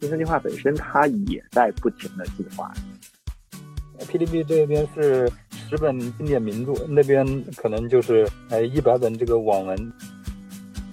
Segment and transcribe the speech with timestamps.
[0.00, 2.72] 新生计划本身它也在不停的进化。
[3.98, 9.92] PDB 这边是十本经典名著，那边可能就是呃一百本这个网文。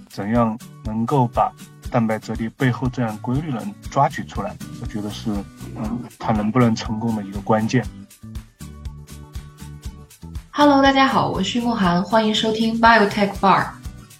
[0.08, 1.52] 怎样能够把
[1.88, 4.56] 蛋白质的背后这样规律能抓取出来？
[4.80, 5.30] 我觉得是
[5.76, 7.86] 嗯，它能不能成功的一个关键。
[10.50, 13.68] Hello，大家好，我是莫涵，欢迎收听 Biotech Bar。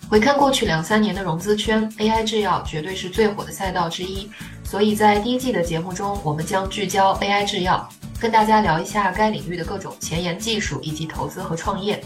[0.09, 4.31] 回看过去两三年的融资圈，AI 制药绝对是最火的赛道之一。
[4.69, 7.89] 所以在第一季的节目中，我们将聚焦 AI 制药，
[8.19, 12.03] 跟大家聊一下该领域的各种前沿技术以及投资和创业。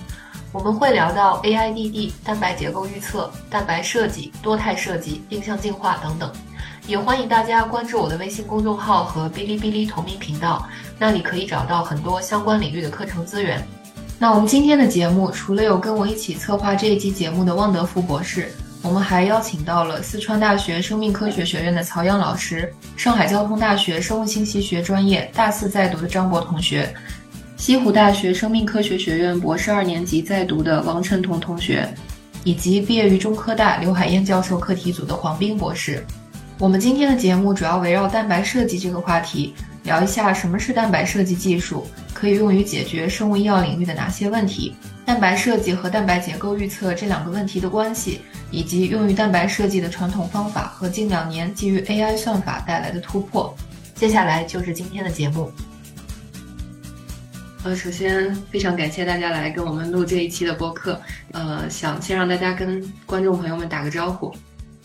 [0.52, 6.30] 我们会聊到 AIDD、蛋白结构预测、蛋白设计、多肽设计、定向进化等等。
[6.86, 10.68] 也欢迎大家关注我的微信公众号和哔哩哔哩同名频道，
[10.98, 13.64] 那里可以找到很多相关领域的课程资源。
[14.18, 18.52] 那我们今天的节目，除了有跟我一起策划这一期节目的汪德福博士，
[18.82, 26.92] 我们还邀请到了四川大学生命科学学院的曹阳老师，上海交通大学生物信息学专业大四在读的张博同学，
[27.58, 31.86] 西湖大学生命科学学院博士二年级在读的王晨彤同学，
[32.42, 36.02] 以及毕业于中科大刘海燕教授课题组的黄斌博士。
[36.58, 39.54] 我们今天的节目主要围绕蛋白设计这个话题。
[39.90, 44.72] 聊一下什么是蛋白设计技术，可以用于解决生物医药领域的哪些问题？
[45.04, 48.20] 蛋白设计和蛋白结构预测这两个问题的关系，
[48.52, 53.52] 以及用于蛋白设计的传统方法和近两年基于 AI 算法带来的突破。
[53.96, 55.50] 接下来就是今天的节目。
[57.64, 61.00] 呃，首先非常感谢大家来跟我们录这一期的播客。
[61.32, 64.32] 呃，想先让大家跟观众朋友们打个招呼。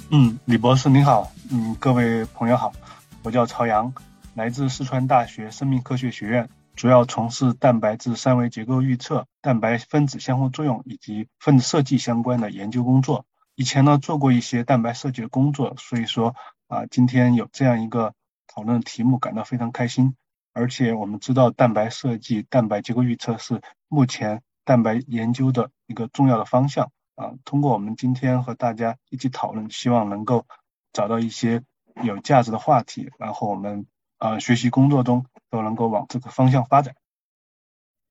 [0.09, 1.31] 嗯，李博士您好。
[1.51, 2.73] 嗯，各位朋友好，
[3.21, 3.93] 我叫曹阳。
[4.35, 13.25] 来自四川大学生命科学学院，主要从事蛋白质三维结构预测、蛋白分子相互作用以及分子设计相关的研究工作。
[13.55, 16.35] 以前呢做过一些蛋白设计的工作，所以说
[16.67, 18.13] 啊，今天有这样一个
[18.45, 20.17] 讨论题目，感到非常开心。
[20.51, 27.31] 而且我们知道，蛋白设计、蛋白结构预测是目前蛋白研究的一个重要的方向啊。
[27.45, 30.45] 通过我们今天和大家一起讨论，希望能够
[30.91, 31.63] 找到一些
[32.03, 33.85] 有价值的话题，然后我们。
[34.25, 36.91] 呃，学习工作中都能够往这个方向发展。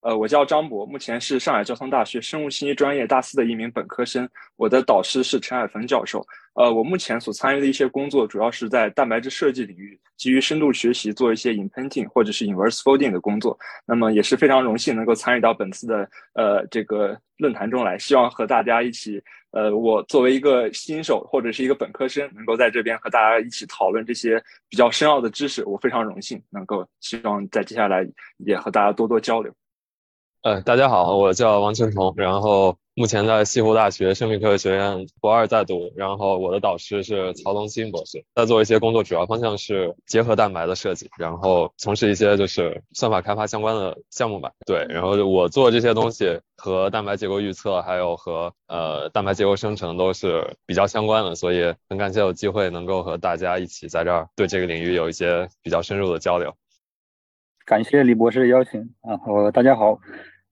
[0.02, 4.28] 呃，我叫张博，目前是上海交通大学生物信息专业大四的一名本科生。
[4.54, 6.24] 我的导师是陈海峰教授。
[6.54, 13.58] 呃，我目前所参与的一些工作，主要是在蛋白质设计领域，基于深度学习做一些 imprinting 或者是 inverse folding 的工作。
[13.84, 19.20] 那么也是非常荣幸能够参与到本次的呃这个论坛中来，希望和大家一起，
[19.54, 28.04] 呃，我作为一个新手或者是一个本科生，能够在这边和大家一起讨论这些比较深奥的知识，我非常荣幸能够，希望在接下来
[28.38, 29.52] 也和大家多多交流。
[30.42, 44.52] 呃，大家好，我叫王庆彤，然后目前在西湖大学生命科学学院博二在读，然后我的导师是曹龙新博士，在做一些工作，主要方向是结合蛋白的设计，然后从事一些就是算法开发相关的项目吧。
[44.64, 56.54] 对，然后我做这些东西和蛋白结构预测，还有和呃蛋白结构生成都是比较相关的，所以很感谢有机会能够和大家一起在这儿对这个领域有一些比较深入的交流。
[57.66, 59.98] 感谢李博士的邀请，然后大家好。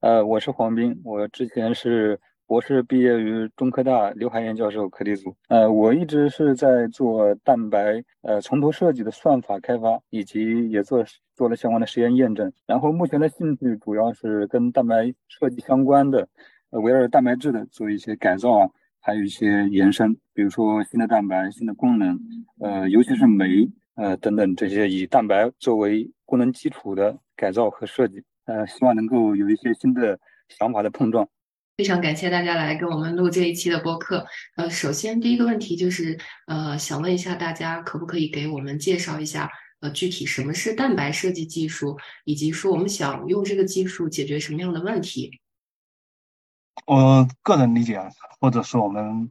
[0.01, 2.19] 呃，我是黄斌，我之前是
[2.53, 5.35] 博士毕业于中科大刘海燕教授课题组。
[5.49, 11.03] 呃，我一直是在做蛋白呃从头设计的算法开发，以及也做
[11.35, 12.53] 做了相关的实验验证。
[12.67, 16.29] 然后目前的兴趣主要是跟蛋白设计相关的，
[16.73, 18.69] 围绕着蛋白质的做一些改造啊，
[19.01, 22.21] 还有一些延伸，比如说新的蛋白、新的功能，
[22.61, 28.23] 呃，尤其是酶呃等等这些以蛋白作为功能基础的改造和设计。
[28.45, 30.21] 呃，希望能够有一些新的
[30.51, 31.27] 想法的碰撞。
[31.77, 34.27] 非常感谢大家来跟我们录这一期的播客。
[34.57, 39.51] 呃，首先第一个问题就是，呃，想问一下大家，可不可以给我们介绍一下，
[39.81, 45.41] 呃，具体什么是蛋白设计技术，以及说我们想用这个技术解决什么样的问题？
[46.87, 49.31] 我个人理解啊，或者说我们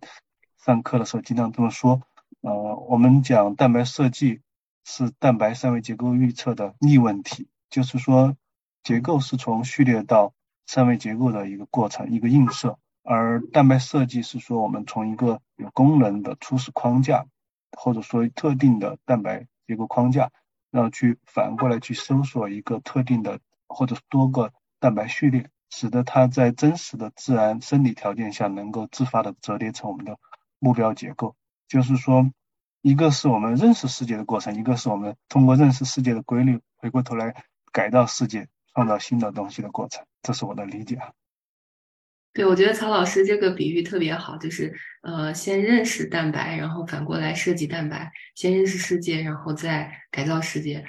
[0.65, 2.01] 上课的时候经常这么说，
[2.41, 4.41] 呃，我们讲蛋白设计
[4.83, 8.35] 是蛋白三维结构预测的逆问题，就是说。
[8.83, 10.33] 结构是从序列到
[10.67, 17.25] 三维结构的一个过程，一个映射；而蛋白设计是说我们从一个有功能的初始框架，
[17.77, 20.31] 或者说特定的蛋白结构框架，
[20.71, 30.17] 然后去反过来去搜索一个特定的或者多个蛋白序列，使得它在真实的自然生理条件下能够自发的折叠成我们的
[30.59, 31.35] 目标结构。
[31.67, 32.29] 就是说，
[32.81, 38.47] 一个是我们认识世界的过程，一个是我们通过认识世界的规律，回过头来改造世界。
[38.73, 40.97] 创造新的东西的过程，这是我的理解。
[42.33, 50.85] 对，我觉得曹老师这个比喻特别好，就是呃，先认识蛋白，然后反过来设计蛋白，先认识世界，然后再改造世界。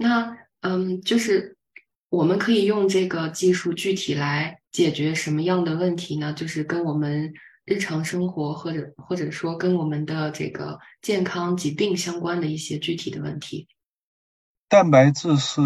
[0.00, 1.58] 那嗯，就是
[2.08, 6.32] 我们可以用这个技术具体来解决什么样的问题呢？
[6.32, 7.34] 就是跟我们
[7.66, 13.68] 日常生活或者或者说跟我们的这个健康疾病相关的一些具体的问题。
[14.70, 15.60] 蛋白质是。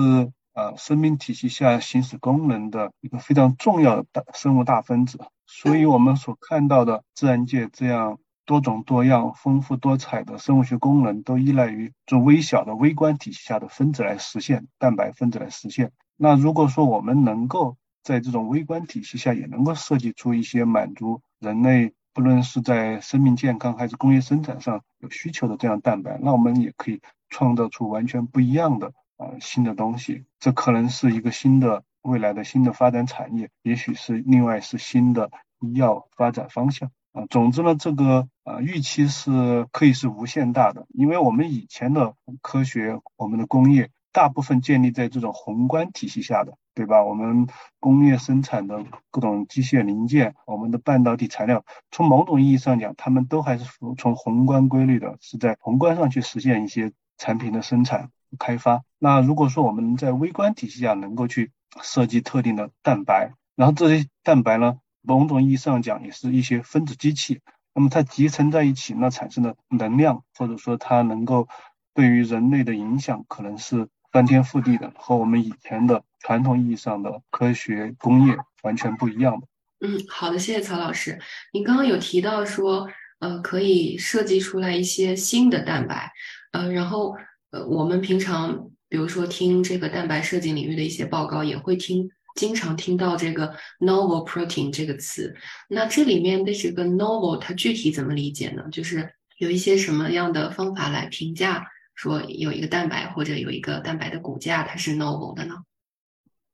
[0.54, 15.90] 呃，生命体系下行使功能的一个非常重要的大生物大分子，所以我们所看到的自然界这样多种多样、丰富多彩的生物学功能，都依赖于这微小的微观体系下的分子来实现，蛋白分子来实现。
[16.16, 27.00] 那如果说我们能够在这种微观体系下，也能够设计出一些满足人类不论是在生命健康还是工业生产上有需求的这样蛋白，那我们也可以
[27.30, 28.92] 创造出完全不一样的。
[29.22, 35.30] 呃，新的东西，这可能是一个新的未来的新的发展产业，也许是另外是新的
[35.60, 37.26] 医药发展方向啊。
[37.30, 47.04] 总之呢，这个呃预期是可以是无限大的，因为我们以前的科学，我们的工业大部分建立在这种宏观体系下的，对吧？
[47.04, 47.46] 我们
[47.78, 58.10] 工业生产的各种机械零件，我们的半导体材料，从某种意义上讲，他们都还是服从宏观规律的，是在宏观上去实现一些产品的生产。
[58.38, 58.82] 开发。
[58.98, 61.50] 那如果说我们在微观体系下能够去
[61.82, 67.40] 设计特定的蛋白，然后这些蛋白呢，某种意义上讲也是一些分子机器，
[67.74, 71.48] 那么它集成在一起，那产生的能量或者说它能够
[71.94, 79.46] 对于人类的影响，可能是翻天覆地的，和我们以前的传统意义上的科学工业完全不一样的。
[79.80, 81.18] 嗯，好的，谢谢曹老师。
[81.52, 82.86] 您刚刚有提到说，
[83.18, 86.12] 呃，可以设计出来一些新的蛋白，
[86.52, 87.16] 呃，然后。
[87.52, 95.36] 呃，我们平常比如说听这个蛋白设计领域的一些报告，也会听经常听到这个 novel protein 这个词。
[95.68, 98.64] 那这里面的这个 novel 它具体怎么理解呢？
[98.72, 105.56] 就是有一些什么样的方法来评价说有一个蛋白或者有一个蛋白的骨架它是 novel 的呢？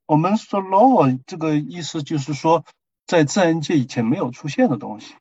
[0.07, 2.65] 我们说 novel 这个意思就是说，
[3.07, 5.15] 在自然界以前没有出现的东西，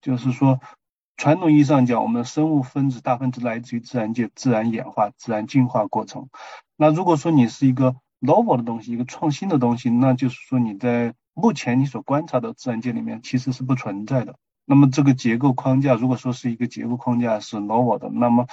[0.00, 0.60] 就是说。
[1.16, 6.28] 传统意义上讲，我们的生物分子大分子来自于自然界自然演化、自然进化过程。
[6.76, 14.36] 那如果说你是一个 novel 的东西，一个创新的东西，那就是说你在目前你所观察的自然界里面其实是不存在的。
[14.66, 18.46] 那么这个结构框架，如果说是一个结构框架是 novel 的，那么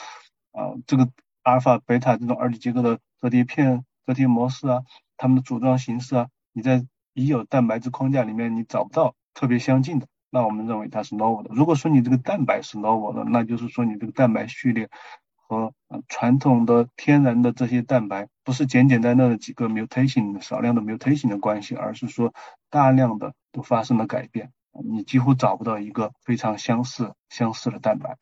[0.54, 1.10] 啊，这个
[1.42, 4.84] 阿尔法、贝塔这种二级结构的折叠片、折叠模式啊，
[5.18, 10.08] 它们的组装形式啊，你在已有蛋白质框架里面你找不到特别相近的。
[10.34, 11.52] 那我们认为它是 novel 的。
[11.54, 14.90] 如果说你这个蛋白是 novel 的，那就是说你这个蛋白序列
[15.36, 15.72] 和
[16.10, 22.34] 传统的天然的这些蛋白不是简简单单的几个 mutation 少量的 mutation 的关系，而是说
[22.72, 24.52] 大量的都发生了改变，
[24.84, 28.18] 你几乎找不到一个非常相似相似的蛋白。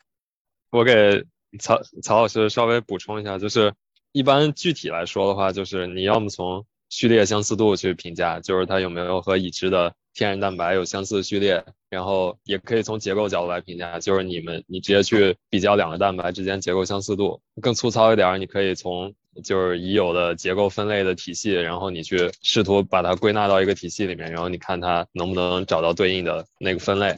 [0.69, 1.23] 我给
[1.59, 3.73] 曹曹老师稍微补充一下，就是
[4.11, 11.63] 一般具体来说的话，就是你要么从序列相似度去评价，就是它有没有和已知的天然蛋白有相似序列。
[11.89, 17.41] 然后也可以从结构角度来评价，就是你们你直接去比较两个蛋白之间结构相似度。
[17.61, 19.13] 更粗糙一点，你可以从
[19.43, 27.13] 就是已有的结构分类的体系，然后你去试图把它归纳到一个体系里面，然后你看它能不能找到对应的那个分类。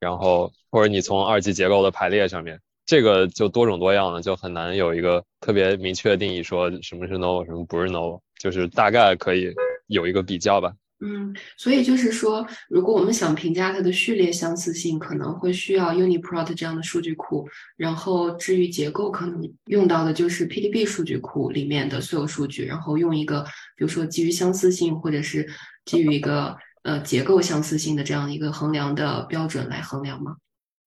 [0.00, 9.54] 然后或者你从二级结构的排列上面，这个就多种多样的，就很难有一个特别明确的定义，说什么是 no，什么不是 no，就是大概可以
[9.86, 10.72] 有一个比较吧。
[11.00, 17.46] 嗯，所以就是说，如果我们想评价它的序列相似性，可能会需要 UniProt 这样的数据库。
[17.76, 23.42] 然后至于结构，可能用到的就是 PDB 数据库里面的所有数据，然后用一个
[23.76, 25.46] 比如说基于相似性，或者是
[25.84, 30.36] 基于一个呃结构相似性的这样一个衡量的标准来衡量吗？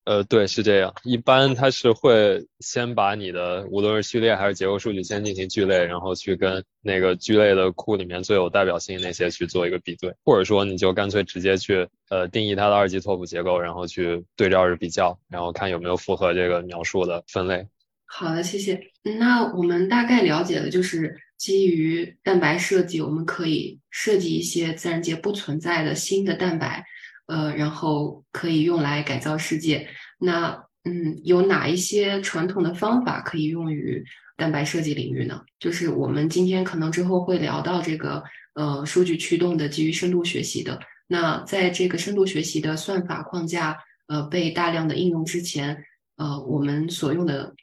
[0.09, 0.91] 呃，对，是这样。
[1.03, 17.67] 一般它是会先把你的无论是序列还是结构数据先进行聚类，然后去跟那个聚类的库里面最有代表性那些去做一个比对，或者说你就干脆直接去呃定义它的二级拓扑结构，然后去对照着比较，然后看有没有符合这个描述的分类。
[18.07, 18.81] 好的，谢谢。
[19.03, 26.83] 那我们大概了解了，就是基于蛋白设计，我们可以设计一些自然界不存在的新的蛋白。
[27.29, 29.87] 呃，然后可以用来改造世界。
[30.19, 34.03] 那嗯，有哪一些传统的方法可以用于
[34.35, 35.43] 蛋白设计领域呢？
[35.59, 38.23] 就是我们今天可能之后会聊到这个
[38.55, 40.79] 呃数据驱动的基于深度学习的。
[41.05, 45.83] 那在这个深度学习的算法框架呃被大量的应用之前，
[46.15, 47.53] 呃，我们所用的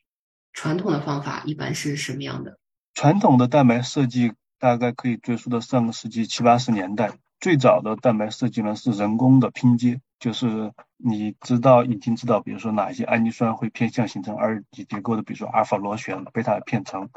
[0.52, 2.58] 传统的方法一般是什么样的？
[2.94, 7.18] 传统的蛋白设计大概可以追溯到上个世纪七八十年代。
[7.40, 17.08] 最早的蛋白设计呢是人工的拼接，就是你知道已经知道，比如说哪些氨基酸会偏向形成二级结构的，比如说阿尔法螺旋、贝塔片层，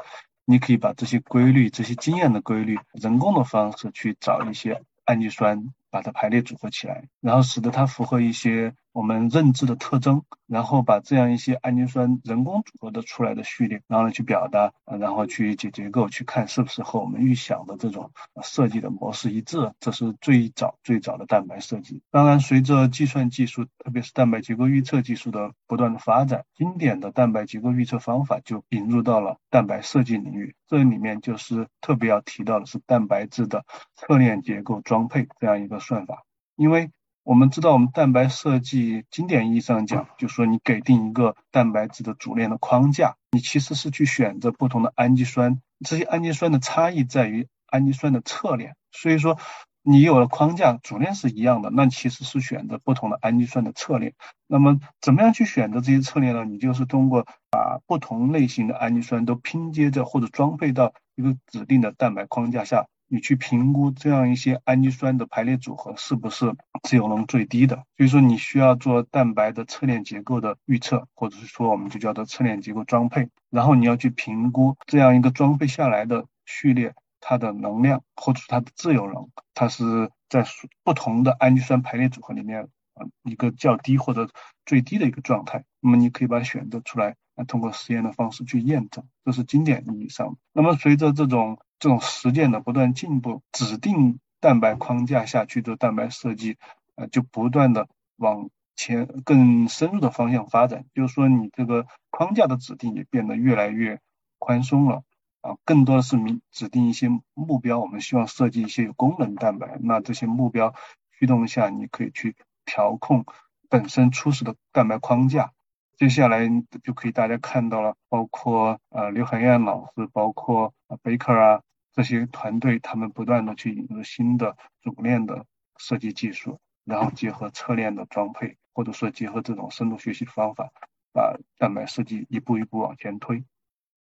[0.44, 5.72] 你可以把这些规律、这些经验的规律，人工的方式去找一些氨基酸。
[5.92, 18.10] 把它排列组合起来，然后使得它符合一些我们认知的特征，然后把这样一些氨基酸人工组合的出来的序列，然后呢去表达，然后去解结构，去看是不是和我们预想的这种
[18.42, 19.72] 设计的模式一致。
[19.80, 22.02] 这是最早最早的蛋白设计。
[22.10, 30.54] 当然，随着计算技术，特别是蛋白结构预测技术的不断的发展，经典的蛋白结构预测方法就引入到了蛋白设计领域。
[30.68, 33.64] 这里面就是特别要提到的是蛋白质的
[33.96, 35.80] 侧链结构装配这样一个。
[35.80, 36.24] 算法，
[36.56, 36.90] 因为
[37.22, 48.74] 我们知道，我们蛋白设计经典意义上讲，就说你给定一个蛋白质的主链的框架，你其实是去选择不同的氨基酸，这些氨基酸的差异在于氨基酸的侧链。
[48.90, 49.38] 所以说，
[49.82, 54.14] 你有了框架，主链是一样的，那其实是选择不同的氨基酸的侧链。
[54.46, 56.44] 那么，怎么样去选择这些侧链呢？
[56.46, 62.86] 你就是通过把不同类型的氨基酸都拼接着或者装配到一个指定的蛋白框架下。
[63.12, 80.44] 你去评估这样一些氨基酸的排列组合是不是自由能最低的，所以说你需要做蛋白的侧链结构的预测，或者是说我们就叫做侧链结构装配，然后你要去评估这样一个装配下来的序列它的能量或者它的自由能，它是在
[80.84, 84.30] 不同的氨基酸排列组合里面啊一个较低或者
[84.64, 90.36] 最低的一个状态，那么你可以把它选择出来，来通过实验的方式去验证，这是经典意义上。
[90.52, 96.58] 那么随着这种这种实践的不断进步，指定蛋白框架下去做蛋白设计，
[96.94, 100.84] 呃，就不断的往前更深入的方向发展。
[100.94, 103.98] 就是说，你这个框架的指定也变得越来越
[104.38, 105.02] 宽松了
[105.40, 107.80] 啊，更多的是明指定一些目标。
[107.80, 110.74] 我们希望设计一些有功能蛋白，那这些目标
[111.18, 113.24] 驱动下，你可以去调控
[113.70, 115.52] 本身初始的蛋白框架。
[115.96, 116.46] 接下来
[116.82, 121.62] 就可以大家看到了，包括呃刘海燕老师，包括呃贝克啊。
[121.92, 125.44] 这些团队他们不断的去引入新的主链的
[125.78, 130.70] 设计技术，然后结合侧链的装配，或者说结合这种深度学习方法，
[131.12, 133.44] 把蛋白设计一步一步往前推。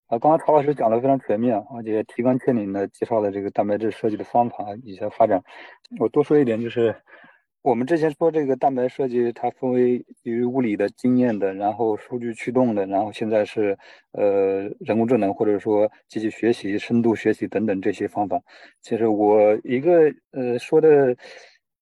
[0.07, 5.43] 啊，刚刚曹老师讲的非常全面，而且提纲挈领的介绍了这个蛋白质设计的方法以及发展。
[5.99, 6.95] 我多说一点就是。
[7.63, 13.77] 我们之前说这个蛋白设计，它分为于物理的经验的，然后数据驱动的，然后现在是
[14.13, 18.41] 呃人工智能或者说机器学习、深度学习等等这些方法。
[18.81, 21.15] 其实我一个呃说的，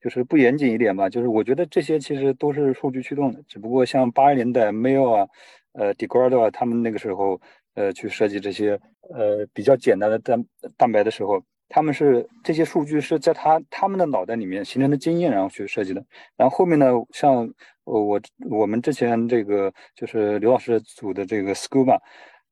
[0.02, 5.28] 就是不严谨一点吧，就是我觉得这些其实都是数据驱动的，只不过像八十年代 Mail 啊、
[5.72, 7.40] 呃 d e g r a d o 啊，他们那个时候
[7.76, 8.78] 呃去设计这些
[9.16, 10.44] 呃比较简单的蛋
[10.76, 11.42] 蛋白的时候。
[11.70, 16.04] 他们是这些数据是在他他们的脑袋里面形成的经验，然后去设计的。
[16.36, 17.48] 然后后面呢，像
[17.84, 22.00] 我我们之前这个就是刘老师组的这个 Scuba，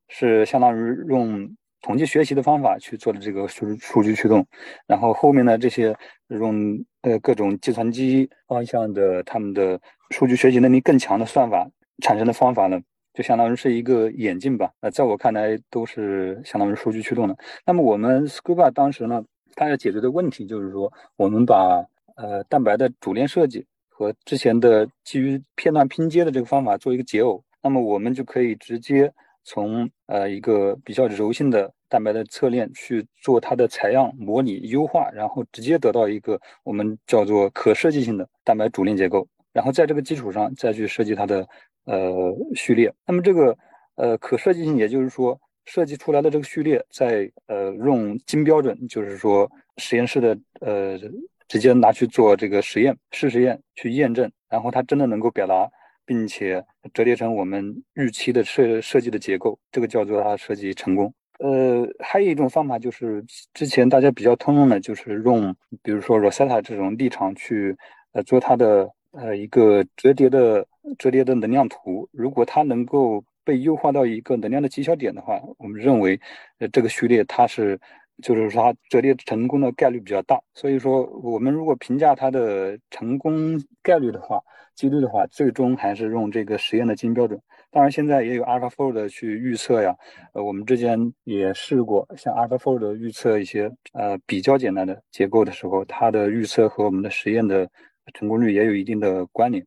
[0.08, 1.50] 是相当于用
[1.82, 4.46] 统计学习的方法去做的这个数数据驱动。
[4.86, 5.96] 然后后面呢，这些
[6.28, 9.80] 用呃各种计算机方向的他们的
[10.12, 11.68] 数据学习能力更强的算法
[12.04, 12.80] 产生的方法呢？
[13.18, 17.36] 就相当于是一个眼镜吧，呃，在我看来都是相当于数据驱动的。
[17.66, 19.24] 那么我们 Scuba 当时呢，
[19.56, 21.84] 它要解决的问题就是说，我们把
[22.16, 29.12] 呃蛋白的主链设计和之前的基于片段拼接的这个方法做一个解耦，那么我们就可以直接
[29.44, 41.48] 从呃一个比较柔性的蛋白的侧链去做它的采样模拟优化，然后直接得到一个我们叫做可设计性的蛋白主链结构，然后在这个基础上再去设计它的。
[41.88, 42.94] 呃，序列。
[43.06, 43.58] 那么这个
[43.96, 51.00] 呃可设计性，也就是说，设计出来的这个序列，在呃用金标准，就是说实验室的呃
[51.48, 55.66] 直接拿去做这个实验试实验去验证，然后它真的能够表达，
[56.06, 56.62] 并且
[56.94, 61.14] 折叠成我们预期的设设计的结构，这个叫做它设计成功。
[61.40, 67.78] 呃，还有一种方法就是之前大家比较通用的，就是用比如说 Rosetta 这种立场去
[68.12, 68.92] 呃做它的。
[69.12, 70.66] 呃，一个折叠的
[71.00, 76.20] 折叠的能量图，如果它能够被优化到一个能量的极小点的话，我们认为，
[76.60, 77.80] 呃，这个序列它是，
[78.22, 80.40] 就是说它折叠成功的概率比较大。
[80.54, 84.40] 所以说，我们如果评价它的成功概率的话，
[84.76, 87.40] 几率的话，最终还是用这个实验的金标准。
[87.72, 89.96] 当然，现在也有 AlphaFold 去预测呀。
[90.34, 97.68] 呃，我们之前也试过，像 AlphaFold 预测一些呃比较简单的结构的时候，它的预测和我们的实验的。
[98.14, 99.66] 成功率也有一定的关联。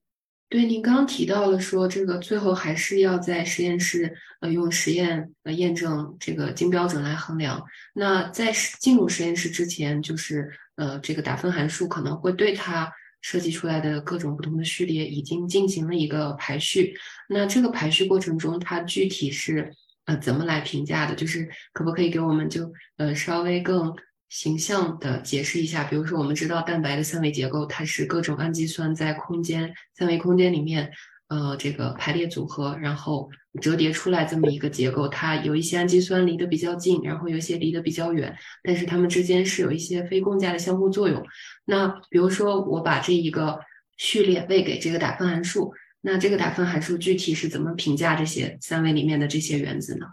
[0.49, 7.63] 对，您刚刚提到了说，这个最后还是要在实验室呃用实验呃验证这个金标准来衡量。
[7.95, 16.97] 那在进入实验室之前，就是呃这个打分函数可能会对它设计出来的各种不同的序列已经进行了一个排序。
[17.29, 19.73] 那这个排序过程中，它具体是
[20.07, 21.15] 呃怎么来评价的？
[21.15, 23.95] 就是可不可以给我们就呃稍微更。
[24.31, 30.89] 形象的解释一下，比如说，我们知道蛋白的三维结构，它是各种氨基酸在空间三维空间里面，
[31.29, 33.29] 呃，这个排列组合，然后
[33.61, 35.09] 折叠出来这么一个结构。
[35.09, 38.33] 它有一些氨基酸离得比较近，然后有一些离得比较远，
[38.63, 41.27] 但是它们之间是有一些非共价的相互作用。
[41.65, 43.59] 那比如说，我把这一个
[43.97, 45.73] 序列喂给这个打分函数，
[46.03, 50.07] 那这个打分函数具体是怎么评价这些三维里面的这些原子呢？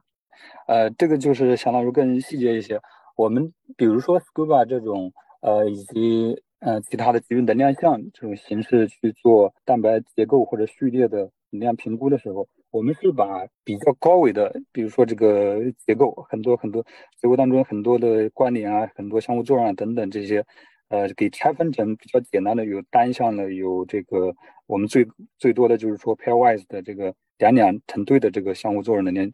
[0.67, 2.81] 呃，这个就是相当于更细节一些。
[3.17, 16.86] 我们比如说 Scuba 这种，呃，以及呃其他的基于能量项这种形式去做蛋白结构或者序列的能量评估的时候，我们是把比较高维的，比如说这个结构很多很多
[17.19, 20.45] 结构当中很多的关联啊，很多相互作用啊等等这些，
[20.89, 24.31] 呃，给拆分成比较简单的，有单向的，有这个
[24.67, 25.07] 我们最
[25.39, 29.27] 最多的就是说 pairwise 的这个两两成对的这个相互作用能量。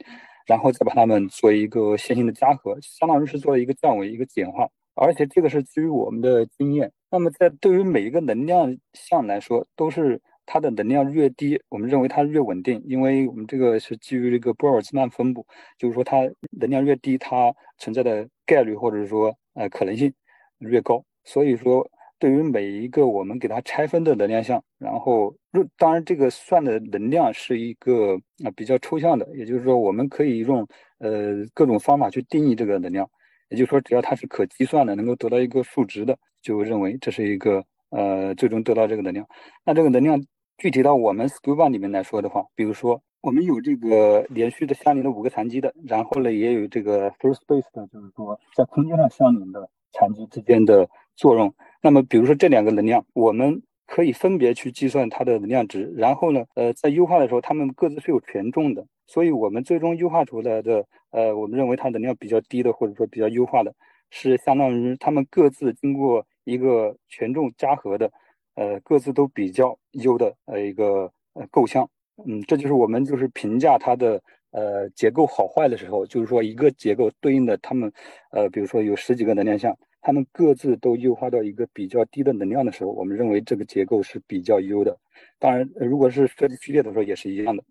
[0.45, 6.91] 然后再把它们做一个线性的加和，相当于是做了一个降维、一个简化，而且这个是基于我们的经验。
[7.11, 15.45] 那么在对于每一个能量项来说，都是它的能量越低，我们认为它越稳定，因为我们这个是基于这个波尔兹曼分布，
[15.77, 16.17] 就是说它
[16.51, 20.13] 能量越低，它存在的概率或者说呃可能性
[20.59, 21.89] 越高，所以说。
[22.23, 25.35] 对于每一个我们给它拆分的能量项，然后，
[25.77, 28.15] 当然这个算的能量是一个
[28.45, 30.65] 啊比较抽象的，也就是说我们可以用
[30.99, 33.05] 呃各种方法去定义这个能量，
[33.49, 39.27] 也就是说只要它是可计算的，能够得到一个数值的，就认为这是一个呃最终得到这个能量。
[39.65, 40.17] 那这个能量
[40.57, 51.53] 具体到我们 Scuba 里面来说的话，比如说我们有这个连续的相邻的五个残基的，然后呢也有这个 Free Space 的，就是说在空间上相邻的残基之间的作用。
[51.81, 63.73] 那么，比如说这两个能量，我们可以分别去计算它的能量值，然后呢，呃，在优化的时候，它们各自是有权重的，所以我们最终优化出来的，呃，我们认为它能量比较低的，或者说比较优化的，
[64.09, 68.09] 是相当于它们各自经过一个权重加和的，
[68.55, 71.87] 呃，各自都比较优的呃一个呃构象。
[72.25, 74.21] 嗯，这就是我们就是评价它的
[74.51, 77.91] 呃结构好坏的时候，就是说一个结构对应的它们，
[78.31, 79.77] 呃，比如说有十几个能量项。
[80.05, 84.99] 它们各自都优化到一个比较低的能量的时候，我们认为这个结构是比较优的。
[85.39, 87.63] 当然，如果是设计序列的时候也是一样的，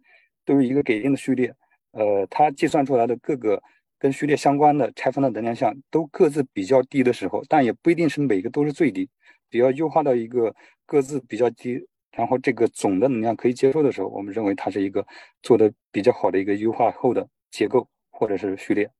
[0.46, 1.54] 对于一个给定的序列，
[1.90, 3.62] 呃，它计算出来的各个
[3.98, 9.10] 跟序列相关的拆分的能量项都各自比较低的时候，但也不一定是每个都是最低，
[9.50, 10.54] 比较优化到一个
[10.86, 15.06] 各自比较低，然后这个总的能量可以接受的时候，我们认为它是一个
[15.42, 18.90] 做的比较好的一个优化后的结构或者是序列。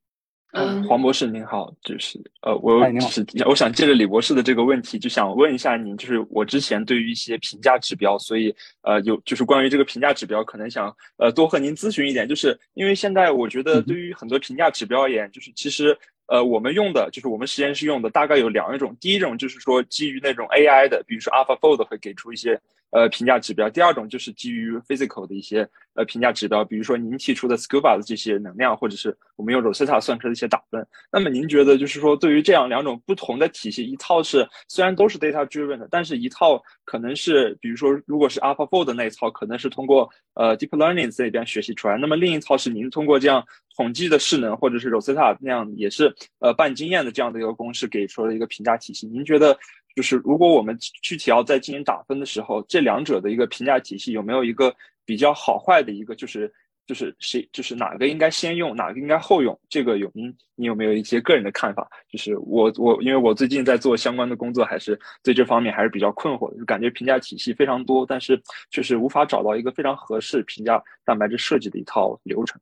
[0.53, 22.61] 嗯，黄博士您好，就是呃，我是我想借着李博士的这个问题，就想问一下您，就是我之前对于一些评价指标，所以呃有就是关于这个评价指标，可能想呃多和您咨询一点，就是因为现在我觉得对于很多评价指标而言，就是其实呃我们用的就是我们实验室用的大概有两种，第一种就是说基于那种 AI 的，比如说 AlphaFold 会给出一些。
[22.93, 23.69] 呃，评价指标。
[23.71, 30.87] 第二种就是基于 physical 的一些呃评价指标，比如说您提出的 scuba 的这些能量，或者是我们用 Rosetta 算出的一些打分。
[31.11, 43.43] 那么您觉得，就是说对于这样两种不同的体系，一套是虽然都是 data driven 的，但是一套可能是，比如说如果是 AlphaFold 那一套，可能是通过呃 deep learning 这边学习出来，那么另一套是您通过这样
[43.77, 49.07] 统计的势能，或者是 Rosetta 那样也是呃半经验的这样的一个公式给出了一个评价体系。
[49.07, 49.59] 您觉得？
[49.95, 54.75] 就是如果我们具体要在进行打分的时候，这两者的一个评价体系有没有一个
[55.05, 56.53] 比较好坏的一个，就是
[56.87, 59.59] 就是谁就是哪个应该先用，哪个应该后用？
[59.69, 61.89] 这个有您你有没有一些个人的看法？
[62.11, 72.61] 就是我我因为我最近在做相关的工作，还是对这方面还是比较困惑的，就感觉评价体系非常多，但是就是无法找到一个非常合适评价蛋白质设计的一套流程。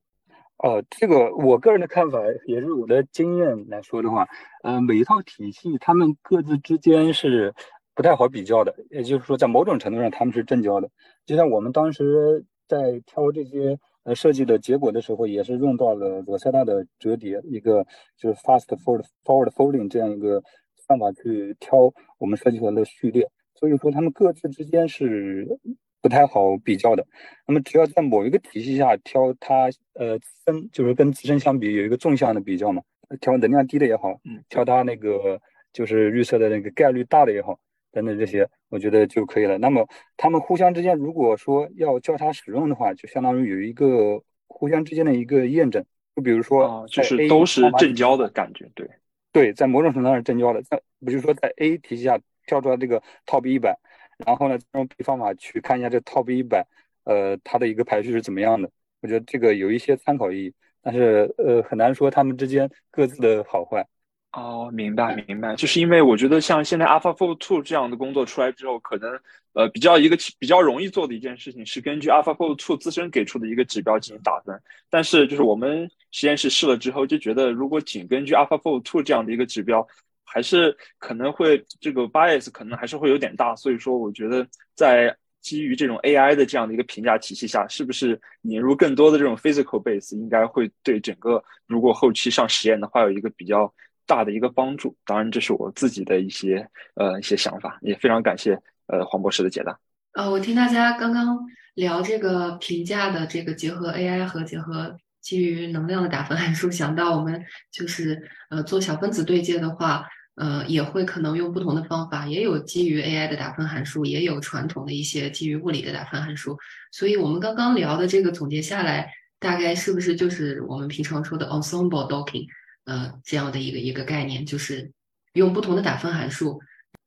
[0.62, 4.28] 呃，这个我个人的看法也是我的经验来说的话，
[4.62, 7.54] 呃，每一套体系它们各自之间是
[7.94, 10.90] 不太好比较的，也就是说，在某种程度上他们是正交的。
[11.24, 17.86] 就像我们当时在挑这些呃设计的结果的时候，也是用到了罗塞纳的折叠，一个
[18.18, 20.42] 就是 fast forward forward folding 这样一个
[20.86, 23.26] 方法去挑我们设计出来的序列。
[23.54, 25.58] 所以说，他们各自之间是。
[26.00, 27.06] 不太好比较的，
[27.46, 32.82] 那么只要在某一个体系下挑它，呃，分就是跟自身相比有一个纵向的比较嘛，
[33.20, 35.40] 挑能量低的也好，嗯，挑它那个
[35.72, 37.58] 就是预测的那个概率大的也好，
[37.92, 39.58] 等等这些，我觉得就可以了。
[39.58, 39.86] 那么
[40.16, 45.84] 他们互相之间如果说要交叉使用的话，就相当于有一个互相之间的一个验证。
[46.16, 48.88] 就比如说，就是都是正交的感觉，对
[49.32, 50.60] 对，在某种程度上是正交的。
[50.62, 53.78] 在比如说在 A 体系下跳出来这个 Top 一百，
[54.26, 56.66] 然后呢用 B 方法去看一下这 Top 一百，
[57.04, 58.70] 呃，它的一个排序是怎么样的？
[59.00, 63.86] 我觉得这个有一些参考意义，但是呃很难说他们之间各自的好坏。
[64.32, 69.18] 哦，明白明白，就是因为我觉得像现在 AlphaFold Two 这样的工作出来之后，可能
[69.54, 74.56] 呃比较一个比较容易做的一件事情是根据 AlphaFold Two 自身给出的一个指标进行打分。
[74.88, 79.84] 但是就是我们实验室试了之后，就觉得如果仅根据 AlphaFold Two 这样的一个指标，
[80.32, 83.54] 还是可能会这个 bias 可能还是会有点大。
[83.56, 93.72] 所以说，我觉得在基于这种 AI 的这样的一个评价体系下，是不是引入更多的这种 physical base，应该会对整个如果后期上实验的话有一个比较。
[94.06, 99.78] 大的一个帮助，当然这是我自己的一些呃一些想法，也非常感谢呃黄博士的解答。
[100.14, 101.38] 呃，我听大家刚刚
[101.74, 107.40] 聊这个评价的这个结合 AI 和结合基于能量的打分函数，想到我们
[107.70, 110.04] 就是呃做小分子对接的话，
[110.40, 116.56] 呃也会可能用不同的方法，也有基于 AI 的打分函数，也有传统的一些基于物理的打分函数。
[116.90, 122.46] 所以我们刚刚聊的这个总结下来，大概是不是就是我们平常说的 ensemble docking？
[122.84, 124.90] 呃，这样的一个一个概念，就是
[125.34, 126.58] 用不同的打分函数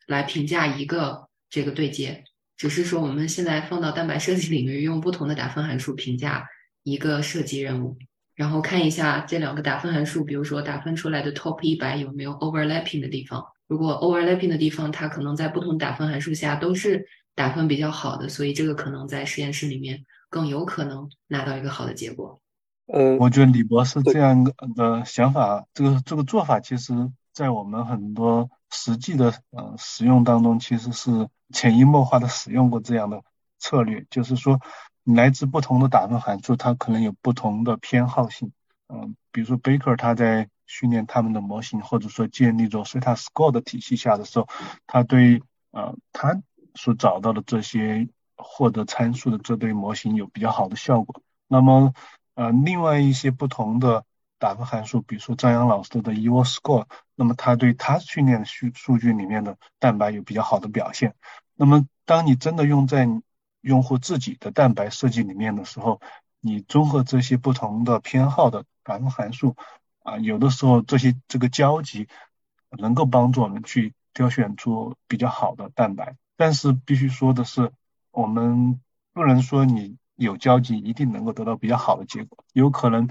[0.06, 2.24] 来评价一个这个对接，
[2.56, 6.48] 只是说我们现在放到蛋白设计领域，用不同的打分函数评价
[6.84, 7.98] 一个设计任务，
[8.36, 22.39] 然后看一下这两个打分函数，比如说打分出来的 top 一百有没有 overlapping 的地方，如果 overlapping 的地方，它可能在不同打分函数下都是打分比较好的，所以这个可能在实验室里面更有可能拿到一个好的结果。
[22.88, 24.43] 呃，我觉得李博士这样
[24.76, 26.93] 的想法，这个这个做法，其实
[27.32, 33.22] 在我们很多实际的呃使用当中，其实是潜移默化的使用过这样的
[33.58, 34.06] 策略。
[34.10, 34.60] 就是说，
[35.04, 38.52] 来自不同的打分函数，它可能有不同的偏好性。
[38.88, 44.48] 嗯，比如说 Baker 他在训练他们的模型，或者说建立着 theta Score 的体系下的时候，
[44.88, 46.42] 他对呃他
[46.76, 51.22] 所找到的这些获得参数的这对模型有比较好的效果。
[51.48, 51.94] 那么
[52.36, 54.06] 呃，另外一些不同的
[54.39, 56.86] 打分函数，比如说张扬老师的 Evo Score，
[57.16, 61.13] 那么他对他训练的数数据里面的蛋白有比较好的表现。
[61.56, 63.08] 那么，当你真的用在
[63.63, 65.99] 用户自己的蛋白设计里面的时候，
[66.39, 69.56] 你综合这些不同的偏好的打分函数，
[70.04, 72.08] 啊，有的时候这些这个交集
[72.69, 76.15] 能够帮助我们去挑选出比较好的蛋白。
[76.38, 77.71] 但是必须说的是，
[78.12, 78.80] 我们
[79.12, 79.97] 不能说你。
[80.15, 83.10] 有交集一定能够得到比较好的结果，有可能，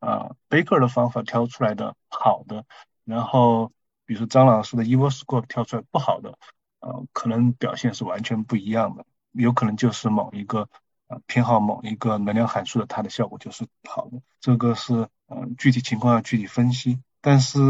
[0.00, 2.64] 啊，Baker 的方法挑出来的好的，
[3.04, 3.70] 然后
[4.06, 6.38] 比如说张老师的 Evo Score 挑出来不好的，
[6.80, 9.04] 呃，可能表现是完全不一样的，
[9.42, 10.68] 有可能就是某一个
[11.08, 17.60] 呃偏好某一个能量函数的它的效果就是好的，这个是呃具体情况要具体分析，但是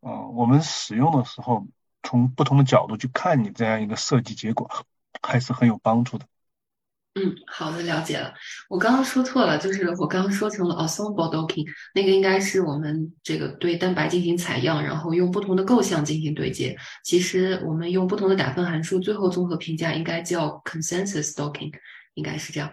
[0.00, 1.66] 呃我们使用的时候
[2.02, 4.70] 从不同的角度去看你这样一个设计结果
[5.22, 6.26] 还是很有帮助的。
[7.14, 8.32] 嗯，好的，了解了。
[8.68, 16.76] 我刚刚说错了，就是我刚刚说成了 ensemble docking，那个应该是我们这个对蛋白进行采样，然后用不同的构象进行对接。
[17.02, 21.72] 其实我们用不同的打分函数，最后综合评价应该叫 consensus docking，
[22.14, 22.72] 应该是这样。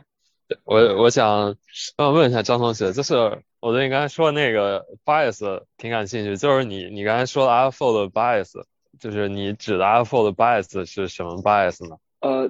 [0.65, 3.15] 我我想想问一下张同学，就是
[3.59, 8.51] 我对你刚才说的那个 bias 挺感兴趣，就是你你刚才说的 AlphaFold bias，
[8.99, 11.97] 就是你指的 AlphaFold bias 是什么 bias 呢？
[12.19, 12.47] 呃。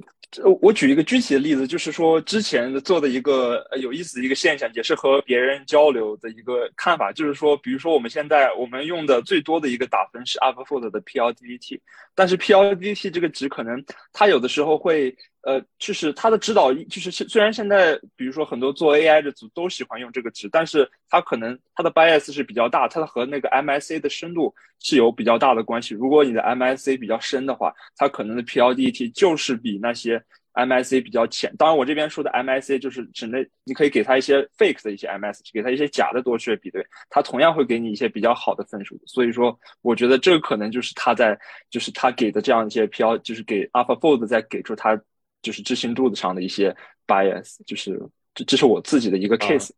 [0.62, 11.80] 我举一个具体的例子，就是说之前做的一个有意思的一个现象，也是和别人交流的一个看法，就是说，比如说我们现在我们用的最多的一个打分是 UpFold 的 PLDT，
[12.14, 15.16] 但是 PLDT 这个值可能它有的时候会。
[15.48, 25.96] 呃，就是它的指导，就是虽然现在比如说很多做 AI 的组都喜欢用这个值，但是它可能它的 bias 是比较大，它的和那个 MSA 的深度是有比较大的关系。
[25.96, 30.22] 如果你的 MSA 比较深的话，它可能的 PLDT 就是比那些
[30.54, 31.56] MSA 比较浅。
[31.58, 39.00] 当然，我这边说的 MSA 就是指那你可以给它一些 fake 的一些 MS，给它一些假的多学比对，它同样会给你一些比较好的分数。
[39.06, 45.00] 所以说，我觉得这可能就是它在，就是它给的这样一些 PL，就是给 AlphaFold 在给出它。
[45.42, 48.02] 就是知行度上的一些 bias，就是
[48.34, 49.70] 这这是我自己的一个 case。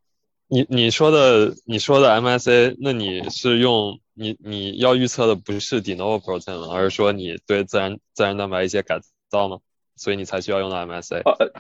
[0.48, 6.74] 你你说的你说的 MSA，那你是用你你要预测的不是 de novo protein 吗？
[6.74, 9.60] 而是说你对自然自然蛋白一些改造吗？
[9.96, 11.22] 所以你才需要用到 MSA。
[11.24, 11.52] 呃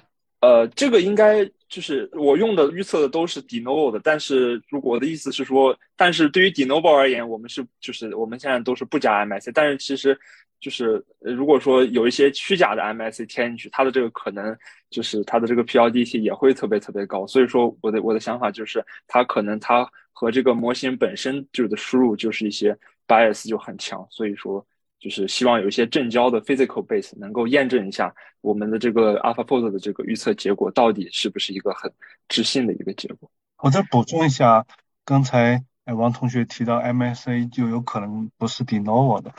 [0.41, 10.17] 呃，这个应该就是我用的预测的都是 de novo 的，但是如果我的意思是说，但是对于 de novo 而言，我们是就是我们现在都是不加 MSA，但是其实
[10.59, 14.57] 就是如果说有一些虚假的 MSA 添进去，它的这个可能
[14.89, 17.25] 就是它的这个 PLDT 也会特别特别高。
[17.27, 24.65] 所以说我的我的想法就是，它可能它和这个模型本身就是的输入就是一些 bias 就很强，所以说。
[24.99, 31.89] 就是希望有一些正交的 physical base 能够验证一下我们的这个 AlphaFold 的这个预测结果到底是不是一个很
[32.27, 33.31] 置信的一个结果。
[33.59, 34.65] 我再补充一下，
[35.05, 39.33] 刚才王同学提到 MSA 就有可能不是 de novo 的，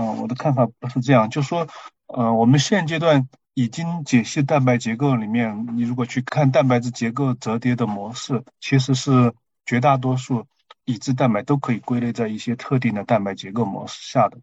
[0.00, 1.68] 嗯，我的看法不是这样，就说，
[2.06, 9.34] 呃，我们现阶段已经解析蛋白结构里面，你如果去看蛋白质结构折叠的模式，其实是
[9.66, 10.46] 绝大多数
[10.86, 14.38] 已知蛋白都可以归类在一些特定的蛋白结构模式下的。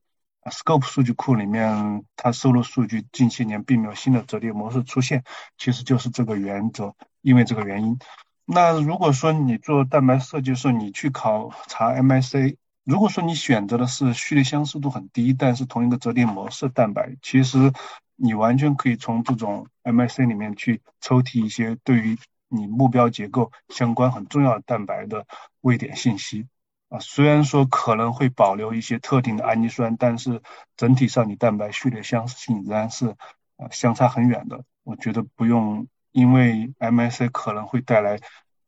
[0.52, 5.24] Scope 数据库里面，它收录数据近些年并没有新的折叠模式出现，
[5.58, 6.94] 其实就是这个原则，
[7.24, 7.98] 因为这个原因。
[8.46, 17.74] 那如果说你做蛋白设计的时候，你去考察 MSA，如果说你选择的是序列相似度很低，但是同一个折叠模式蛋白，其实
[18.16, 25.28] 你完全可以从这种 MSA 里面去抽提一些对于你目标结构相关很重要的蛋白的
[25.60, 26.48] 位点信息。
[26.88, 30.42] 啊，虽然说可能会保留一些特定的氨基酸，但是
[30.78, 33.10] 整体上你蛋白序列相似性仍然是
[33.58, 34.64] 啊相差很远的。
[34.86, 38.18] 我觉得不用因为 MSA 可能会带来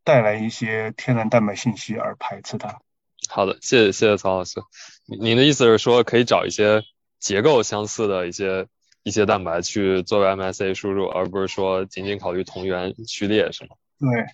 [0.03, 2.81] 带来一些天然蛋白信息而排斥它。
[3.29, 4.61] 好的，谢谢谢谢曹老师。
[5.05, 6.83] 您的意思是说可以找一些
[7.19, 8.67] 结构相似的一些
[9.03, 13.75] 一些蛋白去作为 MSA 输入，而不是说仅仅考虑同源序列，是吗？
[13.99, 14.25] 对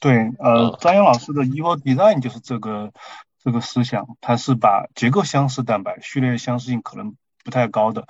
[0.00, 2.92] 对，呃，张阳老师的 Evo Design 就是这个。
[3.38, 8.04] 这个思想，它是把结构相似蛋白、序列相似性可能不太高的，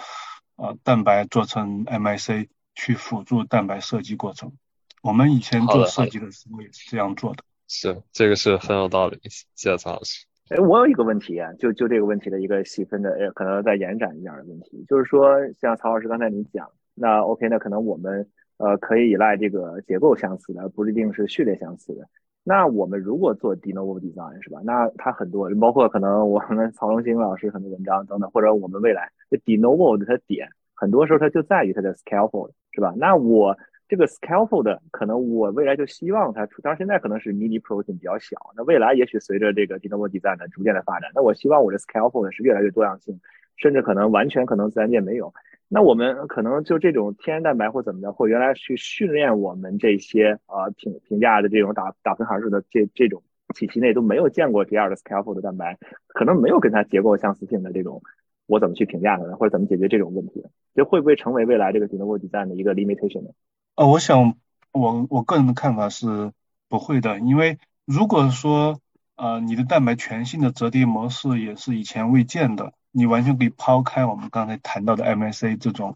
[0.57, 4.55] 呃，蛋白做成 MSA 去辅助蛋白设计过程。
[5.03, 7.44] 我们以前做设计的时候也是这样做的。
[7.68, 9.18] 是，这个是很有道理。
[9.29, 10.24] 谢谢曹老师。
[10.48, 22.07] 哎，我有一个问题啊，就就这个问题的一个细分的，呃，可能再延展一点的问题，就是说，像曹老师刚才你讲，那 OK，那可能我们呃可以依赖这个结构相似的，不一定是序列相似的。
[22.44, 24.61] 那我们如果做 de novo design 是吧？
[24.62, 32.94] 那它很多，包括可能我们曹龙兴老师很多文章等等，或者我们未来这 de novo 的它点，很多时候它就在于它的 scaffold 是吧？
[32.96, 43.20] 那我这个 scaffold 可能我未来就希望它出，当然现在可能是 mini protein 比较小，那未来也许随着这个 de novo design 的逐渐的发展，那我希望我的 scaffold 是越来越多样性，
[43.57, 45.33] 甚至可能完全可能自然界没有。
[45.68, 53.22] 那我们可能就这种天然蛋白或怎么的，或原来去训练我们这些呃评评价的这种打打分函数的这这种
[53.55, 58.03] 体系内都没有见过第二的 scaffold 蛋白，可能没有跟它结构相似性的这种，
[58.46, 59.37] 我怎么去评价它呢？
[59.37, 60.44] 或者怎么解决这种问题？
[60.75, 63.31] 这会不会成为未来这个 de novo design 的一个 limitation 呢？
[63.77, 64.37] 呃，我想
[64.73, 66.33] 我我个人的看法是
[66.69, 68.81] 不会的，因为如果说
[69.17, 72.73] 呃你的蛋白全性的折叠模式也是以前未见的。
[72.99, 75.95] 你完全可以抛开我们刚才谈到的 MSA 这种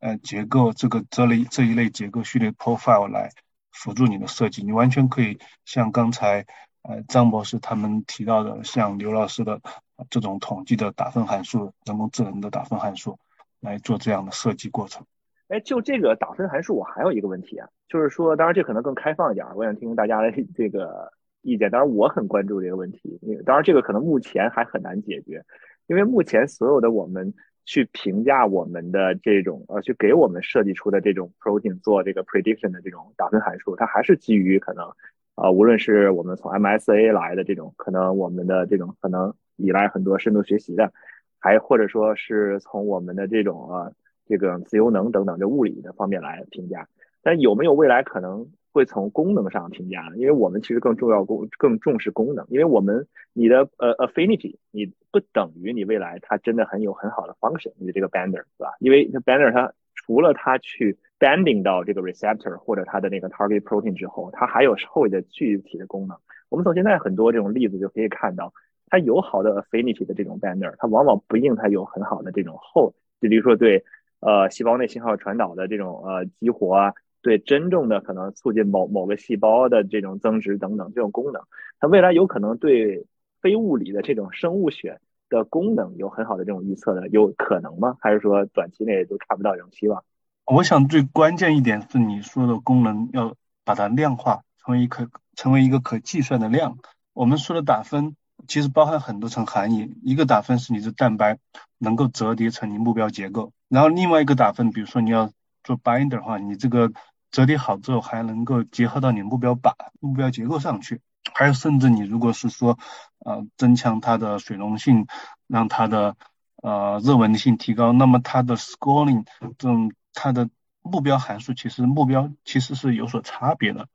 [0.00, 3.30] 呃结构，这个这类这一类结构序列 profile 来
[3.70, 4.62] 辅助你的设计。
[4.62, 6.44] 你完全可以像刚才
[6.82, 9.62] 呃张博士他们提到的，像刘老师的
[10.10, 13.18] 这种统计的打分函数、人工智能的打分函数
[13.60, 15.06] 来做这样的设计过程。
[15.52, 21.12] 哎，就这个打分函数，我还有一个问题啊，就是说，当然这可能更开放一点，我想听听大家的 这个
[21.42, 21.70] 意见。
[21.70, 25.44] 当然我很关注这个问题，当然这个可能目前还很难解决。
[25.88, 27.34] 因为目前所有的我们
[27.66, 34.90] 去评价我们的这种呃，去给我们设计出的这种 protein 做这个 prediction 的这种打分函数，它还是基于可能
[35.34, 40.90] 啊，无论是我们从 MSA 来的这种，可能我们的这种可能依赖很多深度学习的，
[41.38, 43.92] 还或者说是从我们的这种呃
[44.32, 46.88] 这个自由能等等这物理的方面来评价，
[47.22, 48.48] 但有没有未来可能？
[48.74, 58.70] 会从功能上评价，因为我们其实更重要功更重视功能，因为我们你的呃 affinity 你不等于你未来它真的很有很好的 function，你的这个 bander 是吧？
[58.80, 66.16] 因为 bander 它除了它去 banding 到这个 receptor 或者它的那个 target protein 之后，它还有后的具体的功能。
[66.48, 68.54] 我们从现在很多这种例子就可以看到，
[68.86, 73.84] 它有好的 affinity 的这种 bander，它往往不一定它有很好的这种后，就比如说对
[74.22, 76.94] 呃细胞内信号传导的这种呃激活啊。
[77.24, 81.40] 对真正的可能促进某某个细胞的这种增殖等等这种功能，
[81.78, 83.06] 它未来有可能对
[83.40, 87.96] 非物理的这种生物学的功能有很好的这种预测的，有可能吗？
[88.00, 90.02] 还是说短期内都看不到这种希望？
[90.46, 96.78] 我想最关键一点是你说的功能要把它量化，成为一可成为一个可计算的量。
[97.12, 98.16] 我们说的打分
[98.48, 101.38] 其实包含很多层含义，一个打分是你的蛋白
[101.78, 105.32] 能够折叠成你目标结构，然后另外一个打分，比如说你要
[105.64, 106.92] 做 binder 的话，你这个
[107.30, 111.00] 折叠好之后还能够结合到你目标靶、目标结构上去。
[111.32, 112.78] 还有，甚至你如果是说，
[113.24, 115.06] 呃，增强它的水溶性，
[115.46, 116.16] 让它的
[116.56, 119.24] 呃热稳定性提高，那么它的 scoring
[119.56, 120.50] 这种它的
[120.82, 123.88] 目标函数其实目标其实是有所差别的。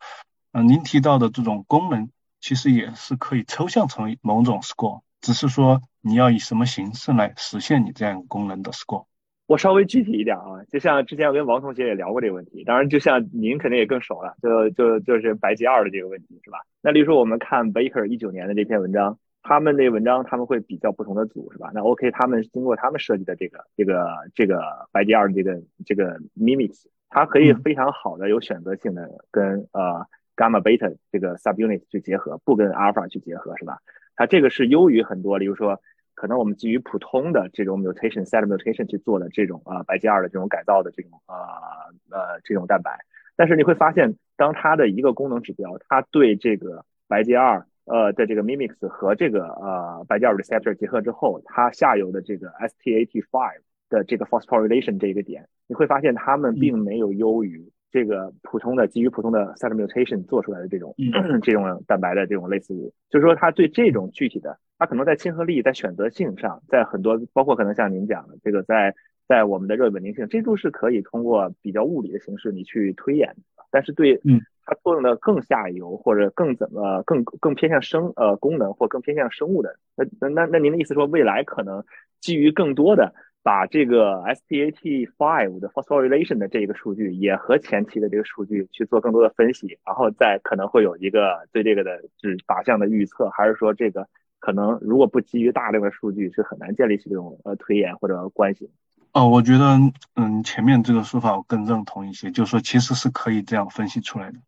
[0.54, 2.10] 嗯，您提到的这种功能
[2.42, 9.06] 其实也是可以抽象成为某种 score，只是说你要以什么形式来实现你这样功能的 score。
[9.48, 16.60] 我稍微具体一点啊，就像之前我跟王同学也聊过这个问题，当然就像您肯定也更熟了，就就就是白吉二的这个问题是吧？
[16.82, 21.72] 那例如说我们看 Baker 一九年的这篇文章，他们那文章他们会比较不同的组是吧？
[21.74, 24.06] 那 OK，他们经过他们设计的这个这个
[24.36, 30.06] 这个白吉二这个这个 Mimics，它可以非常好的有选择性的跟呃
[30.36, 33.78] Gamma Beta 这个 subunit 去结合，不跟 Alpha 去结合是吧？
[34.18, 35.82] 它这个是优于很多，例如说。
[36.18, 42.90] 可能我们基于普通的这种 mutation set mutation 去做的这种啊白介二的这种改造的这种啊呃这种蛋白，
[43.36, 60.94] 但是你会发现，当它的一个功能指标，它对这个白介二呃的这个 mimics 和这个呃白介二 receptor 结合之后，它下游的这个 STAT5 的这个 phosphorylation 这一个点，你会发现它们并没有优于这个普通的基于普通的 set mutation 做出来的这种
[61.42, 64.58] 这种蛋白的这种类似物，就是说它对这种具体的。
[64.80, 68.94] 它可能在亲和力、在选择性上，在很多包括可能像您讲的这个，在
[69.28, 73.64] 在我们的热稳定性，这都是可以通过比较物理的形式你去推演的。
[73.72, 81.84] 但是对嗯它作用的更下游或者更怎么更更偏向生呃功能或更偏向生物的，那那那那您的意思说未来可能
[82.20, 83.16] 基于更多的
[83.48, 94.06] 把这个 STAT5 的 phosphorylation 的这个数据也和前期的这个数据去做更多的分析，然后再可能会有一个对这个的是靶向的预测，还是说这个？
[94.40, 98.70] 可能如果不基于大量的数据，是很难建立起这种呃推演或者关系。
[99.14, 99.80] 哦，我觉得
[100.16, 104.40] 嗯，前面这个说法我更认同一些，就是说其实是可以这样分析出来的。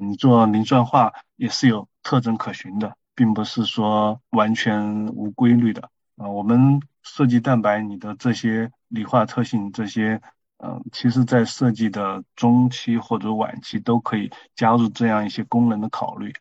[0.00, 5.88] 你做零算化也是有特征可循的，并不是说完全无规律的。
[6.16, 10.20] 啊，我们设计蛋白，你的这些理化特性，这些
[10.58, 16.32] 嗯，其实在设计的中期或者晚期都可以加入这样一些功能的考虑，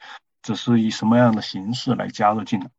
[0.43, 2.69] 只是以什么样的形式来加入进来。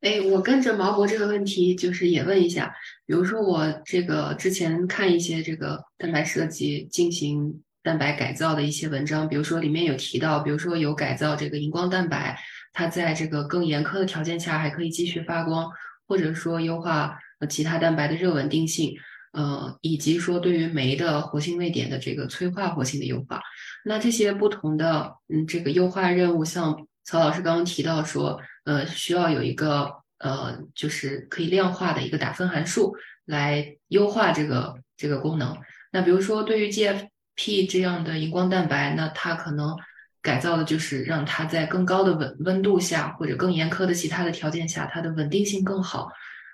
[0.00, 12.38] 哎，我跟着毛博这个问题，就是也问一下，比如说我这个之前看一些这个蛋白设计进行蛋白改造的一些文章，比如说里面有提到，比如说有改造这个荧光蛋白，
[12.72, 15.70] 它在这个更严苛的条件下还可以继续发光，
[16.10, 18.94] 或者说优化呃其他蛋白的热稳定性，
[19.32, 23.40] 呃，以及说对于酶的活性位点的这个催化活性的优化。
[23.84, 28.40] 那这些不同的嗯这个优化任务，像曹老师刚刚提到说。
[28.64, 32.94] 呃，需要有一个呃，就是可以量化的一个打分函数
[33.24, 35.56] 来优化这个这个功能。
[35.90, 39.74] 那比如说，对于 GFP 这样的荧光蛋白，那它可能
[40.22, 46.10] 改造的就是让它在更高的温温度下或者更严苛的其他的条件下，它的稳定性更好。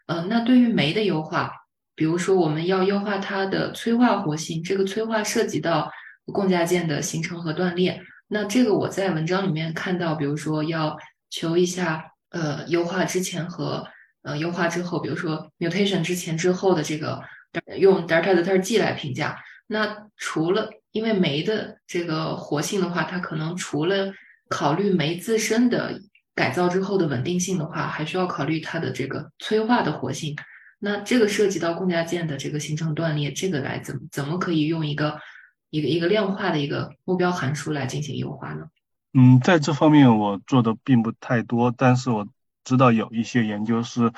[0.07, 1.53] 呃，那对于酶的优化，
[1.95, 5.91] 比如说我们要优化它的催化活性，这个催化涉及到
[6.33, 8.03] 共价键的形成和断裂。
[8.29, 10.97] 那这个我在文章里面看到，比如说要。
[11.29, 13.85] 求一下，呃，优化之前和
[14.23, 17.21] 呃优化之后，比如说 mutation 之前之后的这个
[17.79, 19.37] 用 delta delta G 来评价。
[19.67, 24.11] 那除了因为酶的这个活性的话，它可能除了
[24.49, 26.01] 考虑酶自身的
[26.35, 30.35] 改造之后的稳定性的话，还需要考虑它的这个催化的活性。
[30.79, 35.21] 那这个涉及到共价键的这个形成断裂，这个来怎么怎么可以用一个
[35.69, 38.65] 一个一个量化的一个目标函数来进行优化呢？
[39.13, 42.27] 嗯，在这方面我做的并不太多，但是我
[42.65, 44.11] 知道有一些研究是，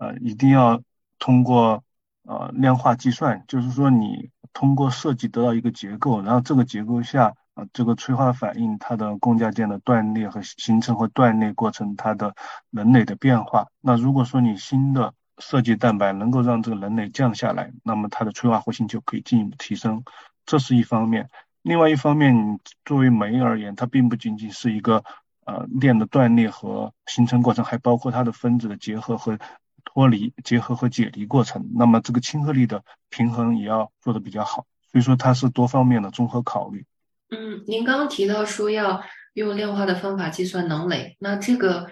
[0.00, 0.80] 呃，一定要
[1.18, 1.84] 通过
[2.24, 12.34] 呃量化计算，就是说你通过设计得到一个结构，然后这个结构下啊这个催化反应它的共价键的断裂和形成和断裂过程它的
[12.70, 13.66] 能垒的变化。
[13.80, 20.04] 那如果说你新的设计蛋白能够让这个能垒降下来，那么它的催化活性就可以进一步提升，
[20.46, 21.28] 这是一方面。
[21.62, 25.04] 另外一方面，你作为酶而言，它并不仅仅是一个
[25.46, 29.38] 呃链的断裂和形成过程，还包括它的分子的结合和
[29.92, 31.70] 脱离、结合和解离过程。
[31.74, 34.66] 那么这个亲和力的平衡也要做得比较好。
[34.90, 36.84] 所以说它是多方面的综合考虑。
[37.30, 39.02] 嗯，您刚刚提到说要
[39.34, 41.86] 用量化的方法计算能垒，那这个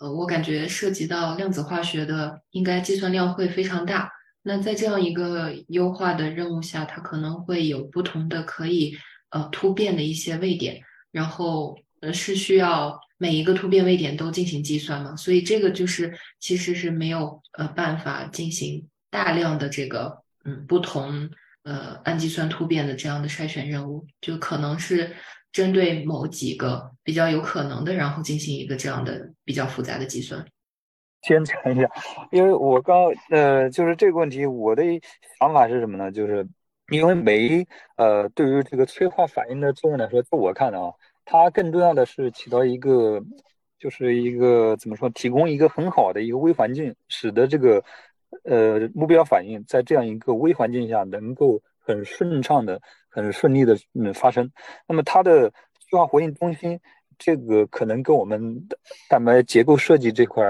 [0.00, 4.10] 呃，我感觉涉及到量子化学的，应该计算量会非常大。
[4.42, 8.96] 那在这样一个优化的任务下，它可能会有不同的可以。
[9.30, 15.16] 呃，突变的一些位点，然后呃是需要每一个突变位点都进行计算嘛？
[15.16, 21.30] 所以这个就是其实是没有呃办法进行大量的这个嗯不同
[21.62, 25.10] 呃氨基酸突变的这样的筛选任务，就可能是
[25.52, 30.44] 针对某几个比较有可能的，然后进行一个这样的比较复杂的计算。
[31.22, 31.90] 先讲一下，
[32.30, 34.82] 因为我刚呃，就是这个问题，我的
[35.38, 36.12] 想法是什么呢？
[36.12, 36.46] 就是
[36.92, 37.66] 因为酶
[37.96, 40.92] 呃，对于这个催化反应的作用来说，在我看的啊，
[41.24, 43.22] 它更重要的是起到一个，
[43.78, 47.82] 就是一个怎么说，提供一个很好的一个微环境，使得这个
[48.44, 54.50] 呃目标反应在这样一个微环境下能够很顺畅的、很顺利的嗯发生。
[54.86, 55.50] 那么它的
[55.80, 56.78] 催化活性中心，
[57.18, 58.66] 这个可能跟我们
[59.08, 60.42] 蛋白结构设计这块。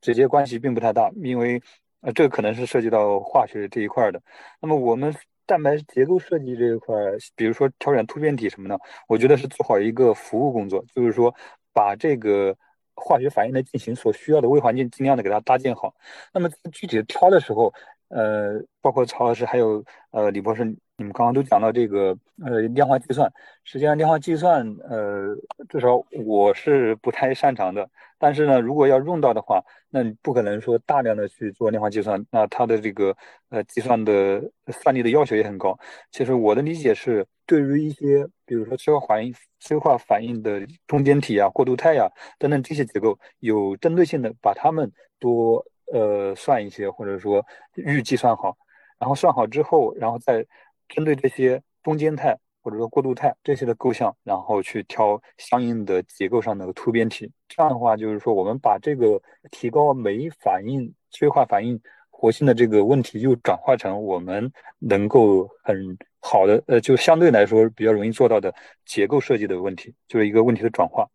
[0.00, 1.60] 直接关系并不太大，因为
[2.02, 4.22] 呃，这个可能是涉及到化学这一块的。
[4.60, 5.12] 那么我们
[5.48, 6.94] 蛋白结构设计这一块，
[7.34, 8.78] 比如说挑选突变体什么的，
[9.08, 11.34] 我觉得是做好一个服务工作，就是说
[11.72, 12.54] 把这个
[12.94, 15.94] 化学反应的进行所需要的微环境尽量的给它搭建好。
[16.34, 17.72] 那么具体的挑的时候，
[18.08, 23.30] 呃，包括曹老师还有呃李博士，你们刚刚都讲到这个呃量化计算，
[23.64, 25.36] 实际上量化计算呃
[25.68, 27.88] 至少我是不太擅长的。
[28.18, 33.14] 但是呢，如果要用到的话，那你不可能说大量的去做量化计算，那它的这个
[33.50, 35.78] 呃计算的算力的要求也很高。
[36.10, 45.64] 其实我的理解是，对于一些比如说催化反应、催化反应的中间体啊、过渡态呀等等这些结构，有针对性的把它们多。
[45.92, 48.56] 呃，算一些，或者说预计算好，
[48.98, 50.44] 然后算好之后，然后再
[50.88, 57.30] 针对这些中间态或者说过渡态这些的构象，然后去挑相应的结构上的突变体。
[57.48, 59.20] 这样的话，就是说我们把这个
[59.50, 61.80] 提高酶反应催化反应
[62.10, 71.08] 活性的这个问题，又转化成我们能够很好的，呃，就相对来说比较容易做到的结构设计的问题，就是一个问题的转化。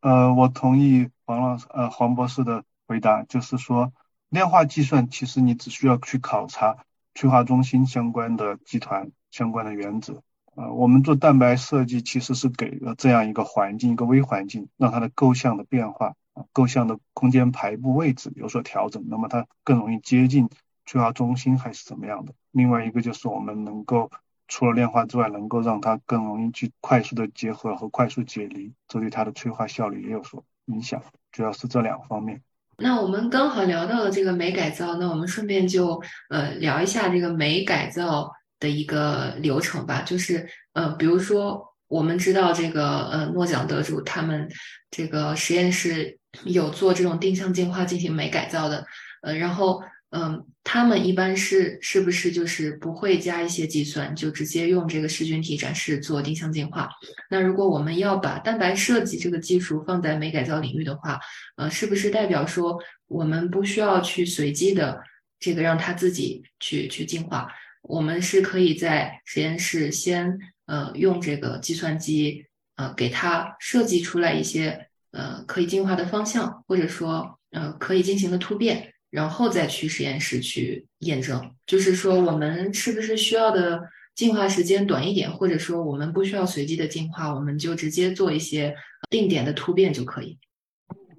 [0.00, 2.64] 呃，我同意黄老师，呃，黄博士的。
[2.88, 3.92] 回答就是说，
[4.30, 6.78] 量化计算其实你只需要去考察
[7.14, 10.22] 催化中心相关的集团、相关的原子。
[10.54, 20.48] 呃，我们做蛋白设计其实是给了这样一个环境，一个微环境，让它的构象的变化啊，构象的空间排布位置有所调整，那么它更容易接近
[20.86, 22.34] 催化中心还是怎么样的。
[22.50, 24.10] 另外一个就是我们能够
[24.48, 31.02] 除了量化之外，能够让它更容易去快速的结合和快速解离，这对它的催化效率也有所影响。
[31.30, 32.42] 主要是这两方面。
[32.78, 36.00] 那我们刚好聊到了这个酶改造，那我们顺便就
[36.30, 40.02] 呃聊一下这个酶改造的一个流程吧。
[40.02, 44.48] 就是呃，比如说我们知道这个呃诺奖得主他们
[44.90, 48.86] 这个实验室有做这种定向进化进行酶改造的，
[49.22, 49.82] 呃，然后。
[50.10, 56.88] 嗯，他们一般是是不是就是不会加一些计算，就直接用这个噬菌体展示做定向进化？
[57.28, 61.20] 那如果我们要把蛋白设计这个技术放在酶改造领域的话，
[61.56, 65.02] 呃，是不是代表说我们不需要去随机的
[65.38, 67.46] 这个让它自己去去进化？
[67.82, 72.46] 我们是可以在实验室先呃用这个计算机
[72.76, 78.94] 呃给它设计出来一些呃可以进化的方向，或者说呃可以进行的突变。
[79.10, 83.82] 然后再去实验室去验证，就是说我们是不是需要的
[84.14, 88.74] 进化时间短一点，或者说我们不需要随机的进化，我们就直接做一些
[89.08, 90.38] 定点的突变就可以。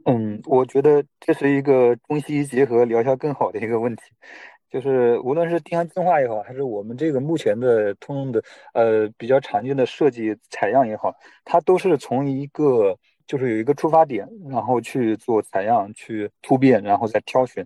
[0.05, 4.03] 嗯，我觉得这是一个中西医结合疗效更好的一个问题，
[4.69, 12.97] 就是无论是定向进化也好，还是我们这个目前的通用的呃比较常见的设计采样也好，它都是从一个。
[13.29, 17.63] 就是有一个出发点，然后去做采样、去突变，然后再挑选。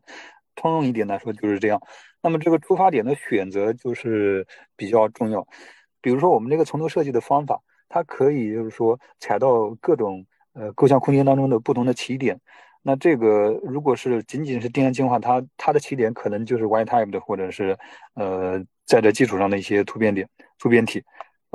[0.56, 1.82] 通用一点来说就是这样。
[2.22, 4.46] 那么这个出发点的选择就是
[4.76, 5.48] 比较重要。
[6.02, 12.38] 比如说我们这个从头设计的方法，它可以就是说采到各种呃构象空间当中的不同的起点。
[12.82, 17.78] 那这个如果是仅仅是定向进化，它它的起点可能就是 Y type 的，或者是
[18.16, 20.28] 呃在这基础上的一些突变点、
[20.60, 21.02] 突变体。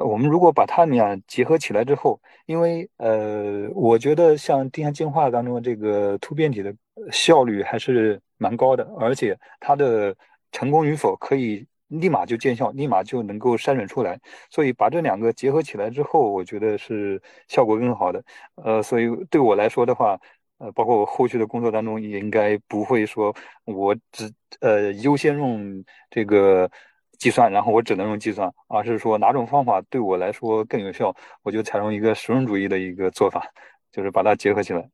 [0.05, 6.73] 我们如果把它俩结合起来之后，因为呃，我觉得像定向进化当中这个突变体的
[7.11, 10.15] 效率还是蛮高的，而且它的
[10.53, 14.17] 成功与否可以立马就见效，立马就能够筛选出来。
[14.51, 18.23] 所以把这两个结合起来之后，我觉得是效果更好的。
[18.55, 20.17] 呃，所以对我来说的话，
[20.59, 23.35] 呃，包括我后续的工作当中，也应该不会说
[23.65, 26.71] 我只呃优先用这个。
[27.19, 33.47] 计算，然后我只能用计算，而是说哪种方法对我来说更有效，我就采用一个实用主义的一个做法，
[33.93, 34.89] 就是把它结合起来。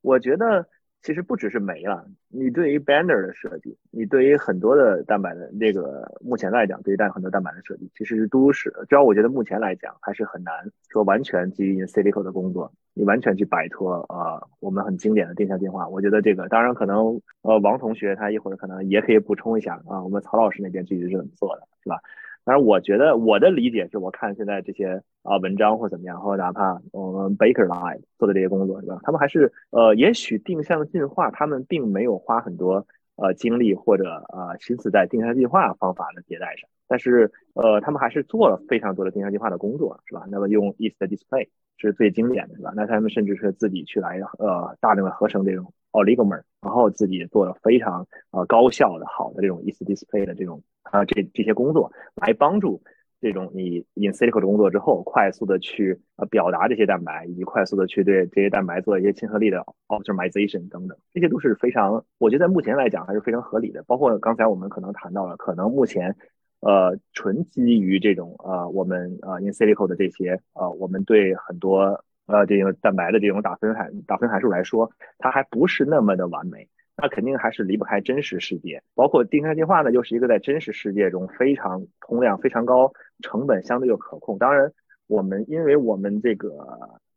[0.00, 0.66] 我觉得。
[1.06, 8.74] 其实不只是酶了，你对于 binder 的设计，你对于很多的蛋白的这个目前来讲，对于蛋很多蛋白的设计，其实是都市。
[8.88, 10.52] 主要我觉得目前来讲还是很难
[10.88, 15.86] 说完全基于 silico 的工作，你完全去摆脱呃我们很经典的定向进化。
[15.86, 22.00] 我觉得这个当然可能呃王同学他一会儿可能也可以补充一下啊，我们曹老师那边具体是怎么做的，是吧？
[22.46, 29.00] 但是，我觉得我的理解是我看现在这些啊文章或怎么样，或哪怕我们 Baker Line 做的这些工作是吧？
[29.02, 32.86] 他们还是呃，也许定向进化，他们并没有花很多
[33.16, 40.24] 呃精力或者呃心思在定向计划方法的迭代上，但是呃，他们还是做了非常多的定向计划的工作是吧？
[40.30, 42.72] 那么用 East Display 是最经典的是吧？
[42.76, 50.62] 那他们甚至是自己去来呃大量的合成这种 oligomer，然后自己做了非常呃高效的好的这种 East Display 的这种。
[50.88, 52.80] 啊，这这些工作来帮助
[53.20, 63.82] 这种你 in silico 的工作之后，快速的去呃表达这些蛋白，以及快速的去对这些蛋白做一些亲和力的 optimization 等等，这些都是非常，我觉得目前来讲还是非常合理的。
[63.84, 66.14] 包括刚才我们可能谈到了，可能目前
[66.60, 76.68] 呃纯基于这种呃我们呃 in silico 的这些呃我们对很多呃这种蛋白的这种打分函打分函数来说，它还不是那么的完美。
[76.96, 82.90] 那肯定还是离不开真实世界，包括定向进化呢，又是一个在真实世界中非常通量非常高、
[83.22, 84.38] 成本相对又可控。
[84.38, 84.72] 当然，
[85.06, 86.48] 我们因为我们这个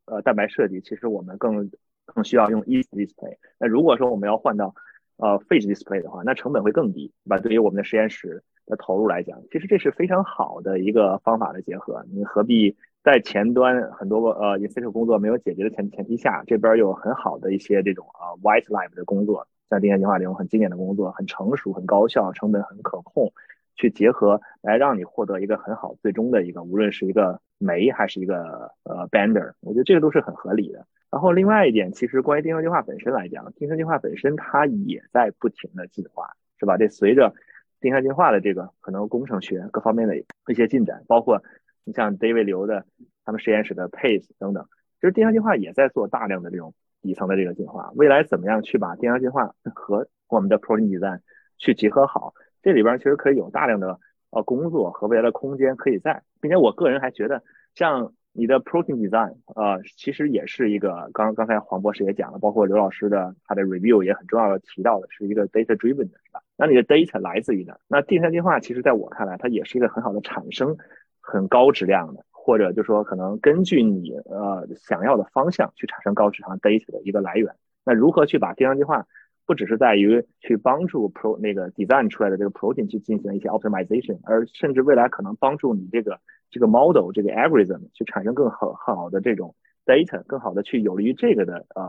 [0.05, 1.71] 呃蛋白设计，其实我们更
[2.05, 3.37] 更需要用 easy Display。
[3.57, 4.75] 那如果说我们要换到
[5.15, 7.37] 呃 Phase Display 的话，那成本会更低，对吧？
[7.37, 12.03] 对于我们的实验室的投入来讲，其实这是非常好的一个方法的结合。
[12.11, 19.47] 你何必在前端很多个呃 in situ 工作没有解决的前前提下，这边有很好的一些这种啊 White Lab 的工作？
[19.69, 23.31] 像定向进化这种很经典的工作，很成熟、很高效、成本很可控，
[23.75, 30.85] 去结合来让你获得一个很好最终的一个，无论是一个酶还是一个呃 bender，我觉得这个都是很合理的。
[31.11, 36.77] 然后另外一点，其实关于定向进化本身来讲，定向进化本身它也在不停的进化，是吧？
[36.77, 37.33] 这随着
[37.79, 41.41] 定向进化的这个可能工程学各方面的一些进展，包括
[41.83, 42.85] 你像 David 刘的
[43.25, 44.67] 他们实验室的 Pace 等等，
[44.99, 46.73] 其实定向进化也在做大量的这种。
[47.01, 51.19] 底层的这个进化，未来怎么样去把定向进化和我们的 protein design
[51.57, 52.33] 去结合好？
[52.61, 53.99] 这里边其实可以有大量的
[54.31, 57.41] 呃工作和未来的空间可以在，并且我个人还觉得，
[57.73, 66.41] 像你的 protein design 呃，其实也是一个刚刚才黄博士也讲了，包括刘老师的他的 review 也很重要的提到的是一个 data driven 的是吧？
[66.55, 67.77] 那你的 data 来自于哪？
[67.87, 70.77] 那定向进化其实在我看来，它也是一个很好的产生
[71.21, 72.25] 很高质量的。
[72.49, 77.53] 或者就说可能根据你呃想要的方向去产生高质量 data 的一个来源。
[77.85, 79.05] 那如何去把定向进化
[79.45, 86.19] 不只是在于去帮助 pro 那个 design 出来的这个 protein 去进行一些 optimization，而甚至未来可能帮助你这个
[86.49, 89.53] 这个 model 这个 algorithm 去产生更好好的这种
[89.85, 91.83] data，更好的去有利于这个的呃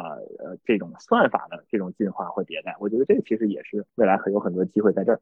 [0.44, 2.76] 呃这种算法的这种进化或迭代。
[2.80, 5.20] 我觉得这个其实也是未来很有很多机会在这儿。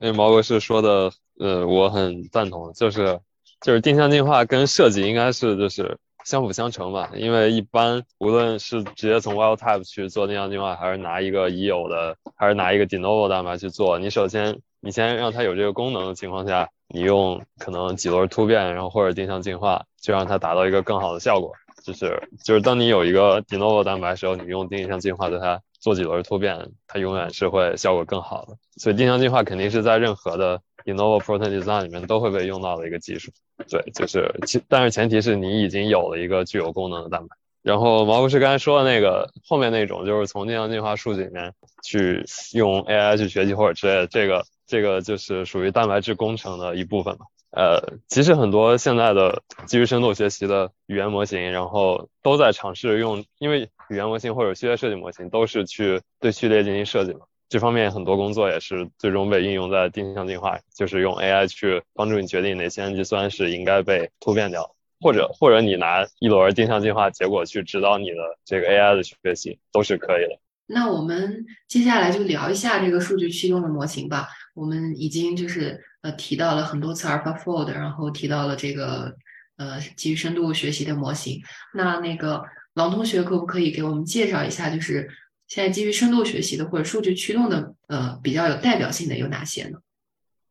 [0.00, 1.10] 那毛博士说的
[1.40, 3.18] 呃我很赞同，就是。
[3.60, 21.52] 就是定向进化跟设计应该是就是相辅相成吧，因为一般无论是直接从 wild type 去做定向进化，还是拿一个已有的，还是拿一个 de novo 蛋白去做，你首先你先让它有这个功能的情况下，你用可能几轮突变，然后或者定向进化，就让它达到一个更好的效果。
[21.84, 28.56] 就是就是当你有一个 de novo 蛋白时候，你用定向进化对它做几轮突变，它永远是会效果更好的。
[28.76, 33.30] 所以定向进化肯定是在任何的 de novo protein design 里面都会被用到的一个技术。
[33.68, 37.36] 对，就是其，但是前提是你已经有了一个具有功能的蛋白。
[37.62, 41.52] 然后毛博士刚才说的那个后面那种，就是从定向进化数据里面
[41.82, 47.26] 去用 AI 去学习或者之类的，这个这个就是属于蛋白质工程的一部分嘛。
[47.56, 57.20] 呃，其实很多现在的基于深度学习的语言模型，然后都在尝试用，因为语言模型或者序列设计模型都是去对序列进行设计嘛。
[57.48, 70.38] 这方面很多工作也是最终被应用在定向进化，就是用 AI 去帮助你决定哪些氨基酸是应该被突变掉，或者或者你拿一轮定向进化结果去指导你的这个 AI 的学习，都是可以的。
[70.66, 74.28] 那我们接下来就聊一下这个数据驱动的模型吧。
[74.56, 79.14] 我们已经就是呃提到了很多次 AlphaFold，然后提到了这个
[79.56, 81.40] 呃基于深度学习的模型。
[81.74, 82.42] 那那个
[82.74, 85.08] 王同学可不可以给我们介绍一下，就是？
[85.48, 89.78] 现在基于深度学习的或者数据驱动的，呃，比较有代表性的有哪些呢？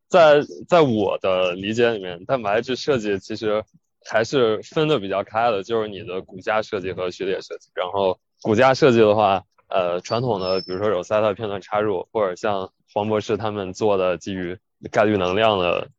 [0.07, 3.61] 在在我的理解里面，蛋白质设计其实
[4.09, 7.67] 还是分的比较开的，就是你的骨架设计和序列设计。
[7.73, 14.57] 然后骨架设计的话，呃，传统的比如说有 SATA 片段插入，或者像黄博士他们做的基于
[14.91, 15.89] 概率能量的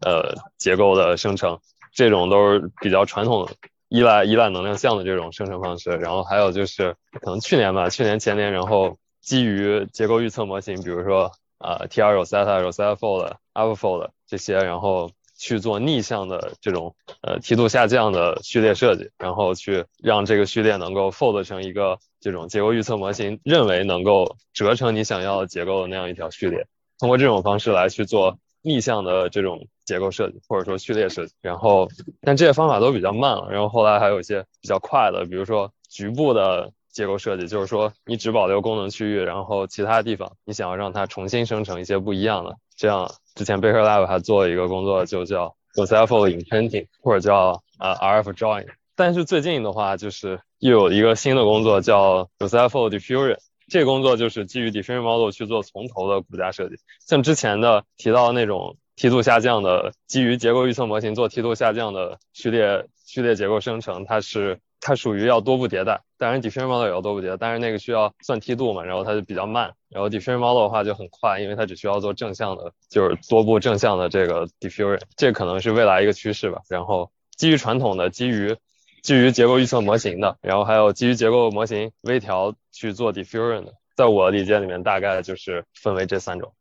[0.00, 1.58] 呃结构的生成，
[1.92, 3.46] 这种都是比较传统。
[3.88, 15.10] 依赖依赖能量项的这种生成方式，然后还有就是可能去年吧，去年前年，然后基于结构预测模型，比如说啊 T2 Rosetta、Rosetta Fold、AlphaFold 这些，然后
[15.40, 26.66] 去做逆向的这种呃梯度下降的序列设计，然后去让这个序列能够 fold 成一个这种结构预测模型认为能够折成你想要的结构的那样一条序列，
[26.98, 29.66] 通过这种方式来去做逆向的这种。
[29.86, 31.32] 结构设计或者说序列设计。
[31.42, 31.88] 然后，
[32.20, 33.48] 但这些方法都比较慢了。
[33.50, 42.56] 然后后来还有一些比较快的，比如说局部的结构设计，就是说你只保留功能区域，然后其他地方你想要让它重新生成一些不一样的。
[42.76, 48.66] 这样，之前 Baker Lab 还做了一个工作，就叫 Conceptual Imprinting，或者叫呃 RF Drawing。
[48.96, 53.38] 但是最近的话，就是又有一个新的工作叫 Conceptual Diffusion。
[53.68, 56.74] 这个工作就是基于 diffusion model 去做从头的骨架设计，
[57.06, 66.00] 像之前的提到那种梯度下降的，基于结构预测模型做梯度下降的序列序列结构生成，它是它属于要多步迭代。
[66.20, 69.72] 当然 diffusion model 也要多步迭代，但是那个需要算梯度嘛，然后它就比较慢。
[69.88, 76.60] 然后 diffusion model 的话就很快，因为它只需要做正向的，就是多步正向的这个 diffusion，这可能是未来一个趋势吧。
[76.68, 78.54] 然后基于传统的基于
[79.02, 86.52] 基于结构预测模型的，然后还有基于结构模型微调去做 diffusion 的，在我的理解里面，大概就是分为这三种。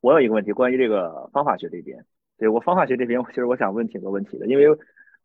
[0.00, 2.04] 我有一个问题，关于这个方法学这边，
[2.36, 4.64] 对我方法学这边，其实我想问挺多问题的，因为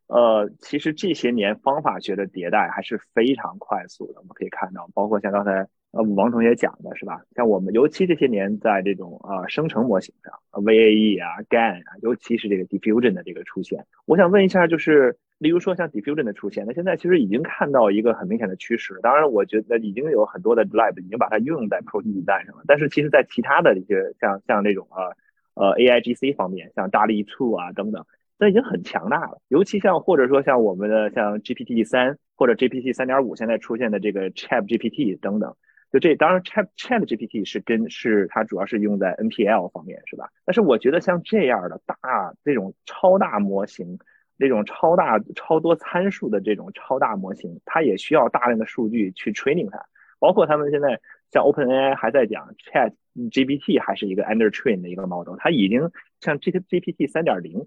[0.08, 7.22] 呃，其实这些年方法学的迭代还是非常快速的，我们可以看到，包括像刚才呃王同学讲的是吧？
[7.36, 10.34] 像我们尤其这些年在这种呃生成模型上
[10.64, 15.18] ，VAE 啊、GAN 啊，尤其是这个 diffusion 的这个出现，我想问一下，就是。
[15.38, 18.98] 例如说像 diffusion 的出现，那现在其实已经看到一个很明显的趋势。
[19.04, 22.64] 当然，我觉得已经有很多的 lab 已经把它应用在 p r o t e i n 带上了。
[22.66, 25.14] 但是，其实，在其他的一些像像那种呃
[25.62, 28.06] 呃 AIGC 方面，像 DALL-E 2啊等等，
[28.38, 29.42] 那已经很强大了。
[29.48, 35.56] 尤其像或者说像我们的像 GPT 三或者 GPT 三点五现在出现的这个 Chat GPT 等等，
[35.92, 40.30] 就这当然 Chat Chat GPT 是跟是它主要是用在 NPL 方面是吧？
[40.46, 44.00] 但是我觉得像这样的大这种超大模型。
[44.38, 49.86] 那种超大、超多参数的这种超大模型，它也需要大量的数据去 training 它。
[50.20, 51.00] 包括他们现在
[51.32, 57.66] 像 OpenAI 还在讲 Chat GPT 还是一个 under train 的一个 model，它已经像 G GPT 三点零，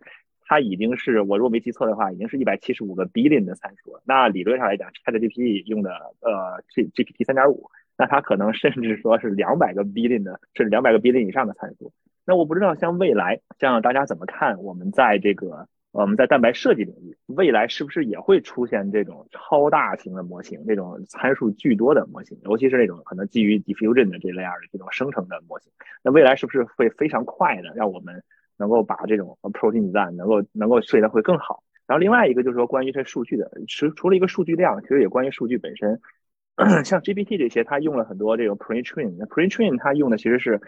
[0.49, 4.03] 它已经是我如果没记错的话，已经是一百七十五个 billion 的参数了。
[4.05, 5.91] 那理论上来讲，Chat GPT 用的
[6.21, 11.93] 呃 G GPT 三点五，那它可能甚至说是两百个 billion 的，甚至两百个 billion 以上的参数。
[12.25, 15.69] 那我不知道像未来，像大家怎么看我们在这个。
[15.91, 25.73] 我们在蛋白设计领域，未来是不是也会出现这种超大型的模型，这种参数巨多的模型，尤其是那种可能基于 diffusion 的这类样的这种生成的模型？
[26.05, 28.23] 那未来是不是会非常快的，让我们
[28.59, 31.63] 能够把这种 protein design 能够能够设计的会更好？
[31.87, 36.01] 然后另外一个就是说关于这数据的，除除了一个数据量，其实也关于数据本身。
[36.85, 40.61] 像 GPT 这些，它用了很多这种 pre-train，那 pre-train 它用的其实是。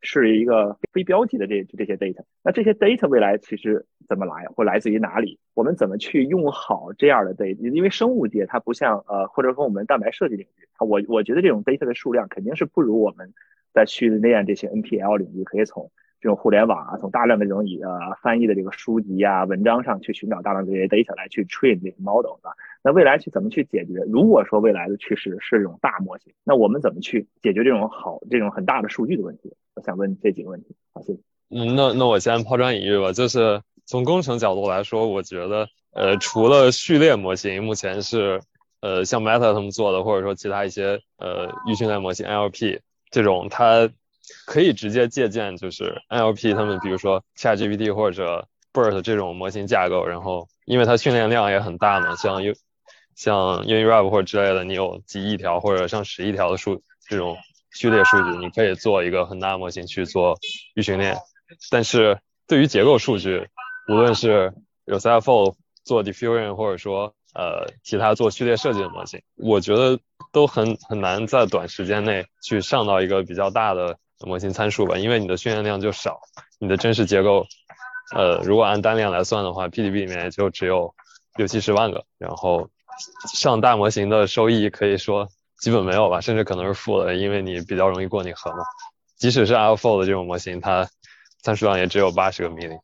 [0.00, 5.40] 是一个非标记的这这些 data，那这些 data 未来其实怎么来，或来自于哪里？
[5.54, 7.74] 我们怎么去用好这样的 data？
[7.74, 13.34] 因为生物界它不像呃，或者说我们蛋白设计领域，我我觉得这种 data 的数量肯定是不如我们
[13.72, 15.90] 在训练这些 NPL 领域可以从。
[16.20, 17.90] 这种互联网啊，从大量的这种以呃
[18.20, 22.50] 翻译的这个书籍啊、文章上去寻找大量这些 data 来去 train 这个 model 啊。
[22.82, 24.00] 那未来去怎么去解决？
[24.10, 29.52] 如果说未来的趋势是这种大模型，那我们怎么去解决这种好、这种很大的数据的问题？
[29.74, 30.74] 我想问这几个问题。
[30.92, 31.20] 好，谢谢。
[31.50, 33.12] 嗯，那那我先抛砖引玉吧。
[33.12, 38.40] 就是从工程角度来说，我觉得呃，除了序列模型，目前是
[38.80, 43.88] 呃像 Meta 他们做的，或者说其他一些呃预训练模型 L P 这种，它。
[44.46, 52.54] 可以直接借鉴，就是 NLP 他们，比如说 ChatGPT 或者 BERT 这种模型架构，然后因为它训练量也很大嘛，像 U
[53.14, 57.36] 像 UniRap 或者之类的，你有几亿条或者上十亿条的数这种
[57.72, 60.38] 序列数据，你可以做一个很大模型去做
[60.74, 61.16] 预训练。
[61.70, 63.48] 但是对于结构数据，
[63.88, 64.52] 无论是
[64.86, 65.54] ResFo
[65.84, 69.98] 做 Diffusion 或者说呃其他做序列设计的模型，我觉得
[70.30, 73.98] 都很很难在短时间内去上到一个比较大的。
[74.26, 76.20] 模型参数吧，因为你的训练量就少，
[76.58, 77.46] 你的真实结构，
[78.14, 80.94] 呃，如果按单量来算的话，PDB 里面也就只有
[81.36, 82.68] 六七十万个，然后
[83.32, 85.28] 上大模型的收益可以说
[85.60, 88.58] 基本没有吧，甚至可能是负的，因为你比较容易过拟合嘛。
[89.16, 90.88] 即使是 AlphaFold 这种模型，它
[91.42, 92.78] 参数量也只有八十个 million，。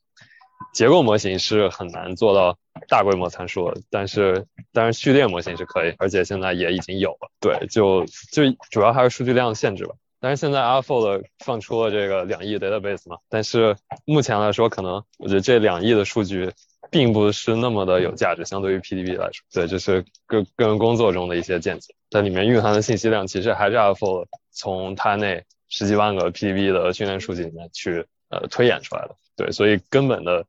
[0.73, 2.59] 结构模型是很难做到
[2.89, 7.31] 大规模参数的，但是但是序列模型是可以，而且现在也已经有了。
[7.41, 9.95] 对，就就主要还是数据量限制吧。
[10.25, 16.51] 但是现在 AlphaFold 放出了这个两亿 database 嘛，但是目前来说，可能我觉得这两亿的数据
[16.91, 19.45] 并不是那么的有价值，相对于 PDB 来说。
[19.53, 21.95] 对，这是个个人工作中的一些见解。
[22.09, 29.15] 但里面蕴含的信息量，其实还是 AlphaFold 从它那十几万个 PDB 的训练数据里面去呃推演出来的。
[29.37, 30.47] 对，所以根本的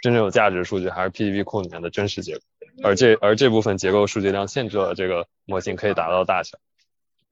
[0.00, 2.40] 真正有价值的数据还是 PDB 库里面的真实结构，
[2.82, 6.56] 而这而这部分结构数据量限制了这个模型可以达到大小。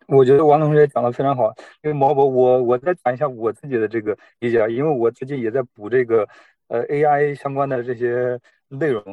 [0.08, 1.52] 我觉得王同学讲的非常好，
[1.82, 6.28] 因为毛博，我我再讲一下我自己的这个理解啊，因为我最近也在补这个
[6.68, 8.38] 呃 AI 相关的这些
[8.68, 9.04] 内容，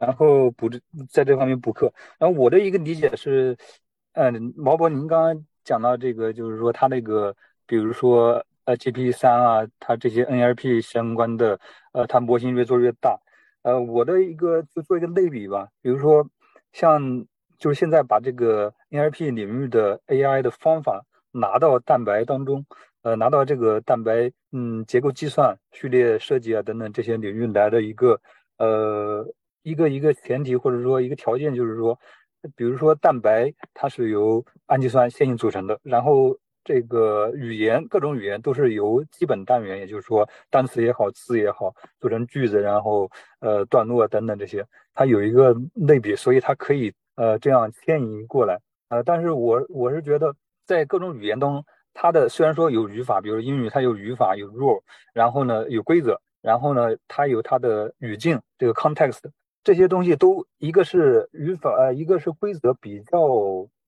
[0.00, 1.92] 然后补这在这方面补课。
[2.18, 3.56] 然后我的一个理解是，
[4.14, 7.34] 嗯，毛博，您刚刚讲到这个，就是说他那个，
[7.66, 11.58] 比如说呃 GP 三啊，它这些 NLP 相关的，
[11.92, 13.16] 呃，它模型越做越大。
[13.62, 16.28] 呃，我的一个就做一个类比吧，比如说
[16.72, 17.24] 像
[17.58, 22.64] 就是现在把这个 NLP 领域的 AI 的方法拿到蛋白当中。
[23.02, 28.20] 呃，拿到这个蛋白，嗯，结构计算、序列设计啊等等这些领域来的一个，
[28.58, 29.24] 呃，
[29.62, 31.96] 一个一个前提或者说一个条件，就是说，
[32.56, 48.60] 比如说蛋白它是由氨基酸线性组成的，然后这个语言各种语言都是由基本单元，也就是说单词也好、字也好组成句子，然后呃段落等等这些，它有一个类比，所以它可以呃这样迁移过来。
[48.88, 51.64] 呃，但是我我是觉得在各种语言中。
[51.98, 54.82] 它的虽然说有语法，比如英语它有语法有 rule，
[55.14, 59.20] 然后呢有规则，然后呢它有它的语境这个 context，
[59.64, 63.18] 这些东西都一个是语法呃一个是规则比较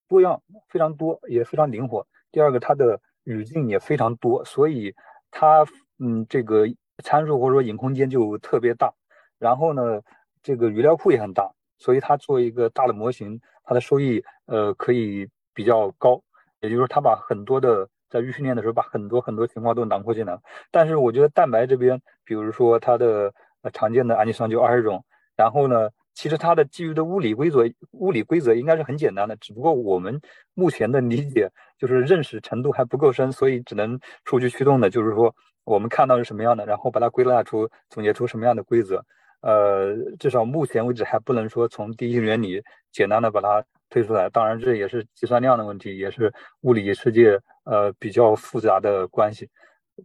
[0.09, 4.95] 多样非常多也非常灵活，第二个它的语境也非常多，所以
[5.31, 5.67] 它
[5.99, 6.67] 嗯这个
[7.05, 8.91] 参数或者说隐空间就特别大，
[9.39, 10.01] 然后呢
[10.43, 16.21] 这个语料库也很大，所以它做一个大的模型，它的收益呃可以比较高，
[16.61, 20.39] 也就是说它把很多的在预训练的时候，把很多很多情况都囊括进来。
[20.71, 25.05] 但是我觉得蛋白这边，比如说它的呃常见的氨基酸就二十种，
[25.37, 30.21] 然后呢，其实它的基于的物理规则、物理规则应该是很简单的，只不过我们
[30.55, 39.05] 目前的理解就是认识程度还不够深，所以只能数据驱动的，就是说我们看到是什么样的，然后把它归纳出、总结出什么样的规则。
[39.41, 44.29] 呃，至少目前为止还不能说从第一原理简单的把它推出来。
[44.31, 46.33] 当然，这也是计算量的问题，也是
[46.63, 49.49] 物理世界呃比较复杂的关系。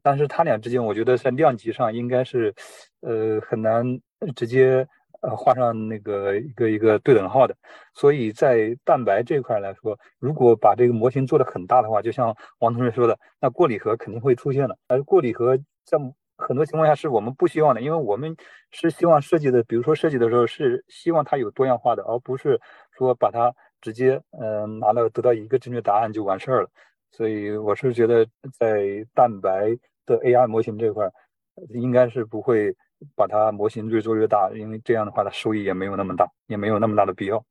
[0.01, 2.53] 但是它俩之间，我觉得在量级上应该是
[3.01, 3.85] 呃很难
[4.35, 4.87] 直接
[5.21, 7.55] 呃画上那个一个一个对等号的。
[7.93, 14.77] 所以在蛋白这块来说，如果把这个模型做得很大的话，就像王同学说的，那过礼盒肯定会出现的。
[14.87, 15.97] 而过礼盒在
[16.47, 18.35] 很多情况下是我们不希望的，因为我们
[18.71, 22.59] 是希望设计的，比如说设计的时候是希望它有多样化的，而不是
[22.91, 26.69] 说把它直接嗯拿到得到一个正确答案就完事儿了。
[27.11, 28.25] 所以我是觉得
[28.59, 29.69] 在蛋白
[30.05, 31.09] 的 AI 模型这块，
[31.69, 32.75] 应该是不会
[33.15, 37.43] 把它模型越做越大，因为这样的话它收益也没有那么大，也没有那么大的必要。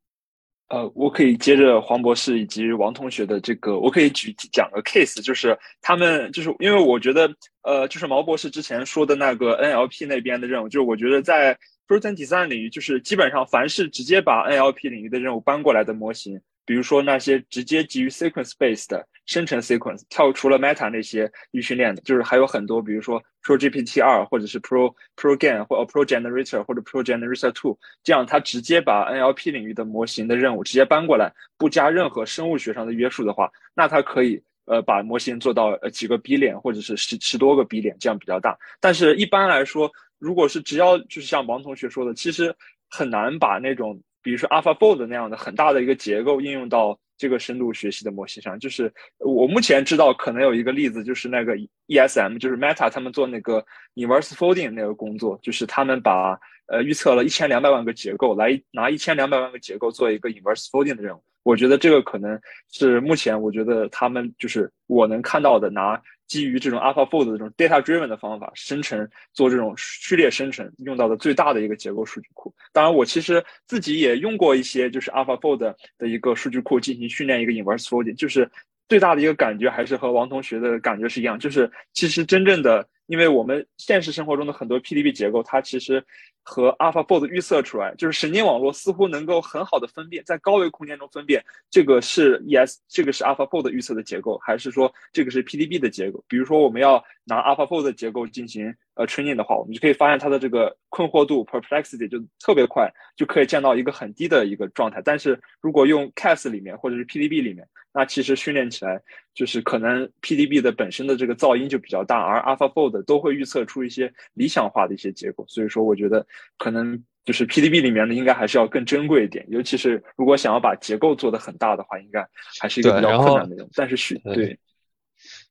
[0.73, 11.53] 呃，我可以接着黄博士以及王同学的这个，我可以举讲个 case，就是他们就是因为我觉得，呃，就是毛博士之前说的那个 NLP 那边的任务，就是我觉得在
[11.87, 16.41] p r o t e n design 领域，就是基本上凡是直接把 NLP 领域的任务搬过来的模型。
[16.64, 26.62] 比如说那些直接基于 sequence based 的生成 sequence，跳除了 Meta 那些预训练的，就是还有很多，比如说 Pro GPT 二或者是 Pro Pro Gen 或 Pro Generator
[26.64, 38.59] 或者 Pro Generator Two，这样它直接把 NLP 领域的模型的任务直接搬过来，不加任何生物学上的约束的话，那它可以呃把模型做到呃几个 B 脸或者是十十多个 B 脸，这样比较大。
[38.81, 42.55] 但是一般来说，如果是只要就是像王同学说的，其实
[42.91, 44.01] 很难把那种。
[44.25, 51.57] 比如说 AlphaFold 那样的很大的一个结构应用到这个深度学习的模型上，就是我目前知道可能有一个例子，就是那个
[51.87, 53.64] ESM，就是 Meta 他们做那个
[53.95, 61.23] Inverse Folding 那个工作，就是他们把呃预测了一千两百万个结构，来拿一千两百万个结构做一个 Inverse Folding 的任务。
[61.43, 62.40] 我觉得这个可能
[62.70, 66.01] 是目前我觉得他们就是我能看到的拿。
[66.28, 72.55] 基于这种 AlphaFold 的这种 data-driven 的方法生成做这种序列生成用到的最大的一个结构数据库。
[72.72, 78.51] 当然，我其实自己也用过一些就是 AlphaFold 的一个数据库进行训练一个 inverse folding，就是
[78.88, 86.03] 最大的一个感觉还是和王同学的感觉是一样，就是其实真正的，因为我们现实生活中的很多 PDB 结构，它其实。
[86.43, 96.24] 和 AlphaFold 预测出来，就是神经网络似乎能够很好的分辨，在高维空间中分辨这个是 ES，这个是 AlphaFold 预测的结构，还是说这个是 PDB 的结构？
[96.28, 105.01] 比如说我们要拿 AlphaFold 的结构进行呃 training 的话，我们就可以发现它的这个困惑度 perplexity 就特别快，就可以降到一个很低的一个状态。
[105.05, 108.99] 但是如果用 Cas 里面或者是 PDB 里面，那其实训练起来
[109.34, 115.45] 就是可能 PDB 的本身的这个噪音就比较大，而 AlphaFold 都会预测出一些理想化的一些结果。
[115.47, 116.26] 所以说，我觉得
[116.59, 122.26] 可能就是 PDB 里面的应该还是要更珍贵一点，尤其是如果想要把结构做得很大的话，应该
[122.61, 123.68] 还是一个比较困难的。
[123.74, 124.59] 但是许对，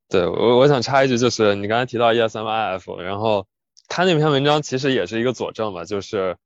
[0.09, 3.47] 对我我想插一句，就是你刚才提到 ESMIF，然后
[3.87, 6.37] 他那篇文章其实也是一个佐证嘛，就是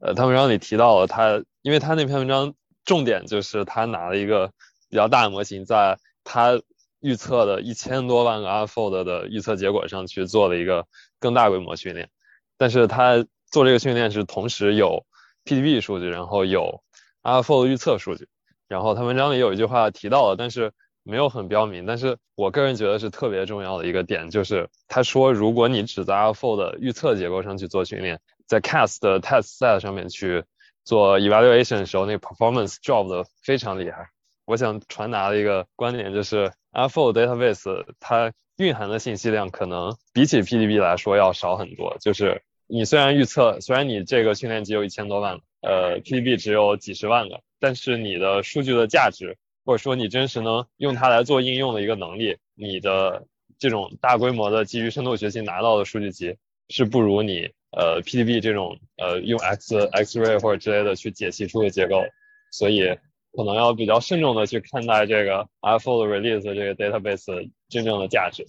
[0.00, 2.54] 呃，他文章里提到了他，因为他那篇文章。
[2.84, 4.50] 重点就是他拿了一个
[4.88, 6.58] 比较大的模型，在他
[7.00, 10.86] 预测的一千多万个 AlphaFold 的预测结果上去做了一个
[11.20, 12.08] 更大规模训练。
[12.56, 15.04] 但是它做这个训练是同时有
[15.44, 16.82] PDB 数据，然后有
[17.22, 18.28] AlphaFold 预测数据，
[18.68, 20.72] 然后他文章里有一句话提到了，但是
[21.02, 30.44] 没有很标明，但是我个人觉得是特别重要的一个点，就是他说如果你只在 AlphaFold 的预测结构上去做训练，在 Cast 的 Test Set 上面去
[30.84, 34.10] 做 Evaluation 的时候，那个 Performance drop 的非常厉害。
[34.44, 53.26] 我想传达的一个观点就是 AlphaFold Database 它蕴含的信息量可能比起 PDB 来说要少很多，就是你虽然预测，虽然你这个训练集有一千多万，呃，PDB 只有几十万个，但是你的数据的价值，或者说你真实能用它来做应用的一个能力，你的
[53.58, 56.36] 这种大规模的基于深度学习拿到的数据集，
[56.68, 62.04] 是不如你呃 PDB 这种呃用 X X-ray 或者之类的去解析出的结构，
[62.52, 62.86] 所以
[63.32, 68.46] 可能要比较慎重的去看待这个 AlphaFold release 这个 database 真正的价值。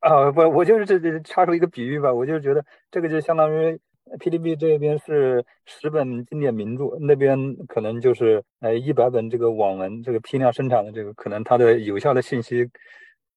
[0.00, 3.78] 啊，不，我就是这这插出一个比喻吧，我就是觉得这个就相当于
[4.18, 7.38] PDB 这边是十本经典名著，那边
[7.68, 12.66] 可能就是呃一百本这个网文，这个批量生产的这个，可能它的有效的信息，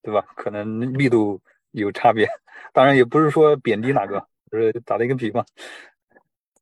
[0.01, 0.25] 对吧？
[0.35, 1.39] 可能密度
[1.71, 2.27] 有差别。
[2.71, 5.45] 当然也不是说贬低哪个，就是打了一个比方。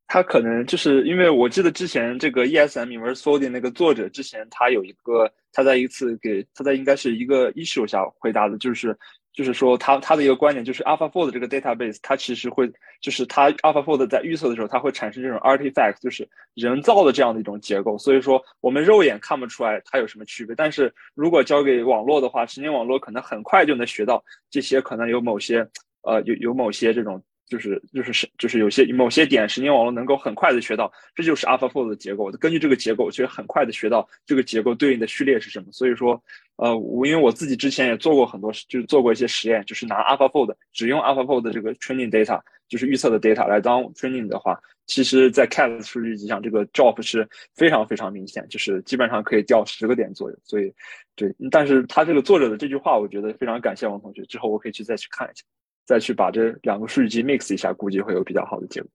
[0.07, 8.97] 他可能就是因为我记得之前这个 ESM Inverse body 那个作者之前他有一个他在一次给他在应该是一个 issue 下回答的，就是
[9.33, 25.67] 就是说他他的一个观点就是 AlphaFold 这个 database 它其实会就是它 AlphaFold 在预测的时候它会产生这种 artifact 就是人造的这样的一种结构，所以说我们肉眼看不出来它有什么区别，但是如果交给网络的话，神经网络可能很快就能学到这些可能有某些
[26.01, 27.21] 呃有有某些这种。
[27.51, 32.31] 就是就是是就是有些某些点，神经网络能够很快的学到，这就是 AlphaFold 的结构。
[32.31, 35.65] 根据这个结构，其实很快的学到这个结构对应的序列是什么。
[35.73, 36.23] 所以说，
[36.55, 42.39] 呃，我因为我自己之前也做过很多，就是做过一些实验，就是拿 AlphaFold 只用 AlphaFold 这个 training data，
[42.69, 50.37] 就是预测的 data 来当 training 的话，其实在 Cast 数据集上，这个 drop 是非常非常明显，就是基本上可以掉十个点左右。
[50.45, 50.73] 所以，
[51.17, 55.43] 对，但是他这个作者的这句话，我觉得非常感谢王同学，之后我可以去再去看一下。
[55.85, 58.89] 再去把这两个数据集 mix 一下，估计会有比较好的结果。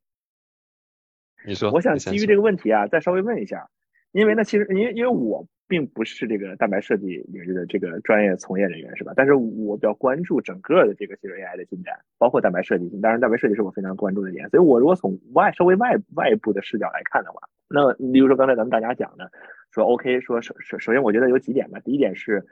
[1.47, 3.69] 你说，我想基于这个问题啊，再稍微问一下，
[4.13, 9.13] 因为呢，其实因为因为我并不是这个蛋白设计领域的这个专业从业人员，是吧？
[9.15, 12.89] 但是我比较关注整个的这个其实 AI 的进展，包括蛋白设计。
[13.01, 14.49] 当然，蛋白设计是我非常关注的点。
[14.51, 19.31] 所以我如果从外稍微外外部的视角来看的话，那比如说刚才咱们大家讲的，
[19.71, 21.79] 说 OK，说首首首先我觉得有几点吧。
[21.81, 22.45] 第一点是。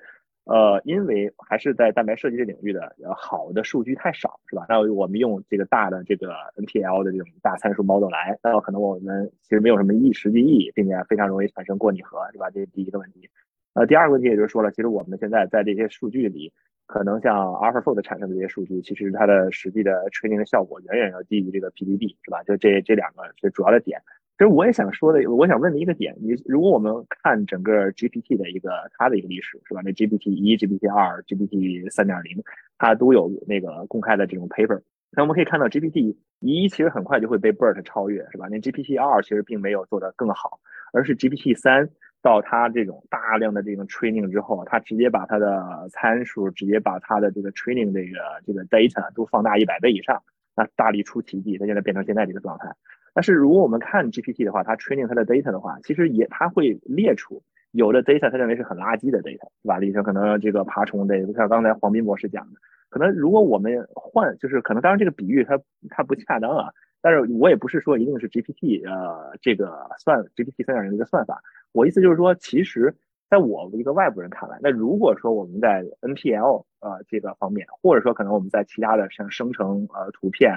[0.45, 4.67] 呃，因为还是在蛋白设计这领域的，好的数据太少，是吧？
[4.69, 12.51] 那我们用这个大的这个 NPL 的这种大参数 model 来，那可能我们其实没有什么意实际意义，并且非常容易产生过拟合，是吧？
[12.51, 13.29] 这是第一个问题。
[13.73, 16.53] 呃，第二个问题也就是说了，其实我们现在在这些数据里，
[16.87, 22.43] 可能像 AlphaFold 产生的这些数据，其实它的实际的 training 的效果远远要低于这个 PDB，是吧？
[22.43, 23.99] 就这这两个是主要的点。
[24.37, 29.81] 其实我也想说的，我想问的一个点，你如果我们看整个 GPT 的一个它的一个历史，是吧？
[29.85, 32.43] 那 GPT 一、GPT 二、GPT 三点零，
[32.77, 34.81] 它都有那个公开的这种 paper。
[35.13, 38.49] 那我们可以看到，GPT 一其实很快就会被 BERT 超越，是吧？
[38.51, 40.59] 那 GPT 二其实并没有做得更好，
[40.93, 41.89] 而是 GPT 三
[42.21, 50.21] 到它这种大量的这种 training 之后，它直接把它的参数，直接把它的这个 training 这个这个 data 都放大一百倍以上，
[50.57, 52.75] 那大力出奇迹，它现在变成现在这个状态。
[53.15, 57.41] 但是如果我们看 GPT 的话，它 training 它的 data 的话，其实也它会列出
[57.71, 59.79] 有的 data 它认为是很垃圾的 data，是吧？
[59.79, 62.59] 例如可能这个爬虫 data，像刚才黄斌博士讲的，
[62.91, 65.59] 可能如果我们换，就是可能当然这个比喻它
[65.91, 71.41] 它不恰当啊，但是我也不是说一定是 GPT 呃这个算 GPT 三点零的一个算法，
[71.73, 72.93] 我意思就是说，其实
[73.31, 80.53] 在我一个外部人看来，那如果说我们在 NPL 呃这个方面，或者说可能我们在其他的像生成呃图片。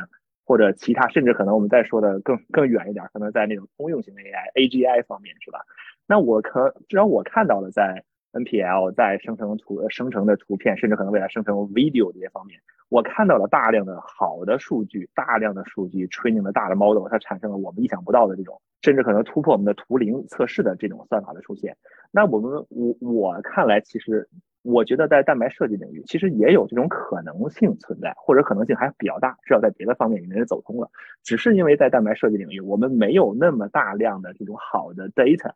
[0.48, 5.60] 或者其他，甚至可能我们再说的更更远一点，可能在那种通用型的 AI AGI 方面，是吧？
[6.08, 21.76] 那我可至少我看到了，在 NPL 在生成图生成的图片，甚至可能未来生成 video 这些方面，我看到了大量的好的数据，大量的数据 training 的大的 model，它产生了我们意想不到的这种，甚至可能突破我们的图灵测试的这种算法的出现。
[22.10, 24.30] 那我们我我看来，其实。
[24.70, 30.90] 我觉得在蛋白设计领域，其实也有这种可能性存在，或者可能性还比较大，至少在别的方面已经走通了。
[31.24, 35.52] 只是因为在蛋白设计领域，我们没有那么大量的这种好的 data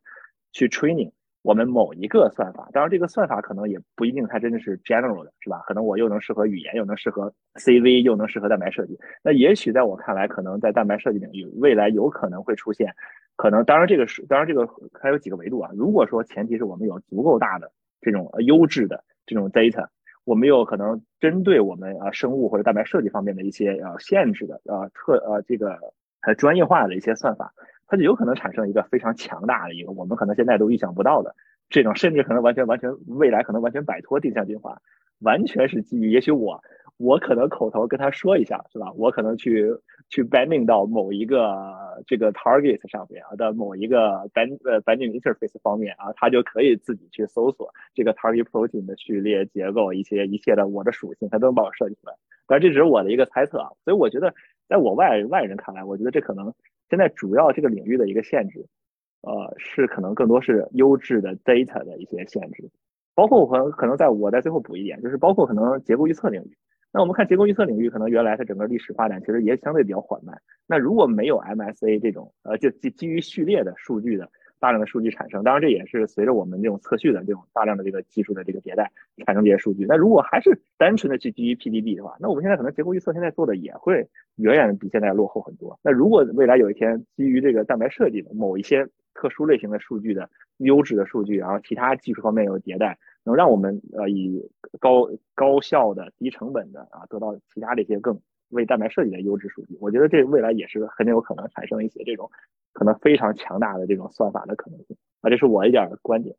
[0.54, 2.70] 去 training 我们某一个算法。
[2.72, 5.60] 当然，这个算法可能也不一定它真的是 general 的，是吧？
[5.68, 8.98] 可能我又能适合语言，又能适合 CV，又能适合蛋白设计。
[9.22, 12.94] 那也许在我看来，可能在蛋白设计领域，未来有可能会出现，
[13.36, 14.66] 可能当然这个是当然这个
[15.02, 15.70] 还有几个维度啊。
[15.76, 17.70] 如果说前提是我们有足够大的。
[18.02, 19.88] 这种优质的这种 data，
[20.26, 25.78] 我们有可能针对我们啊生物或者蛋白设计方面的一些呃限制的呃特呃这个
[26.22, 27.54] 呃专业化的一些算法，
[27.88, 31.36] 它就有可能产生一个非常强大的一个我们可能现在都预想不到的
[31.70, 34.82] 这种，甚至可能完全完全未来可能完全摆脱定向进化，
[35.20, 36.64] 完全是基于也许我。
[36.98, 38.92] 我可能口头跟他说一下，是吧？
[38.96, 39.76] 我可能去
[40.12, 52.14] 去 binding 到某一个这个 target 上面啊的某一个 bind 呃 binding interface 方面啊，他就可以自己去搜索这个 target protein 的序列结构一些一切的我的属性，他都能帮我设计出来。
[52.46, 54.34] 但这只是我的一个猜测啊，所以我觉得
[54.68, 56.54] 在我外外人看来，我觉得这可能
[56.90, 58.66] 现在主要这个领域的一个限制，
[59.22, 62.70] 呃，是可能更多是优质的 data 的一些限制，
[63.16, 66.52] 包括可能可能在我在最后补一点，就是包括可能结构预测领域。
[66.94, 70.42] 那我们看结构预测领域，可能原来它整个历史发展其实也相对比较缓慢。
[70.68, 74.30] 那如果没有 MSA 这种呃，就基基于序列的数据的
[74.60, 78.92] 大量的数据产生，当然这也是随着我们这种测序的这种大量的这个技术的这个迭代
[79.26, 79.86] 产生这些数据。
[79.88, 85.80] 那如果还是单纯的去基于 PDB 的话，那我们现在可能结构预测现在做的也会远远比现在落后很多。
[85.82, 92.98] 那如果未来有一天基于这个蛋白设计的某一些特殊类型的数据的优质的数据，然后其他技术方面有迭代。
[93.24, 94.50] 能让我们呃以
[94.80, 102.32] 高高效的、低成本的啊得到其他这些更为蛋白设计的优质数据，我觉得这未来也是很有可能产生一些这种
[102.74, 106.36] 可能非常强大的这种算法的可能性啊，这是我一点观点。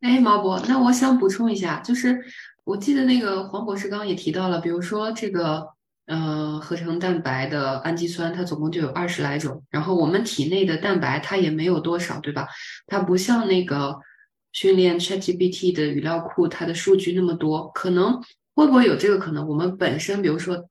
[0.00, 2.18] 哎，毛博，那我想补充一下，就是
[2.64, 5.68] 我记得那个黄博士刚刚也提到了，比如说这个
[6.06, 12.48] 呃合成蛋白的氨基酸，它总共就有二十来种，然后我们体内的蛋白它也没有多少，对吧？
[12.86, 14.00] 它不像那个。
[14.56, 18.22] 训练 ChatGPT 的语料库，它的数据那么多，可能
[18.54, 19.48] 会不会有这个可能？
[19.48, 20.68] 我们本身，比如说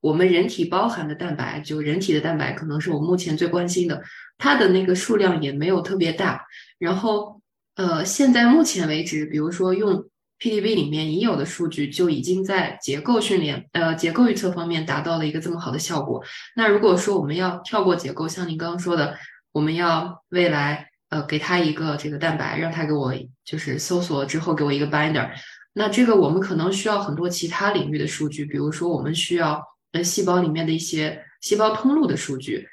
[0.00, 4.02] 我们人体包含的蛋白，就人体的蛋白，可能是我目前最关心的，
[4.38, 6.46] 它的那个数量也没有特别大。
[6.78, 7.42] 然后，
[7.74, 10.08] 呃，现在目前为止，比如说用
[10.40, 16.22] PDB 里面已有的数据，就已经在结构训练、呃结构预测方面达到了一个这么好的效果。
[16.56, 19.16] 那如果说我们要跳过结构，像您刚刚说的，
[19.52, 20.86] 我们要未来。
[21.10, 25.26] 呃，给他一个这个蛋白，让他给我就是搜索之后给我一个 binder。
[25.72, 29.58] 那这个我们可能需要很多其他领域的数据，比如说我们需要
[29.92, 32.68] 呃细胞里面的一些细胞通路的数据，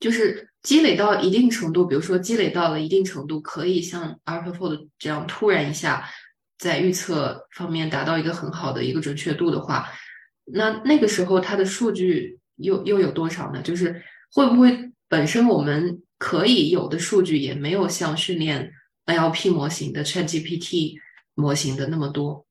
[0.00, 6.08] 就是积累到一定程度，比如说积累到了一定程度，可以像 AlphaFold 这样突然一下
[6.58, 9.86] 在预测方面达到一个很好的一个准确度的话，
[10.44, 13.62] 那那个时候它的数据又又有多少呢？
[13.62, 14.02] 就是
[14.32, 18.72] 会不会本身我们可以有的数据也没有像训练
[19.06, 20.94] NLP 模型的 ChatGPT
[21.34, 22.44] 模型的那么多。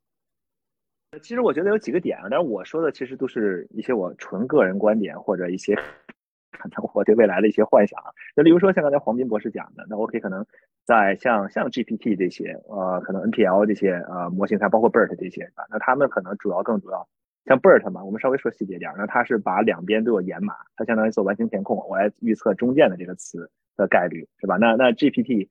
[1.22, 5.78] 其实我觉得有几个点啊，但是我说的其实都是一些我纯个人观点或者一些
[6.52, 8.00] 可能我对未来的一些幻想。
[8.00, 10.46] 啊，那例如说像刚才黄斌博士讲的，那 OK 可能
[10.86, 17.08] 在像像 GPT 这些呃，可能 NPL 这些呃模型，它包括 BERT 这些啊，那他们可能主要更主要。
[17.46, 24.58] 像 BERT 嘛，我们稍微说细节点，那它是把两边都有掩码，它相当于做完形填空，我来预测中间的这个词的概率，是吧？
[24.58, 25.48] 那那 GPT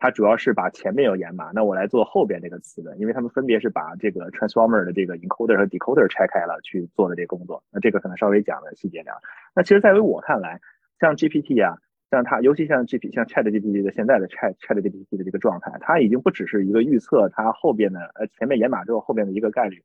[0.00, 9.14] 它主要是把前面有掩码，那我来做后边这个词的，因为他们分别是把这个 transformer 的这个 encoder 和 decoder 拆开了去做的这个工作，那这个可能稍微讲的细节点。
[9.54, 10.58] 那其实在于我看来，
[10.98, 11.76] 像 GPT 啊，
[12.10, 19.82] 像它，尤其像 GPT，像 ChatGPT 的现在的 Chat ChatGPT 的这个状态，它已经不只是一个预测它后边的呃前面掩码之后后边的一个概率。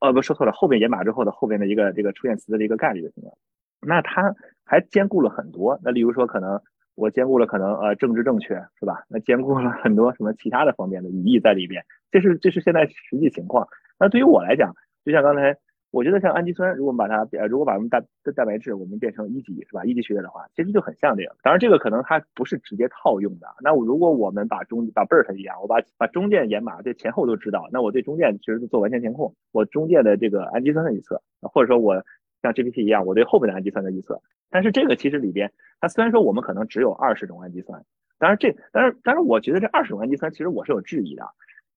[0.00, 3.36] 呃，不说错了，后边掩码之后的后边的一个这个出现词的一个概率的情况，
[3.80, 4.34] 那它
[4.64, 5.78] 还兼顾了很多。
[5.84, 6.60] 那例如说，可能
[6.94, 9.04] 我兼顾了可能呃政治正确是吧？
[9.08, 13.66] 那兼顾了很多什么其他的方面的语义在里边，这是这是现在实际情况。
[13.98, 14.74] 那对于我来讲，
[15.04, 15.56] 就像刚才。
[15.92, 18.02] 我觉得像氨基酸，如果把它，呃，如果把我们蛋
[18.34, 19.84] 蛋白质我们变成一级是吧？
[19.84, 21.36] 一级序列的话，其实就很像这个。
[21.42, 23.46] 当然，这个可能它不是直接套用的。
[23.62, 32.02] 那我如果我们把中把 BERT 一样，我把把中间掩码这前后都知道，那我对中间其实做完全填空，我中间的这个氨基酸的预测，或者说我
[32.42, 34.20] 像 GPT 一样，我对后面的氨基酸的预测。
[34.50, 37.84] 但是这个其实里边，它虽然说我们可能只有二十种氨基酸，
[38.18, 41.24] 当然这，但是但是我觉得这二十种氨基酸其实我是有质疑的。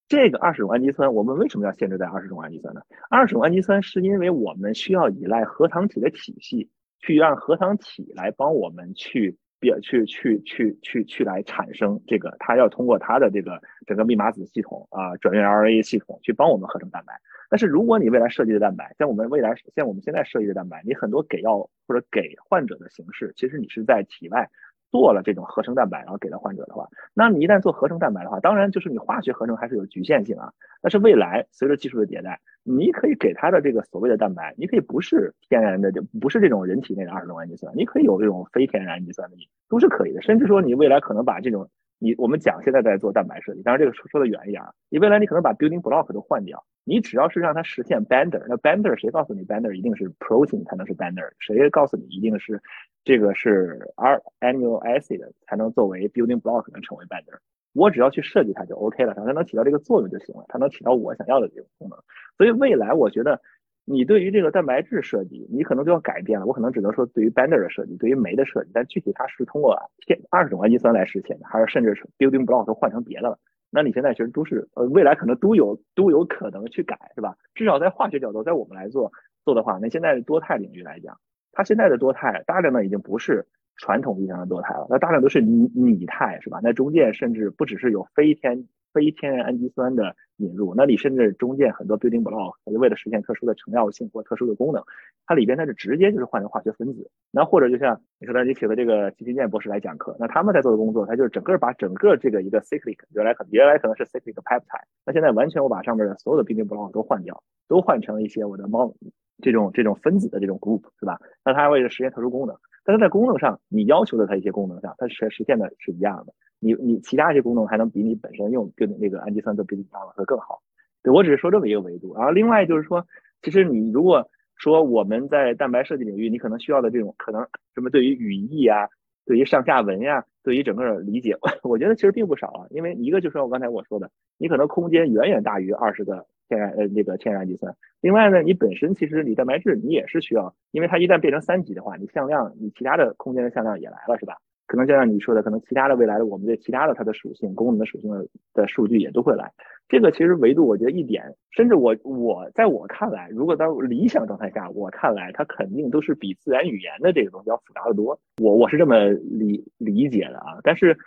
[0.07, 2.81] 这个二十种氨基酸，我们为什么要限制在二十种氨基酸呢？
[3.09, 17.13] 二十种氨基酸是因为我们需要依赖核糖体的体系，去让核糖体来帮我们去也去去去去去来产生这个，它要通过它的这个整个密码子系统啊，转运 RNA 系统去帮我们合成蛋白。
[17.49, 24.49] 但是如果你未来设计的蛋白，像我们未来像我们现在设计的蛋白，你很多给药或者给患者的形式，其实你是在体外。
[24.95, 30.53] 做了这种合成蛋白，然后给到患者的话，那你一旦做合成蛋白的话，当然就是你化学合成还是有局限性啊。
[30.81, 39.35] 但是未来随着技术的迭代，你可以给它的这个所谓的蛋白，你可以不是天然的，就不是这种人体内的二十种氨基酸，你可以有这种非天然氨基酸的，
[39.67, 40.21] 都是可以的。
[40.21, 41.67] 甚至说你未来可能把这种
[41.99, 51.29] 你我们讲现在在做蛋白设计，当然这个说说的远一点，你未来你可能把 building block 都换掉，你只要是让它实现 bender，那 bender 谁告诉你 bender 一定是 protein 才能是 bender？
[51.39, 52.61] 谁告诉你一定是
[53.05, 57.37] 这个是 r amino acid 才能作为 building block 能成为 binder，
[57.73, 61.97] 我只要去设计它就 OK 了，让它能起到这个作用就行了，它能起到我想要的这种功能。
[62.37, 63.39] 所以未来我觉得。
[63.87, 66.47] 你对于这个蛋白质设计，你可能就要改变了。
[66.47, 73.37] 我可能只能说，对于 Binder 的设计，对于酶的设计，但具体它是通过天二十种氨基酸来实现的，还是甚至是 building block 都换成别的了？
[73.69, 77.37] 那你现在其实都是呃，未来可能都有都有可能去改，是吧？
[77.53, 79.11] 至少在化学角度，在我们来做
[79.43, 81.19] 做的话，那现在多肽领域来讲，
[81.55, 83.47] 它现在的多肽大量的已经不是
[83.77, 86.59] 传统意义上的多肽了，那大量都是拟拟肽，是吧？
[86.61, 88.67] 那中间甚至不只是有非天。
[88.95, 94.81] 非天然氨基酸的引入，那你甚至中间很多 building block，为了实现特殊的成药性或特殊的功能，
[95.25, 97.11] 它里边它是直接就是换成化学分子。
[97.29, 108.93] 那或者就像你说的，你请的这个齐新建博士来讲课，那他们在做的工作，他就是整个把整个这个一个 cyclic，原来可原来可能是 cyclic peptide，那现在完全我把上面的所有的 building block 都换掉，都换成一些我的猫
[109.41, 111.19] 这种这种分子的这种 group，是吧？
[111.43, 116.33] 那它为了实现特殊功能，但是在功能上，你要求的它一些功能上，它实实现的是一样的。
[116.59, 120.61] 你你其他一些功能还能比你本身用跟那个氨基酸做比较会更好，
[121.03, 122.15] 对我只是说这么一个维度。
[122.15, 123.05] 然后另外就是说，
[123.41, 128.87] 其实你如果说我们在蛋白设计领域，你可能需要的这种可能什么对于语义啊，
[129.25, 132.65] 对于上下文呀，对于整个理解， 我觉得其实并不少啊。
[132.71, 137.75] 因为一个就是我刚才我说的，你可能空间远远大于二十个天然呃那个天然氨基酸。
[138.01, 144.37] 另外呢，你本身其实你蛋白质你也是需要，因为它一旦变成三级的话，你向量你其他的空间的向量也来了，是吧？
[144.67, 149.51] 可能就像你说的，可能其他的未来的我们的其他的它的属性、功能的属性的的数据也都会来。
[149.87, 158.19] 这个其实维度，我觉得一点，甚至我我在我看来，如果到理想状态下，我看来它肯定都是比自然语言的这个东西要复杂的多。
[158.41, 160.57] 我我是这么理理解的啊。
[160.63, 160.97] 但是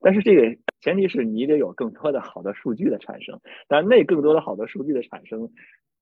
[0.00, 5.48] 但是这个前提是你得有更多的好的数据的产生，但那更多的好的数据的产生。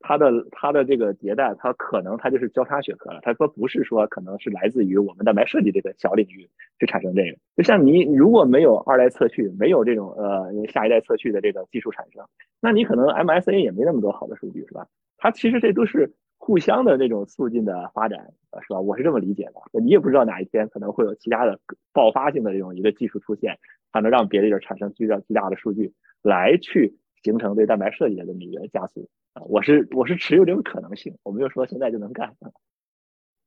[0.05, 3.21] 它的它的这个迭代，它可能它就是交叉学科了。
[3.23, 6.45] 它说不是说可能是来自于我们蛋白设计这个小领域
[6.81, 7.39] 去产生这个。
[7.57, 12.25] 就像你如果没有二代测序，没有这种呃下一代测序的这个技术产生，
[12.61, 14.89] 那你可能 MSA 也没那么多好的数据，是吧？
[15.19, 16.13] 它其实这都是
[16.45, 18.33] 互相的那种促进的发展，
[18.67, 18.81] 是吧？
[18.81, 19.81] 我是这么理解的。
[19.81, 21.61] 你也不知道哪一天可能会有其他的
[21.93, 23.61] 爆发性的这种一个技术出现，
[23.93, 29.09] 它能让别的地产生巨大巨大的数据，来去形成对蛋白设计的这么一个加速。
[29.35, 32.35] 啊，我是我是持有这种可能性，我没有说现在就能干。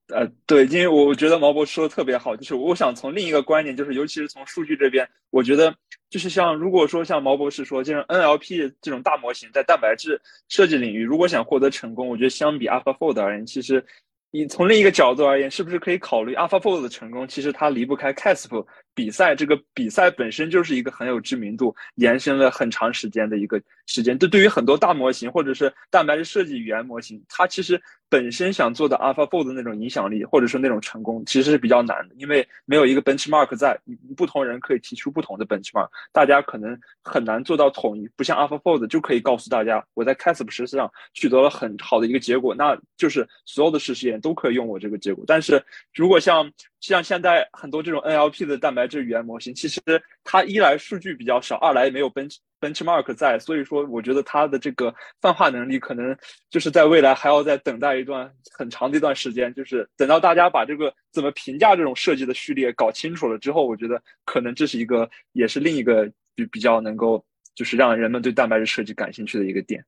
[0.09, 5.75] 呃，对，因为我我觉得毛博说的特别好，就是我想从另一个观点，就是尤其是从数据这边，我觉得
[6.11, 13.83] 就是像如果说像毛博士说，这种 NLP 这种大模型在蛋白质设计领域，如果想获得成功，我觉得相比 AlphaFold 而言，其实
[14.29, 17.27] 你从另一个角度而言，是不是可以考虑 AlphaFold 的成功？
[17.27, 18.63] 其实它离不开 CASP。
[18.93, 24.17] 比赛这个比赛本身就是一个很有知名度、延伸了很长时间的一个时间。
[24.17, 33.77] 这对于很多大模型或者是蛋白质设计语言模型，它其实本身想做的 AlphaFold 那种影响力，或者说那种成功，其实是比较难的，因为没有一个 benchmark 在，
[34.15, 38.07] 不同人可以提出不同的 benchmark，大家可能很难做到统一。
[38.15, 45.23] 不像 AlphaFold 就可以告诉大家，我在 CASP 实际上取得了很好的一个结果，那就是所有的实验都可以用我这个结果。
[45.27, 45.61] 但是
[45.93, 46.49] 如果像
[46.79, 49.81] 像现在很多这种 NLP 的蛋白质语言模型，其实
[50.23, 56.17] 它一来数据比较少，二来没有 bench benchmark 在，所以说我觉得它的这个泛化能力可能
[56.49, 69.85] 就是在未来还要再等待一段很长的一段时间，就是等到大家把这个怎么评价这种设计的序列搞清楚了之后，我觉得可能这是一个也是另一个比比较能够就是让人们对蛋白质设计感兴趣的一个点。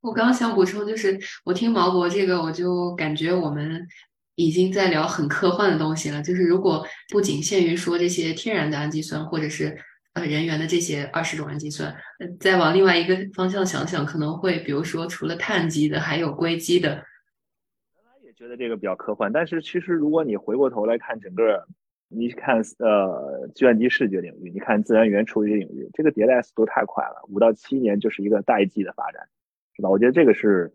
[0.00, 3.86] 我刚想补充，就是我听毛博这个，我就感觉我们。
[4.36, 9.80] 已经在聊很科幻的东西了，就是如果不仅限于说这些天然的氨基酸，或者是
[10.14, 11.94] 呃人员的这些二十种氨基酸，
[12.40, 16.90] 再往另外一个方向想想，可能会比如说除了碳基的，还有硅基的。
[16.90, 21.66] 原来也觉得这个比较科幻，但是其实如果你回过头来看整个，
[22.08, 29.28] 你看呃计算机视觉领域，你看自然语言处理领域，这个迭代速度太快了，五到七年就是一个代际的发展，
[29.74, 29.88] 是吧？
[29.88, 30.72] 我觉得这个是。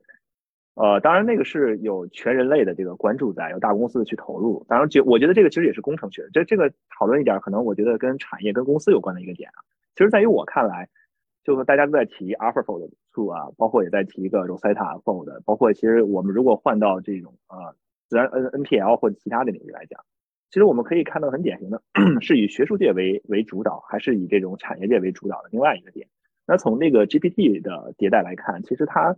[0.76, 4.66] 呃，当然那个是有全人类的这个关注在，有大公司的去投入。
[4.70, 6.26] 当然，就我觉得这个其实也是工程学。
[6.32, 9.60] 这这个讨论一点，可能我觉得跟产业、跟公司有关的一个点啊。
[9.96, 10.88] 其实在于我看来，
[11.44, 17.76] 就是大家都在提 AlphaFold Two 啊，包括也在提一个 Rosetta Fold，包括其实我们如果换到这种呃
[18.08, 20.00] 自然 N NPL 或者其他的领域来讲，
[20.50, 21.82] 其实我们可以看到很典型的
[22.22, 26.08] 是以学术界为为主导，还是以这种产业界为主导的另外一个点。
[26.48, 29.18] 那从那个 GPT 的迭代来看，其实它。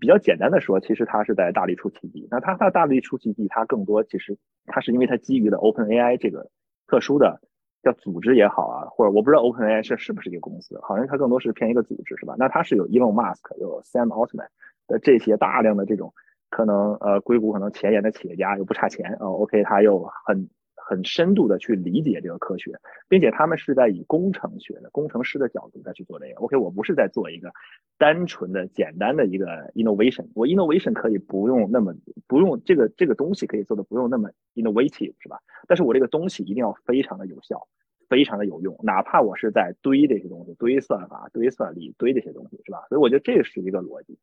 [0.00, 2.26] 比较简单的说，其实它是在大力出奇迹。
[2.30, 4.36] 那它它大力出奇迹，它更多其实
[4.66, 6.50] 它是因为它基于了 OpenAI 这个
[6.86, 7.40] 特殊的
[7.82, 12.34] 叫组织也好啊，或者我不知道 OpenAI 是是不是一个公司，好像它更多是偏一个组织，是吧？
[12.38, 14.48] 那它是有 Elon Musk、有 Sam Altman
[14.86, 16.12] 的这些大量的这种
[16.50, 20.48] 可能呃硅谷可能前沿的企业家又不差钱啊，OK，他又很。
[20.88, 26.34] 很深度的去理解这个科学，并且他们是在以工程学的工程师的角度再去做这个。
[26.36, 27.50] OK，我不是在做一个
[27.98, 31.92] 单纯的简单的一个 innovation，我 innovation 可以不用那么
[32.28, 35.40] 不用这个这个东西可以做的不用那么 innovative 是吧？
[35.66, 37.66] 但是我这个东西一定要非常的有效，
[38.08, 42.86] 非常的有用，哪怕我是在堆这些东西，堆算法、堆算力、堆这些东西是吧？
[42.88, 44.16] 所以我觉得这是一个逻辑。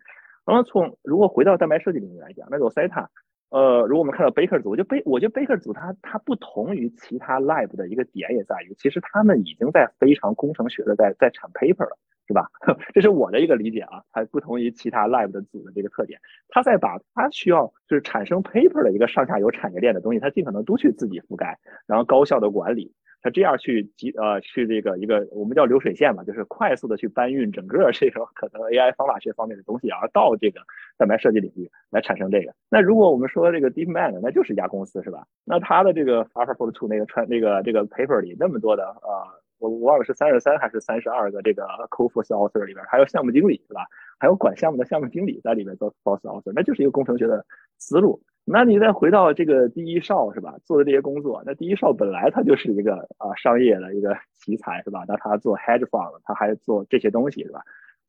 [0.46, 3.08] 然后从如果回到蛋白设计领域来讲，那 Rosetta。
[3.54, 11.96] 呃，如果我们看到 Baker 组，我觉得 Ba 我觉得 Baker 组它它不同于其他 lab 的一个点也在于，其实他们已经在非常工程学的在在产 paper 了，
[12.28, 12.50] 是吧？
[12.96, 16.20] 这是我的一个理解啊，它不同于其他 lab 的组的这个特点，
[16.50, 22.92] 他在把他需要就是产生 paper 的一个上下游产业链的东西，他尽可能都去自己覆盖，然后高效的管理。
[23.24, 30.60] 他这样去集呃去这个一个我们叫流水线嘛，就是快速的去搬运整个这种可能 AI 方法学方面的东西，而到这个
[30.98, 32.54] 蛋白设计领域来产生这个。
[32.70, 35.26] 那如果我们说这个 DeepMind，那就是一家公司是吧？
[35.46, 39.24] 那它的这个 AlphaFold to 那个传那个这个 paper 里那么多的呃，
[39.60, 43.86] 我我忘了是三十三还是三十二个这个 Co-First Author 里边还有项目经理是吧？
[44.20, 47.46] 还有管项目的项目经理在里面做 First Author，那就是一个工程学的
[47.78, 48.22] 思路。
[48.46, 50.56] 那你再回到这个第一少是吧？
[50.66, 55.06] 做的这些工作，那第一少本来他就是一个啊商业的一个 奇才是吧？
[55.08, 57.62] 那他做 hedge fund，他还做这些东西是吧？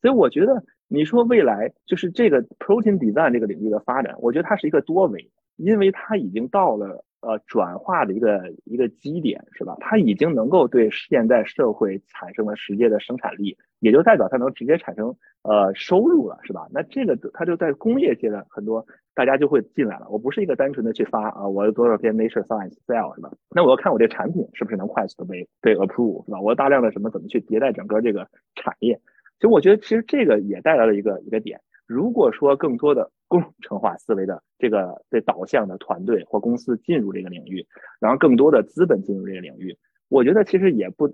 [0.02, 9.76] 所以我觉得你说未来就是这个 protein design 这个领域的发展，我觉得它是一个多维，因为它已经到了呃转化的一个一个基点是吧？
[9.80, 16.68] 它已经能够对现在社会产生了直接的生产力，也就代表它能直接产生呃收入了是吧？
[16.70, 18.84] 那这个它就在工业界的很多。
[19.16, 20.08] 大家就会进来了。
[20.10, 23.30] 我不是一个单纯的去发啊，我有多少篇 Nature Science Cell 是吧？
[23.54, 26.40] 那我要看我这产品是不是能快速的被被 approve 是吧？
[26.40, 28.26] 我大量的什么怎么去迭代整个这个
[28.56, 29.00] 产业？
[29.38, 31.60] 其实我觉得其实这个也带来了一个一个点。
[31.86, 37.66] 如果说更多的工程化思维的这个对导向的团队或公司进入这个领域，
[37.98, 39.76] 然后更多的资本进入这个领域。
[40.08, 41.08] 我觉得其实也不，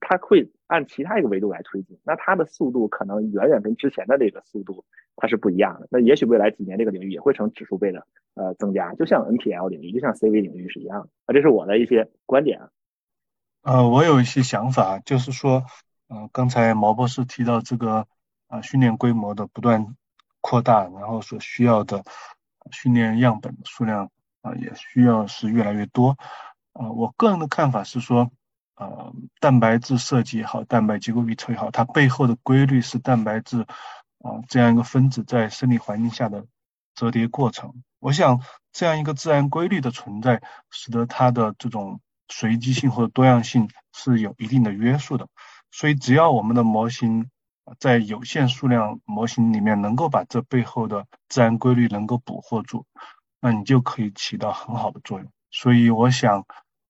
[0.00, 4.84] 它会按其他一个维度来推进，那它的速度可能远远跟之前的这个速度
[5.16, 5.88] 它是不一样的。
[5.90, 11.08] 那也许未来几年这个领域也会成指数倍的呃增加，就像 NPL 领域，就像 CV 领域是一样的。
[11.26, 12.60] 啊，这是我的一些观点。
[13.62, 15.64] 呃，我有一些想法，就是说，
[16.08, 18.06] 呃，刚才毛博士提到这个
[18.46, 19.94] 啊训练规模的不断
[20.42, 22.04] 扩大，然后所需要的
[22.70, 24.10] 训练样本数量
[24.42, 26.18] 啊也需要是越来越多。
[26.74, 28.30] 啊，我个人的看法是说，
[28.76, 33.62] 呃，蛋白质设计也好，蛋白结构预测也好，它背后的规律是蛋白质
[34.18, 36.44] 啊这样一个分子在生理环境下的
[36.94, 37.82] 折叠过程。
[38.00, 38.40] 我想
[38.72, 45.28] 这样一个自然规律的存在，使得它的这种随机性或者多样性是有一定的约束的。
[45.70, 47.30] 所以，只要我们的模型
[47.78, 52.86] 在有限数量模型里面能够把这背后的自然规律能够捕获住，
[53.40, 55.28] 那你就可以起到很好的作用。
[55.50, 56.44] 所以，我想。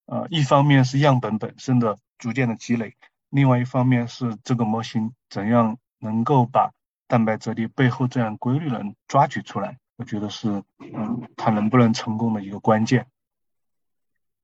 [0.04, 2.96] 呃，一方面是样本本身的逐渐的积累，
[3.30, 6.72] 另外一方面是这个模型怎样能够把
[7.06, 13.06] 蛋白折叠背后这样规律能抓取出来，我觉得是嗯，它能不能成功的一个关键。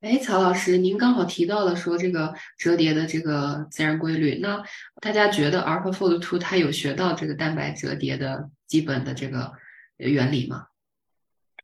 [0.01, 4.63] 哎，曹老师，您刚好提到了说这个折叠的这个自然规律，那
[5.01, 9.53] 大家觉得 AlphaFold Two 它有学到这个蛋白折叠的基本的这个
[9.97, 10.67] 原理吗？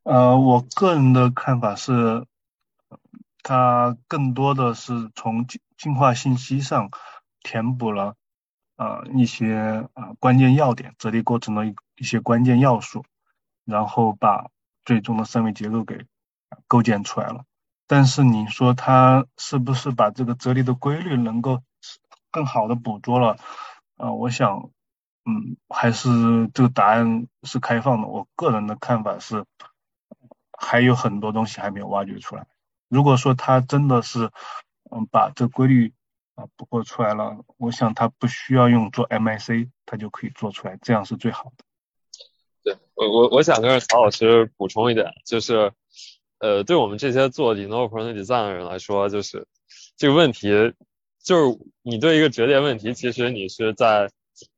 [0.02, 2.26] 呃，我个人的看法是。
[3.46, 6.88] 它更多的是从进进化信息上
[7.42, 8.14] 填补了
[8.76, 13.04] 呃一些呃关键要点，折叠过程的一一些关键要素，
[13.66, 14.46] 然后把
[14.86, 16.06] 最终的三维结构给
[16.66, 17.44] 构建出来了。
[17.86, 21.62] 但是你说它是不是把这个折叠的规律能够
[22.30, 23.36] 更好的捕捉了？
[23.96, 24.70] 呃，我想，
[25.24, 28.08] 嗯，还是这个答案是开放的。
[28.08, 29.44] 我个人的看法是，
[30.52, 32.46] 还有很多东西还没有挖掘出来。
[32.88, 34.30] 如果说他真的是，
[34.90, 35.92] 嗯，把这规律
[36.34, 41.64] 啊捕获出来了，我想他不需要用做 MIC，他就可以做出来，这样是最好的。
[42.64, 45.72] 对我我我想跟曹老师补充一点，就是，
[46.38, 49.46] 呃，对我们这些做 i n n o v a t i o n design 的人来说，就是
[49.96, 50.48] 这个问题，
[51.22, 54.10] 就是你对一个折叠问题，其实你是在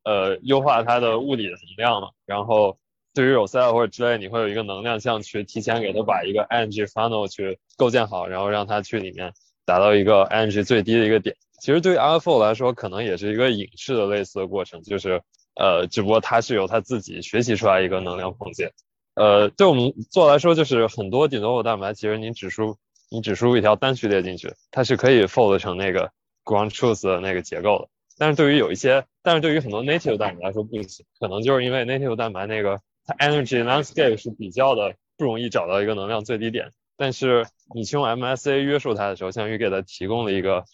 [0.05, 2.79] 呃优化它的物理的能量嘛，然后。
[3.15, 9.33] 对于 Rosetta 或者之类，你会有一个能量项去提前给它把一个 energy funnel 去构建好，然后让它去里面
[9.65, 11.35] 达到一个 energy 最低的一个点。
[11.59, 15.23] 其实对于 AlphaFold 来说，可能也是一个隐式的类似的过程，就是
[15.55, 18.71] 呃，只不过它是由它自己学习出来一个能量空间。
[19.17, 22.77] 呃，对我们做来说，就是很多 de novo 蛋白，其实你只输
[23.11, 26.11] 你只输入一条单序列进去，它是可以 fold 成那个
[26.45, 27.89] ground truth 的那个结构的。
[28.19, 36.71] 但是对于有一些，但是对于很多 native 蛋白来说不行，可能就是因为 native 蛋白那个它 energy landscape 是比较的不容易找到一个能量最低点。
[36.99, 40.65] 但是你去用 MSA 约束它的时候，相当于给它提供了一个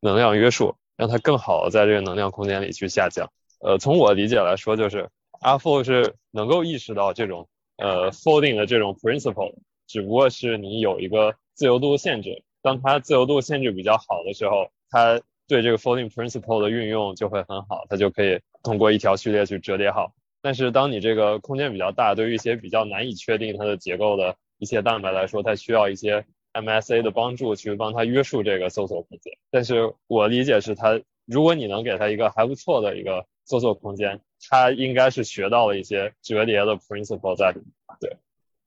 [0.00, 3.30] 能量约束，让它更好的在这个能量空间里去下降。
[3.60, 5.08] 呃，从我理解来说，就是
[5.42, 9.54] Alpha 是能够意识到这种呃 folding 的这种 principle，
[9.86, 12.42] 只不过是你有一个自由度限制。
[12.62, 20.12] 当它自由度限制比较好的时候，它对这个 folding principle 的运用就会很好，它就可以通过一条序列去折叠好。
[20.40, 29.32] 但是当你这个空间比较大，对于一些比较难以确定它的结构的一些蛋白来说，它需要一些 MSA 的帮助去帮它约束这个搜索空间。
[29.50, 37.66] 但是我理解是它，如果你能给它一个还不错的一个搜索空间，它应该是学到了一些折叠的 principle 在里面。
[38.00, 38.16] 对，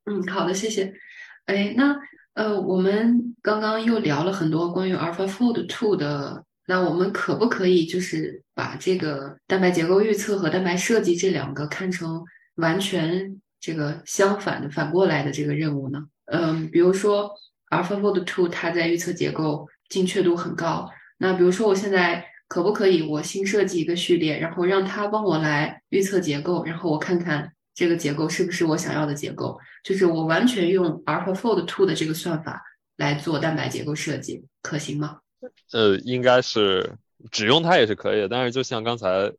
[0.06, 0.94] 嗯，好的，谢谢。
[1.46, 1.96] 哎，那
[2.34, 6.44] 呃，我们刚刚又聊了很多关于 AlphaFold Two 的。
[6.70, 12.22] 那我们可不可以就是把这个蛋白结构预测和蛋白设计这两个看成
[12.56, 16.06] 完全这个相反的、反过来的这个任务呢？
[16.26, 17.34] 嗯，比如说
[17.70, 20.92] AlphaFold Two 它在预测结构精确度很高。
[21.18, 29.60] 那比如说我现在可不可以我新设计一个序列，然后让它帮我来预测结构，然后我看看这个结构是不是我想要的结构？
[29.84, 32.64] 就是我完全用 AlphaFold Two 的这个算法
[32.96, 35.20] 来做蛋白结构设计，可行吗？
[35.72, 36.98] 呃，应该是
[37.32, 39.32] 只用它也是可以的，但是就像刚才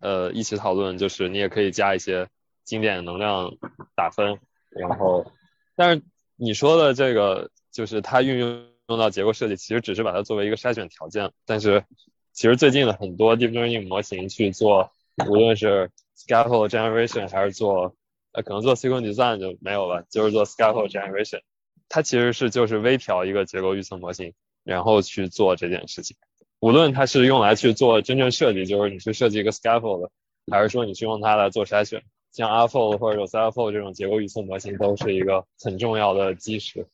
[0.00, 2.26] 呃一起讨论，就是你也可以加一些
[2.64, 3.50] 经典能量
[3.94, 4.38] 打分，
[4.70, 5.24] 然后，
[5.76, 6.02] 但是
[6.36, 11.84] 你说的这个就是它运用用到结构设计，其实只是把它作为一个筛选条件，但是
[12.34, 14.90] 其实最近的很多 deep learning 模型去做，
[15.26, 17.94] 无论是 scaffold generation 还是做
[18.32, 21.40] 呃可能做 sequel design 就没有了，就是做 scaffold generation，
[21.88, 24.34] 它其实是就是微调一个结构预测模型。
[24.66, 26.16] 然后去做这件事情，
[26.58, 30.08] 无论它是用来去做真正设计，就是你去设计一个 scaffold，
[30.50, 32.02] 还是说你去用它来做筛选，
[32.32, 36.86] 像 AlphaFold 或者 s a l p h a f o l d 这种结构预测模型都是一个很重要的基石。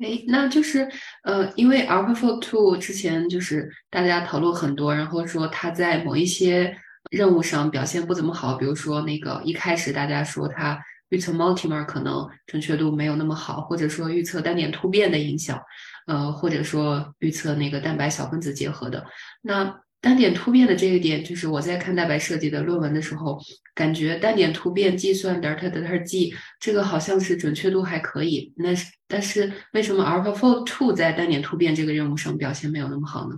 [0.00, 0.88] 哎，那就是
[1.24, 6.76] 呃，因为 AlphaFold Two 之前就是大家讨论很多，然后说它在某一些
[7.10, 15.60] 任务上表现不怎么好，比如说那个一开始大家说它预测 multimer 可能准确度没有那么好，或者说预测单点突变的影响。
[16.06, 19.04] 呃，或者说预测那个蛋白小分子结合的，
[19.42, 23.38] 那单点突变的这个点，就是我在看蛋白设计的论文的时候，
[23.74, 33.36] 感觉单点突变计算 delta delta G 这个好像是准确度还可以，那是但是为什么 AlphaFold Two 在单点突变这个任务上表现没有那么好呢？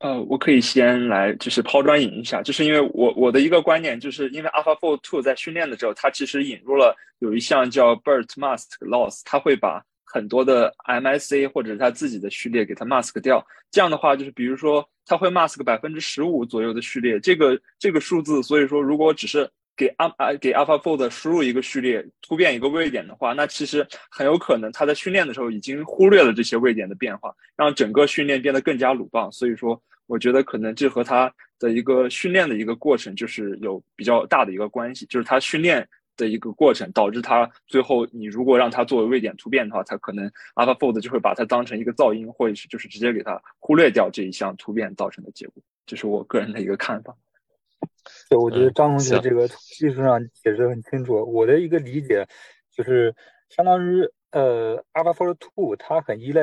[0.00, 9.82] 呃，我可以先来就是抛砖引一下，就是因为我我的一个观点，就是因为 AlphaFold Two 在训练的时候，它其实引入了有一项叫 BERT mask loss，它会把
[10.14, 29.32] 很多的 MSA 或者他自己的序列给它 mask 掉，这样的话就是比如说他会 mask 百分之十五左右的序列，这个这个数字，所以说如果只是给阿啊给 AlphaFold 输入一个序列突变一个位点的话，那其实很有可能他在训练的时候已经忽略了这些位点的变化，让整个训练变得更加鲁棒。
[29.32, 31.28] 所以说，我觉得可能这和他
[31.58, 35.88] 的一个训练的一个过程就是有比较大的一个关系，就是他训练。
[36.16, 45.62] 的一个过程，导致它最后你如果让它作为位点突变的话，它可能 AlphaFold 就会把它当成一个噪音，或者是就是直接给它忽略掉这一项突变造成的结果。
[45.86, 47.16] 这是我个人的一个看法。
[48.30, 51.14] 对，我觉得张同学这个技术上解释很清楚。
[51.32, 52.26] 我的一个理解
[52.70, 53.14] 就是，
[53.48, 56.42] 相当于呃 AlphaFold Two 它很依赖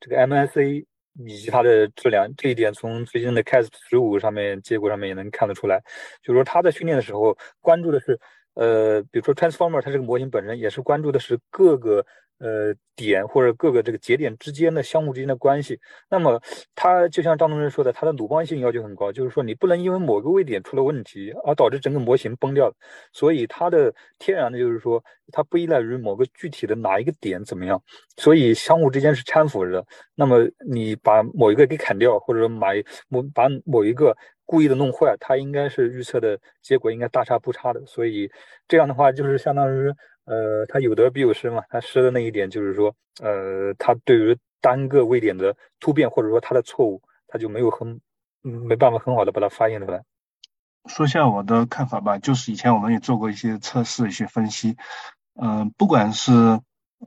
[0.00, 0.84] 这个 MSA
[1.18, 5.82] 以及它的质量，这一点从最近的 Cas 十五上面结果上面也能看得出来。
[6.22, 8.18] 就是说它在训练的时候关注的是。
[8.54, 12.04] 呃，比如说 transformer，它这个模型本身也是关注的是各个
[12.38, 15.80] 呃点或者各个这个节点之间的相互之间的关系。
[16.10, 16.38] 那么
[16.74, 22.70] 它就像张同学说的，它的鲁棒性要求很高，就是说你不能因为某个位点出了问题而导致整个模型崩掉。
[23.12, 25.02] 所以它的天然的就是说，
[25.32, 27.82] 它不依赖于某个具体的哪一个点怎么样，
[28.18, 29.86] 所以相互之间是搀扶着的。
[30.14, 34.14] 那么你把某一个给砍掉，或者说买某把某一个。
[34.52, 38.30] 故意的弄坏，它应该是预测的结果应该大差不差的，所以
[38.68, 39.88] 这样的话就是相当于，
[40.26, 41.62] 呃，它有得必有失嘛。
[41.70, 47.98] 它失的那一点就是说，呃，它对于单个位点的突变或者说它的错误，它就没有很
[48.42, 50.02] 没办法很好的把它发现出来。
[50.86, 54.76] 说下我的看法吧，就是以前我们也做过一些测试、一些分析，
[55.40, 56.30] 嗯，不管是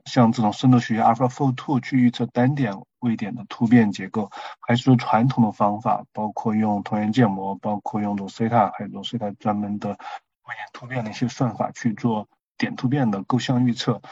[0.04, 2.72] 像这种深度学习 AlphaFold Two 去预测单点。
[3.06, 4.30] 位点的突变结构，
[4.60, 12.28] 还是传统的方法，包括用同源建模，包括用 Rosetta，还有 Rosetta 专门的位点突变的一些算法去做
[12.58, 14.02] 点突变的构象预测。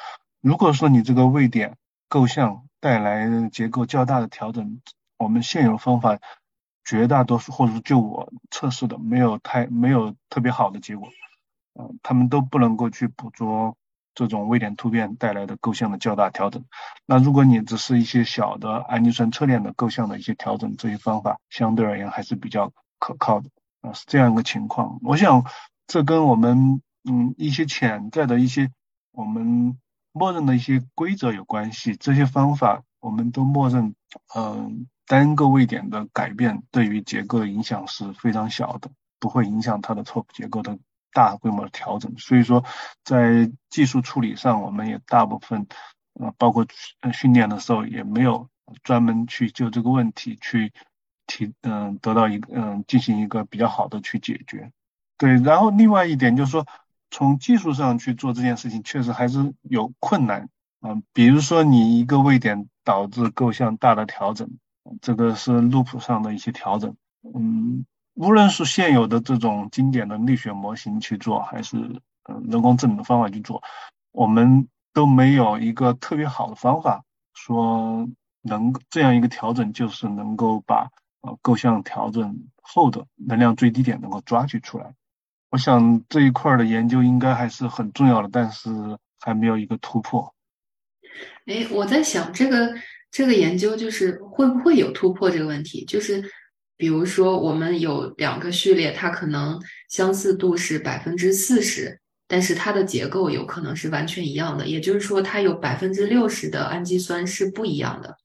[0.40, 1.76] 如果说你这个位点
[2.08, 4.80] 构象带来结构较大的调整，
[5.16, 6.18] 我们现有方法
[6.84, 11.08] 绝大多数，或者说就我测试的，没有太没有特别好的结果，
[11.74, 13.76] 嗯，他们都不能够去捕捉
[14.14, 16.64] 这种位点突变带来的构象的较大调整。
[17.06, 23.50] 那如果你只是一些小的氨基酸侧链的构象的一些调整，这些方法相对而言还是比较可靠的，
[23.82, 24.98] 啊，是这样一个情况。
[25.02, 25.44] 我想
[25.86, 28.70] 这跟我们嗯一些潜在的一些
[29.12, 29.78] 我们。
[30.16, 33.96] 默认的一些规则有关系，这些方法我们都默认，
[34.36, 40.78] 嗯，单个位点的改变对于结构的影响是非常小的，不会影响它的错结构的
[41.14, 42.12] 大规模的调整。
[42.18, 42.62] 所以说，
[43.02, 45.66] 在技术处理上，我们也大部分，
[46.20, 46.66] 呃，包括
[47.14, 48.50] 训练的时候也没有
[48.82, 50.70] 专门去就这个问题去
[51.26, 54.70] 提，嗯，得到一个，嗯，进行一个比较好的去解决。
[55.16, 56.66] 对，然后另外一点就是说。
[57.10, 60.48] 从技术上去做这件事情，确实还是有困难
[60.80, 61.00] 啊。
[61.12, 64.50] 比如说，你一个位点导致构象大的调整，
[65.00, 66.96] 这个是 loop 上的一些调整。
[67.22, 71.76] 嗯，无论是现有的这种经典的力学模型去做，还是
[72.24, 73.62] 呃人工智能的方法去做，
[74.12, 77.04] 我们都没有一个特别好的方法，
[77.34, 78.08] 说
[78.42, 80.88] 能这样一个调整就是能够把
[81.22, 84.94] 呃构象调整后的能量最低点能够抓取出来。
[85.50, 88.70] 我想这一块的研究应该还是很重要的，但是
[89.20, 90.34] 还没有一个突破。
[91.46, 92.74] 哎，我在想这个
[93.10, 95.84] 这个研究就是会不会有突破这个问题？
[95.84, 96.24] 就是
[96.76, 108.16] 比如说我们有两个序列，它可能相似度是百分之四十，但是它的结构有可能是完全一样的，也就是说它有百分之六十的氨基酸是不一样的。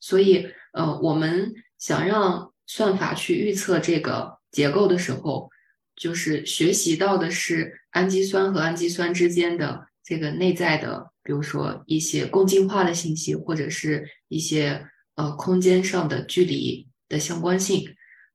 [0.00, 5.50] 所以，呃，我们想让算法去预测这个结构的时候。
[5.96, 14.86] 就是学习到的是氨基酸和氨基酸之间的这个内在的，比如说一些共进化的信息，或者是一些
[15.16, 17.86] 呃空间上的距离的相关性，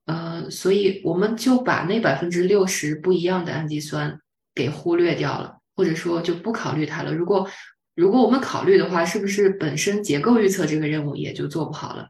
[0.04, 4.20] 呃，所以我们就把那百分之六十不一样的氨基酸
[4.54, 7.12] 给忽略掉了，或者说就不考虑它了。
[7.12, 7.50] 如果
[7.96, 12.08] 如果我们考虑的话，是不是本身结构预测这个任务也就做不好了？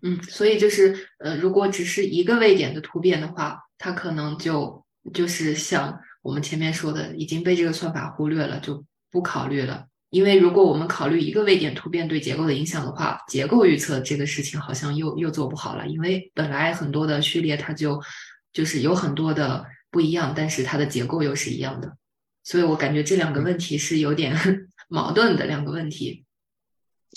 [0.00, 4.82] 嗯，所以就是呃，如果只是一个位点的突变的话，它可能就。
[5.12, 9.86] 就是像我们前面说的，已经被这个算法忽略了，就不考虑了。
[10.14, 15.88] 因为如果我们考虑一个位点突变对结构的影响的话，结构预测这个事情好像又又做不好了。
[15.88, 18.00] 因为本来很多的序列它就
[18.52, 21.96] 就是有很多的不一样，但是它的结构又是一样的，
[22.44, 24.36] 所以我感觉这两个问题是有点
[24.86, 26.24] 矛盾的两个问题。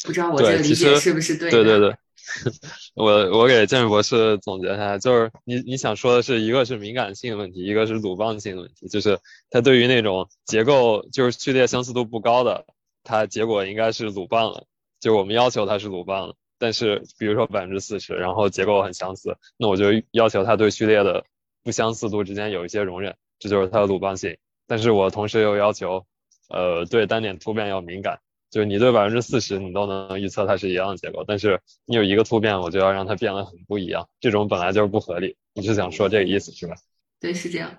[0.04, 1.52] 不知道我这个理解是不是对？
[1.52, 1.96] 对对对。
[2.94, 3.06] 我
[3.38, 9.18] 我给建宇博士总结一下，就是你你想说的是一个是敏感性的问题，一个是鲁棒性的问题，就是
[9.50, 12.66] 它对于那种结构就是序列相似度不高的，
[13.08, 14.66] 它结果应该是鲁棒了，
[15.00, 16.36] 就我们要求它是鲁棒了。
[16.60, 21.24] 但是比如说百分之四十，然后结构很相似，那我就要求它对序列的
[21.64, 24.38] 不相似度之间有一些容忍，这就是它的鲁棒性。
[24.68, 26.06] 但是我同时又要求，
[26.50, 28.20] 呃，对单点突变要敏感。
[28.50, 35.36] 就是你对百分之四十你都能预测它是一样的结构，但是你有一个突变，我就要让它变得很不一样，这种本来就是不合理。
[35.54, 36.76] 你是想说这个意思是吧？
[37.20, 37.72] 对，是这样。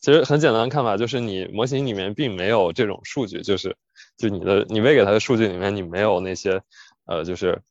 [0.00, 3.76] 其实很简单的看法就是你模型里面并没有这种数据，就是
[4.16, 6.62] 就你的你喂给它的数据里面你没有那些
[7.06, 7.62] 呃就是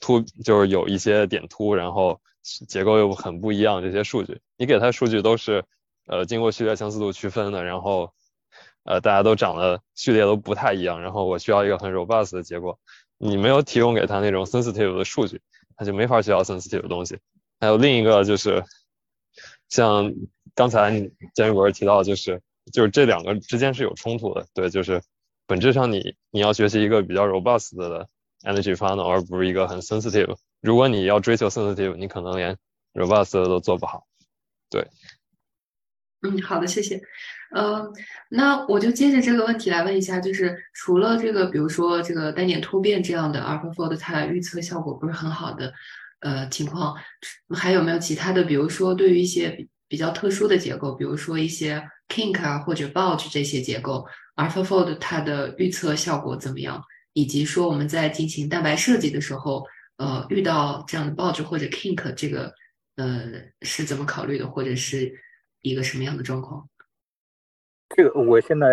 [0.00, 5.64] 突就是有一些点突，然后结构又很不一样这些数据，你给它的数据都是
[6.06, 8.12] 呃经过序列相似度区分的，然后。
[8.84, 12.80] 呃，大家都长得序列都不太一样，然后我需要一个很 robust 的结果，
[13.16, 15.40] 你没有提供给他那种 sensitive 的数据，
[15.76, 17.16] 他就没法需要 sensitive 的东西。
[17.60, 18.64] 还有另一个就是，
[19.68, 20.12] 像
[20.54, 20.90] 刚才
[21.34, 22.40] 监狱博士提到，就是
[22.72, 25.02] 就是这两个之间是有冲突的，对，就是
[25.46, 28.08] 本质上你你要学习一个比较 robust 的
[28.42, 30.36] energy funnel，而不是一个很 sensitive。
[30.60, 32.56] 如果你要追求 sensitive，你可能连
[32.94, 34.06] robust 都做不好，
[34.70, 34.86] 对。
[36.24, 37.02] 嗯，好的，谢谢。
[37.50, 37.92] 呃，
[38.28, 45.74] 那我就接着这个问题来问一下，就是除了这个，比如说这个单点突变这样的 AlphaFold，它预测效果不是很好的
[46.20, 46.96] 呃情况，
[47.50, 48.44] 还有没有其他的？
[48.44, 54.06] 比如说对于一些比较特殊的结构，比如说一些 Kink 啊或者 Bulge 这些结构
[54.36, 56.82] ，AlphaFold 它的预测效果怎么样？
[57.12, 59.62] 以及说我们在进行蛋白设计的时候，
[59.98, 62.50] 呃，遇到这样的 Bulge 或者 Kink 这个，
[62.96, 64.48] 呃，是怎么考虑的？
[64.48, 65.12] 或者是？
[65.64, 66.68] 一个什么样的状况？
[67.94, 68.66] 这个我先来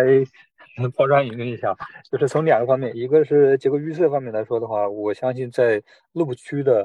[0.96, 1.72] 抛砖引玉一下，
[2.10, 5.80] 就是从两个方面，一个是结构预测方面来说的话，我相信在
[6.14, 6.84] 路区的，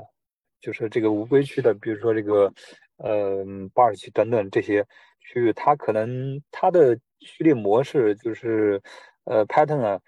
[0.61, 2.53] 就是这个无规区的，比如说这个
[2.97, 3.43] 呃
[3.73, 4.85] bar 区等等这些
[5.19, 8.81] 区域，它可能它的序列模式就是
[9.25, 9.99] 呃 pattern 啊，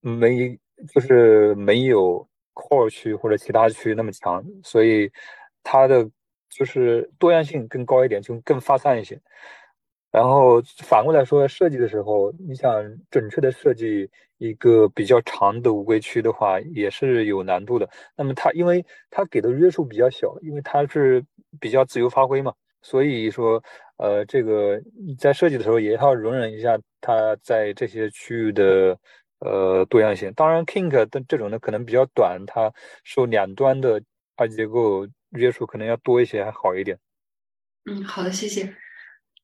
[0.00, 0.58] 没
[0.92, 5.10] 就是没有 core 区或者其他区那么强，所以
[5.62, 6.08] 它的
[6.48, 9.20] 就是多样性更高一点，就更发散一些。
[10.12, 12.72] 然后反过来说，设计的时候，你想
[13.10, 17.88] 准确的设计一个比较长的无规区的话，也是有难度的。
[18.16, 21.24] 那么它因为它给的约束比较小，因为它是
[21.60, 22.52] 比较自由发挥嘛，
[22.82, 23.62] 所以说，
[23.98, 28.98] 呃，这个你在设计的时候也要容忍一下它在这些区域的
[29.40, 30.32] 呃多样性。
[30.34, 32.72] 当然，Kink 的这种呢可能比较短，它
[33.04, 34.02] 受两端的
[34.36, 36.98] 二级结构约束可能要多一些，还好一点。
[37.86, 38.74] 嗯，好的，谢谢。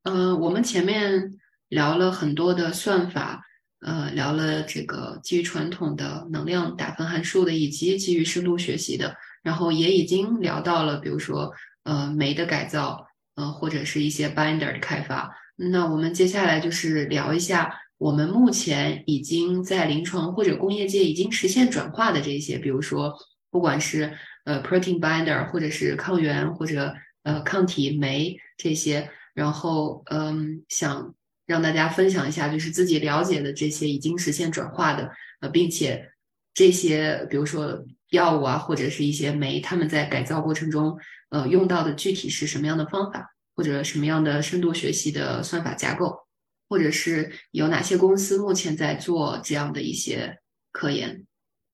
[0.04, 1.30] 嗯，我们前面
[1.68, 3.40] 聊了很多的算法，
[3.82, 11.52] 呃，聊了这个基于传统的能量打分函数的，以及基于深度学习的，然后也已经聊到了，比如说
[11.84, 15.30] 呃酶的改造，呃或者是一些 binder 的开发。
[15.56, 23.12] 那我们接下来就是聊一下我们目前已经在临床或者工业界已经实现转化的这些，比如说
[23.50, 26.94] 不管是呃 protein binder，或者是抗原或者
[27.24, 29.10] 呃抗体酶这些。
[29.34, 31.14] 然后，嗯，想
[31.46, 35.10] 让大家分享一下，就是自己了解的这些已经实现转化的，
[35.40, 36.10] 呃，并且
[36.54, 40.98] 这些，比如说药物啊，或者是一些酶，他们在改造过程中，
[41.30, 46.26] 呃，用到的具体是什么样的方法，或者什么样的深度学习的算法架构，
[46.68, 50.38] 或者是有哪些公司目前在做这样的一些
[50.70, 51.26] 科研？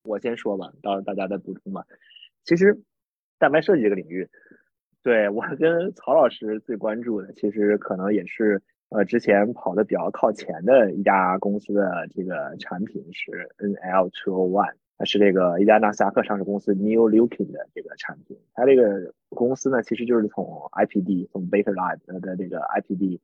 [0.03, 1.83] 我先说吧，到时候大家再补充吧。
[2.45, 2.81] 其实，
[3.37, 4.27] 蛋白设计这个领域。
[5.03, 18.37] 对我跟曹老师最关注的，其实可能也是呃之前跑的比较靠前的一家公司的这个产品是 NL201，它是这个一家纳斯达克上市公司 New Leukin 的这个产品。
[18.53, 23.19] 它这个公司呢，其实就是从 IPD 从 Baker Lab 的这个 IPD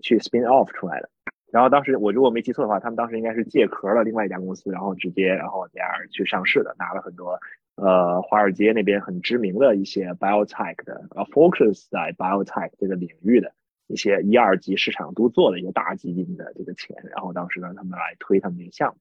[0.00, 1.08] 去 spin off 出来的。
[1.52, 7.38] 然后当时我如果没记错的话，他们当时应该是借壳了另外一家公司，然后直接然后这样去上市的，拿了很多。
[7.76, 13.52] 呃，华尔街那边很知名的一些 biotech 的，呃，focus 在 biotech 这个领域的
[13.86, 19.00] 一些一二级市场都做了一个大基金的这个钱，然后当时呢，他们来推他们这个项目。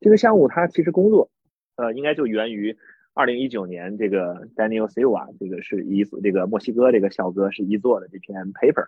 [0.00, 1.30] 这个项目它其实工作，
[1.76, 2.76] 呃，应该就源于
[3.12, 8.86] 二零一九年这个 Daniel Silva 这个是一这个墨西哥这个小哥是一做的这篇 paper，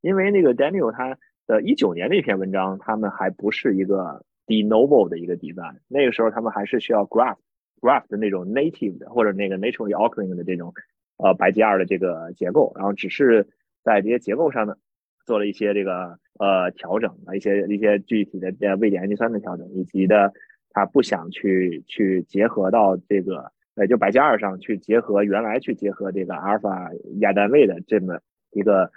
[0.00, 7.36] 因为那个 Daniel 他的一九年那篇文章，他们还不是一个 de novo 的一个 design，那个时候他们还是需要 graph。
[7.80, 10.72] graph 的那种 native 的或者那个 naturally occurring 的这种
[11.18, 13.46] 呃白 G 二的这个结构，然后只是
[13.84, 14.74] 在这些结构上呢
[15.24, 20.32] 做了一些这个呃调整啊，一些一些具体的呃位点氨基酸的调整，以及的
[20.70, 26.90] 他不想去去结合到这个呃就白 G 二上去结合原来去结合这个阿尔法
[27.20, 28.18] 亚单位的这么
[28.52, 28.90] 一个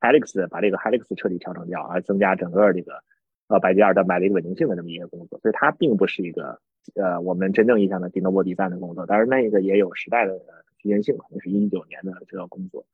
[0.00, 3.02] helix，把这个 helix 彻底调整掉，而增加整个这个
[3.48, 6.60] 呃白 G 二蛋白的一个稳定性的这么一个工作，所以它并不是一个。
[6.96, 10.38] 呃，我们真正意义上的 de novo design 的工作，但是那个也有时代的
[10.76, 12.84] 局限性，那是一九年的这个工作。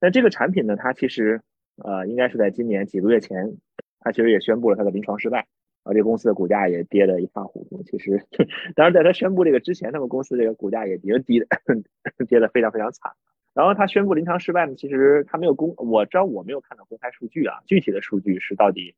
[0.00, 1.40] 那这个产品呢，它其实
[1.82, 3.56] 呃，应该是在今年几个月前，
[4.00, 5.46] 它其实也宣布了它的临床失败，
[5.82, 7.82] 啊，这个公司的股价也跌得一塌糊涂。
[7.82, 8.22] 其实，
[8.74, 11.46] 当然在它宣布这个之前，他们公司这个股价也跌低的，
[12.28, 13.12] 跌得非常非常惨。
[13.54, 18.94] 然后他宣布临床失败呢，其实他没有公，我知道我没有看到公开数据啊，具体的数据是到底。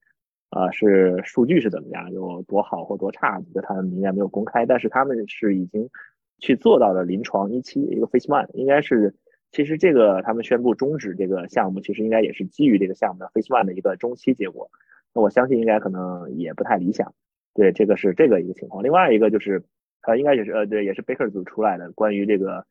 [0.51, 5.91] 啊，是数据是怎么样，有多好或多差，这个他们应该没有公开，但是他们是已经
[6.39, 9.15] 去做到了临床一期一个 phase one，应该是
[9.51, 14.71] 其实这个他们宣布终止这个项目，其实应该也是基于这个项目的 phase one 的一个中期结果，
[15.15, 17.15] 那我相信应该可能也不太理想，
[17.55, 19.63] 对，这个是这个一个情况，另外一个就是
[20.03, 22.65] 呃，应该也是呃，对，也是 Baker 组出来的关于这个。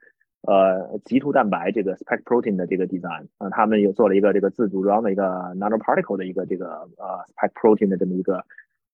[0.44, 5.24] 呃，棘突蛋白这个 spike protein 的这个 design 啊，他们又做了一个这个自组装的一个
[5.56, 8.46] nanoparticle 的一个这个呃 spike protein 的这么一个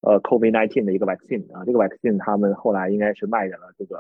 [0.02, 4.00] 呃 COVID-19 的一个 vaccine 啊，这个 vaccine 他们后来应该是卖给了这个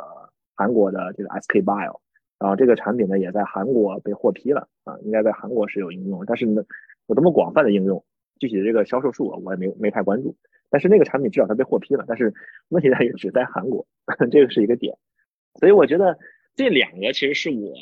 [0.55, 1.99] 韩国的这个 SK Bio，
[2.43, 6.61] 然后这个产品呢也在韩国被获批了啊，应该在韩国是有应用，但是呢
[7.07, 8.03] 有这么广泛的应用，
[8.37, 10.35] 具体的这个销售数额我也没没太关注，
[10.69, 12.33] 但是那个产品至少它被获批了，但是
[12.67, 13.87] 问题在于只在韩国，
[14.29, 14.97] 这个是一个点，
[15.59, 16.19] 所以我觉得。
[16.55, 17.73] 这两个其实是我，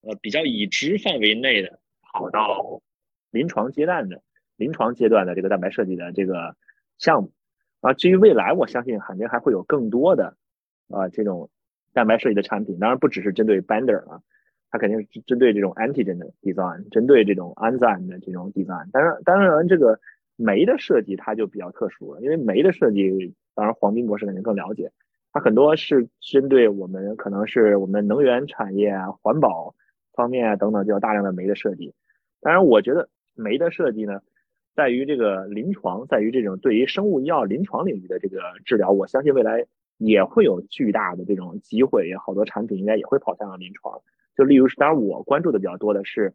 [0.00, 2.80] 呃，比较已知范围内的跑到
[3.30, 4.22] 临床阶段的
[4.56, 6.56] 临床阶段的这个蛋白设计的这个
[6.96, 7.30] 项目
[7.82, 7.92] 啊。
[7.92, 10.34] 至于未来，我相信肯定还会有更多的
[10.88, 11.50] 啊这种
[11.96, 12.78] 蛋白设计的产品。
[12.78, 14.20] 当然，不只是针对 binder 啊，
[14.70, 18.90] 它肯定是针对这种 antigen 的 design，针对这种 enzyme 的这种 design。
[18.90, 19.98] 当然，当然这个
[20.36, 24.92] 酶的设计它就比较特殊了，因为酶的设计，当然黄斌博士肯定更了解。
[25.32, 29.74] 它很多是针对我们，可能是我们能源产业啊、环保
[30.12, 31.94] 方面啊等等，就要大量的酶的设计。
[32.42, 34.20] 当然，我觉得酶的设计呢，
[34.74, 39.64] 在于这个临床，在于这种对于生物医药临床领域的这个治疗，我相信未来
[39.98, 44.00] 也会有巨大的这种机会，好多产品应该也会跑向了临床。
[44.36, 46.34] 就例如，当然我关注的比较多的是，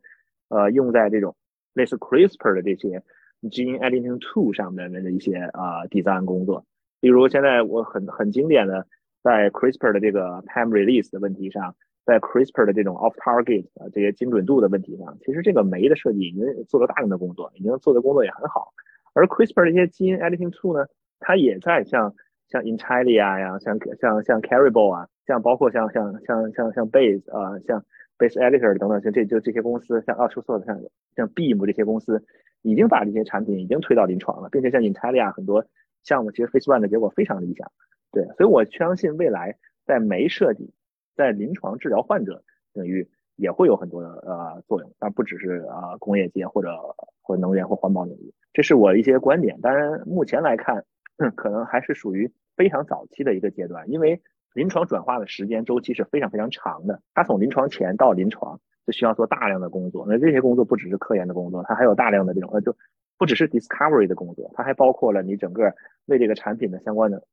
[0.49, 1.35] 呃，用在这种
[1.73, 3.03] 类似 CRISPR 的这些
[3.43, 6.65] gene editing tool 上面的一些啊 design 工作。
[7.01, 8.87] 例如，现在我很很经典的
[9.21, 18.73] 在 CRISPR 的这个 time release 的问题上，在 CRISPR 的这种 off target 这些精准度的问题上，其实这个酶的设计已经做了大量的工作，已经做的工作也很好。
[19.13, 20.87] 而 CRISPR 这些基因 editing tool 呢，
[21.19, 22.15] 它也在向
[22.51, 27.83] 像 Intellia 呀，像像像 Caribou 啊，像包括像像像像像 Base 啊，像
[28.17, 30.77] Base Editor 等等，像这就这些公司，像 Ultrasoft 像
[31.15, 32.23] 像 Beam 这些公司，
[32.61, 35.65] 已经把这些产品已经推到临床了，并且像 Intellia 很多
[36.03, 37.71] 项目其实 Phase One 的结果非常理想。
[38.11, 39.55] 对，所以我相信未来
[39.85, 40.73] 在酶设计
[41.15, 46.69] 在临床治疗患者领域也会有很多的呃作用，但不只是呃工业界或者
[47.21, 49.61] 或能源或环保领域，这是我的一些观点。
[49.61, 50.83] 当然，目前来看，
[51.35, 52.29] 可能还是属于。
[52.61, 54.21] 非常早期的一个阶段，因为
[54.53, 57.01] 临床转化的时间周期是非常非常长的。
[57.15, 62.75] 它从临床前到临床就需要做大量的工作，那这些工作不只是科研的工作，它还有大量的这种呃，就
[63.17, 65.73] 不只是 discovery 的工作，它还包括了你整个
[66.05, 67.23] 为这个产品的相关的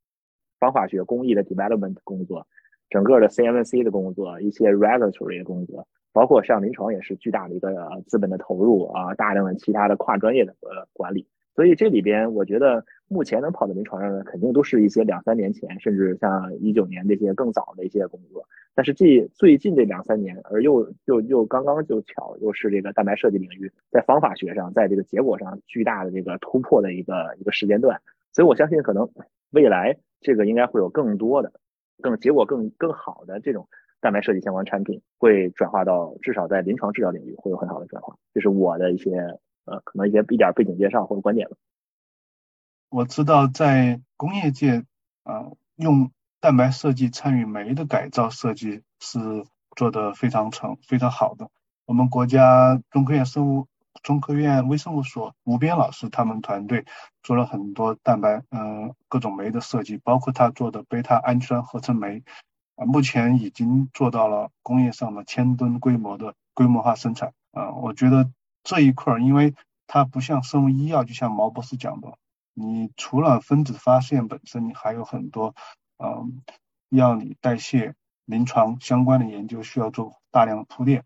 [0.59, 2.47] 方法学工艺的 development 工作，
[2.89, 11.27] 整个的 CMC 的工作，一些 regulatory 的工作，包括上临床也是巨大的一个资本的投入啊，大量的其他的跨专业的呃管理。
[11.59, 18.47] 所以这里边，我觉得目前能跑到临床上的，肯定都是一些两三年前，甚至像一九年这些更早的一些工作。
[18.77, 28.01] 但是这最近这两三年，而又又又刚刚就巧，又是这个蛋白设计领域在方法学上，在这个结果上巨大的这个突破的一个一个时间段。
[28.33, 29.11] 所以我相信，可能
[29.51, 31.51] 未来这个应该会有更多的、
[32.01, 33.67] 更结果更更好的这种
[34.01, 38.15] 蛋白设计相关产品会转化到至少在临床治疗领域会有很好的转化。
[38.33, 39.41] 这是我的一些。
[39.71, 41.57] 呃，可能一些一点背景介绍或者观点吧。
[42.91, 44.85] 我知道在工业界，
[45.23, 49.45] 啊，用蛋白设计参与酶的改造设计是
[49.77, 51.51] 做的非常成、非常好的。
[51.85, 53.67] 我们国家中科院生物、
[54.03, 56.87] 中科院微生物所吴边老师他们团队
[57.23, 62.23] 做了很多蛋白，嗯，各种酶的设计，包括他做的贝塔氨基酸合成酶，
[62.77, 67.35] 啊，目前已经做到了工业上的千吨规模的规模化生产。
[67.53, 68.31] 啊，我觉得。
[68.63, 69.55] 这一块儿，因为
[69.87, 72.17] 它不像生物医药，就像毛博士讲的，
[72.55, 75.55] 你除了分子发现本身，你还有很多，
[75.99, 76.43] 嗯，
[76.91, 77.95] 药理代谢、
[78.25, 81.05] 临床相关的研究需要做大量的铺垫。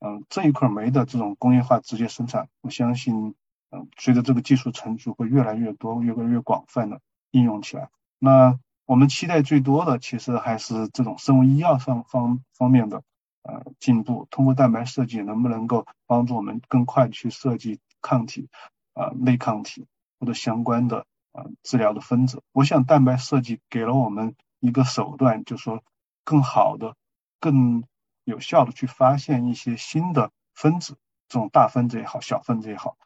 [0.00, 3.34] 嗯，这一块酶的这种工业化直接生产，我相信，
[3.70, 7.00] 嗯，随着这个技术成熟，会越来越多、越来越广泛的
[7.30, 7.88] 应用起来。
[8.18, 13.02] 那我们期待最多的，其实还是这种生物医药上方方面的。
[13.44, 18.48] 呃，进步通过蛋白设计能不能够帮助我们更快去设计抗体
[18.94, 19.86] 啊、类抗体
[20.18, 22.42] 或者相关的啊治疗的分子？
[22.52, 25.82] 我想蛋白设计给了我们一个手段，就是说
[26.24, 26.96] 更好的、
[27.38, 27.84] 更
[28.24, 30.96] 有效的去发现一些新的分子，
[31.28, 32.96] 这种大分子也好、小分子也好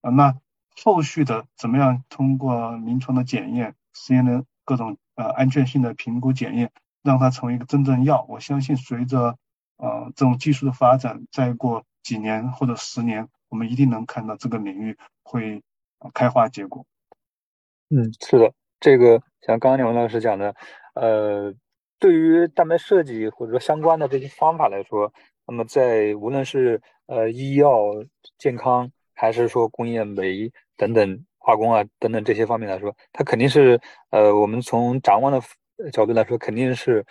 [0.00, 0.10] 啊。
[0.10, 0.34] 那
[0.82, 8.24] 后续的怎么样通过临床的检验、实验的各种呃安全性的评估检验，让它成为一个真正药？
[8.30, 9.36] 我相信随着
[9.82, 15.60] 呃，这种技术的发展，再过几年或者十年，我们一定能看到这个领域会
[16.14, 16.86] 开花结果。
[17.90, 20.54] 嗯，是的，这个像刚刚刘老师讲的，
[20.94, 21.52] 呃，
[21.98, 25.12] 对于蛋白设计或者说相关的这些方法来说，
[25.48, 27.76] 那么在无论是呃医药、
[28.38, 33.80] 健康，还是说工业煤等等化工啊等等这些方面来说，它肯定是
[34.10, 35.40] 呃我们从展望的
[35.90, 37.04] 角度来说，肯定是。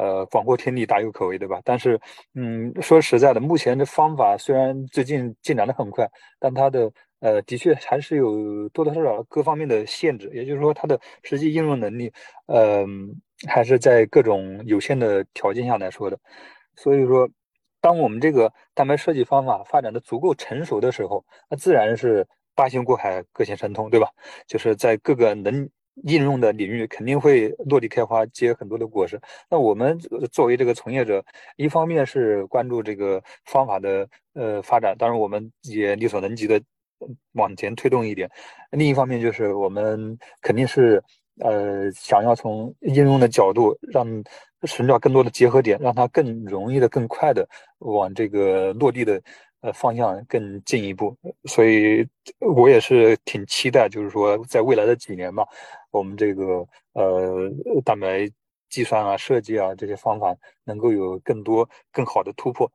[0.00, 1.60] 呃，广阔天地大有可为，对吧？
[1.62, 2.00] 但是，
[2.34, 6.08] 嗯，说实在的，目前的方法虽然最近进展的很快，
[6.38, 6.90] 但它的
[7.20, 10.30] 呃，的确还是有多多少少各方面的限制。
[10.32, 12.10] 也就是说，它的实际应用能力，
[12.46, 12.86] 呃，
[13.46, 16.18] 还是在各种有限的条件下来说的。
[16.76, 17.28] 所以说，
[17.82, 24.08] 当我们这个蛋白设计方法发展的足够成熟的时候，那自然是八仙过海，各显神通，对吧？
[24.46, 25.68] 就是在各个能。
[26.04, 29.20] 应用的领域肯定会落地开花，结很多的果实。
[29.50, 29.98] 那我们
[30.32, 31.24] 作为这个从业者，
[31.56, 36.60] 一方面是关注这个方法的呃发展，当然我们也力所能及的
[37.32, 38.28] 往前推动一点；
[38.70, 41.02] 另一方面就是我们肯定是
[41.40, 44.06] 呃想要从应用的角度，让
[44.64, 47.48] 寻找更多的结合点，让它更容易的、更快的
[47.78, 49.20] 往这个落地的。
[49.60, 51.14] 呃，方向更进一步，
[51.44, 52.06] 所以
[52.38, 55.46] 我也是挺期待，就是说，在未来的几年吧，
[55.90, 57.50] 我们这个呃
[57.84, 58.26] 蛋白
[58.70, 60.34] 计算啊、设计啊这些方法
[60.64, 62.70] 能够有更多更好的突破。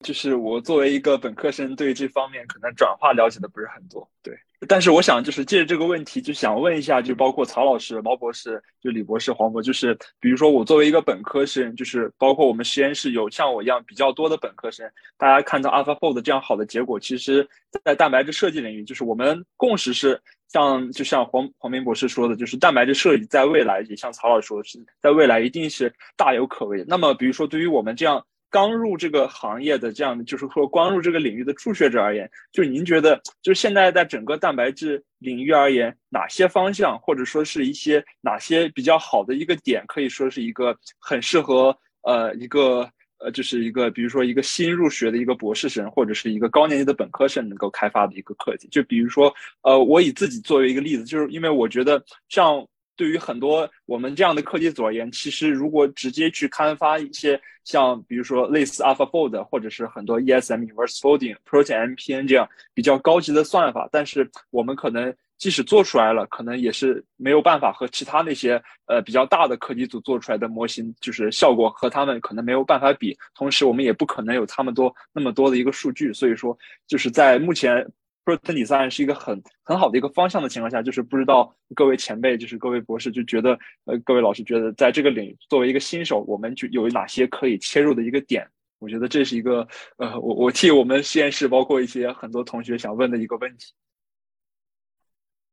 [0.00, 4.36] 就是我作为一个本科生，对这方面可能转化了解的不是很多，对。
[4.68, 17.48] 但是我想就是借着这个问题，就想问一下，就包括曹老师、毛博士、就李博士、黄博，就是比如说我作为一个本科生，就是包括我们实验室有像我一样比较多的本科生，大家看到 AlphaFold 这样好的结果，其实，
[17.84, 26.84] 在蛋白质设计领域，就是我们共识是，像就像黄黄明博士说的，就是蛋白质设计在未来，也像曹老师说的是，在未来一定是大有可为。
[26.86, 28.24] 那么，比如说对于我们这样。
[28.54, 48.68] 刚入这个行业的这样的，就是说刚入这个领域的初学者而言，就您觉得，就是现在在整个蛋白质领域而言，哪些方向或者说是一些哪些比较好的一个点，可以说是一个很适合呃一个呃就是一个比如说一个新入学的一个博士生或者是一个高年级的本科生能够开发的一个课题。
[48.70, 52.64] 就比如说呃，我以自己作为一个例子，就是因为我觉得像。
[52.96, 73.16] 对于很多我们这样的科技组而言，其实如果直接去开发一些像比如说类似 AlphaFold 或者是很多 ESM Inverse Folding、Protein MPN 这样比较高级的算法，但是我们可能即使做出来了，可能也是没有办法和其他那些呃比较大的科技组做出来的模型，就是效果和他们可能没有办法比。
[73.34, 76.56] 同时，我们也不可能有他们多那么多的一个数据，所以说
[76.86, 77.84] 就是在目前。
[78.24, 88.48] Protein Design 是一个很很好的一个方向的情况下，就是不知道各位前辈，就是各位博士就觉得，呃，各位老师觉得，在这个领域作为一个新手，我们就有哪些可以切入的一个点？
[88.78, 89.68] 我觉得这是一个，
[89.98, 93.72] 呃，我我替我们实验室，包括一些很多同学想问的一个问题。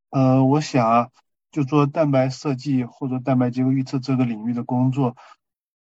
[0.09, 1.09] 呃，我想啊，
[1.51, 5.15] 就做蛋白设计或者蛋白结构预测这个领域的工作，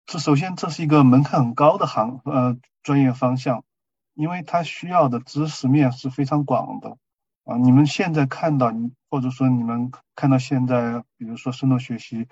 [0.06, 3.66] 这首先这是一个门槛很高的行呃专业方向。
[4.14, 6.98] 因为它需要的知识面是非常广的
[7.46, 7.58] 啊！
[7.58, 8.72] 你们现在看到，
[9.10, 12.28] 或者说你们看到现在，比如说深度学习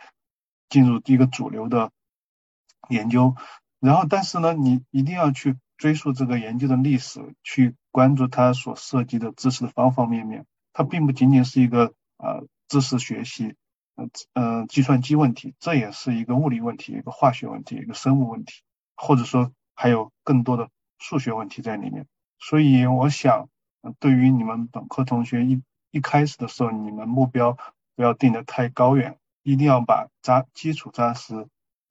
[0.70, 1.92] 进入一个主流的
[2.90, 3.36] 研究，
[3.80, 10.46] 然后但是呢，你一定要去追溯这个研究的历史，去关注它所涉及的知识的方方面面。
[10.74, 13.56] 它并不仅仅是一个啊知识学习，
[13.96, 18.62] 呃呃计算机问题，这也是一个物理问题，一个化学问题，一个生物问题，
[18.96, 20.70] 或者说还有更多的。
[21.02, 22.06] 数学问题在里面，
[22.38, 23.50] 所以我想，
[24.00, 27.58] 对于你们本科同学一一开始的时候，你们目标
[27.96, 31.48] 不要定得太高远，一定要把扎基础扎实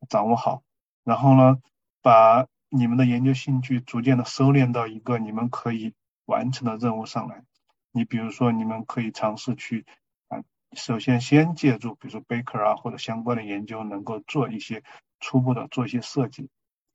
[0.08, 0.62] 掌握好，
[1.02, 1.58] 然后呢，
[2.00, 5.92] 把你们的研究兴趣逐渐的收敛到一个你们可以
[6.24, 7.42] 完成的任务上来。
[7.90, 9.84] 你比如说，你们可以尝试去
[10.28, 14.84] 啊，首先先借助比如说 Baker 啊或者相关的研究，能够做一些
[15.18, 16.48] 初步的做一些设计。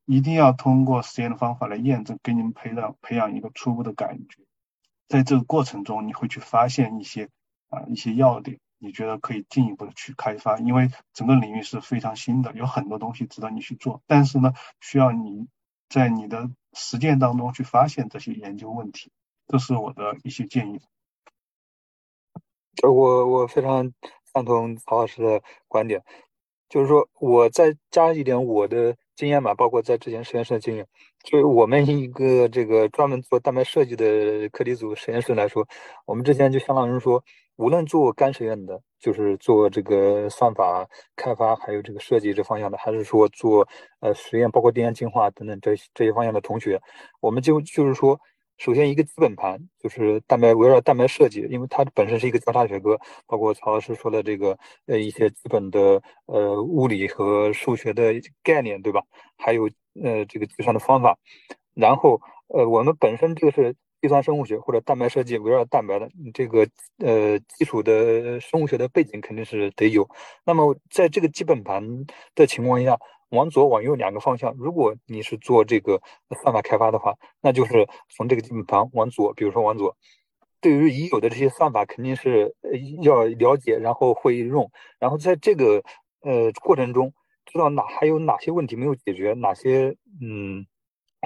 [0.06, 4.44] 一定要通过实验的方法来验证，给你们培养培养一个初步的感觉。
[5.08, 7.30] 在这个过程中，你会去发现一些
[7.70, 10.60] 啊一些要点，你觉得可以进一步的去开发。
[10.60, 14.04] 因为整个领域是非常新的，有很多东西值得你去做。
[14.06, 15.48] 但是呢，需要你
[15.90, 19.12] 在你的实践当中去发现这些研究问题。
[19.48, 20.82] 这是我的一些建议。
[22.84, 23.92] 我我非常
[24.32, 26.04] 赞同曹老师的观点，
[26.70, 28.96] 就是说我再加一点我的。
[29.16, 30.86] 经验吧，包括在之前实验室的经验，
[31.24, 35.68] 就我们一个这个专门做蛋白设计的课题组实验室来说，
[36.06, 37.24] 我们之前就相当于说，
[37.56, 43.68] 无论做干实验的，就是做这个算法开发，还有这个设计这方向的，还是说做
[44.02, 46.82] 呃实验，包括电源净化等等这这些方向的同学，
[47.22, 48.20] 我们就就是说。
[48.58, 59.02] 首先，一个基本盘就是蛋白围绕蛋白设计，因为它本身是一个交叉学科，包括曹老师说的这个呃一些基本的呃物理和数学的概念，对吧？
[59.38, 59.70] 还有
[60.02, 61.18] 呃这个计算的方法。
[61.74, 63.76] 然后呃我们本身就是
[64.06, 66.68] 计算生物学或者蛋白设计围绕蛋白的这个
[67.00, 70.08] 呃基础的生物学的背景肯定是得有。
[70.46, 71.84] 那么在这个基本盘
[72.36, 72.98] 的情况下。
[73.30, 76.00] 往左往右两个方向，如果你是做这个
[76.42, 79.98] 算法开发的话，那就是从这个基本盘往左，比如说往左。
[80.62, 82.56] 对于已有的这些算法，肯定是
[83.02, 85.84] 要了解，然后会用，然后在这个
[86.22, 87.14] 呃过程中，
[87.46, 90.66] 知道哪还有哪些问题没有解决，哪些嗯，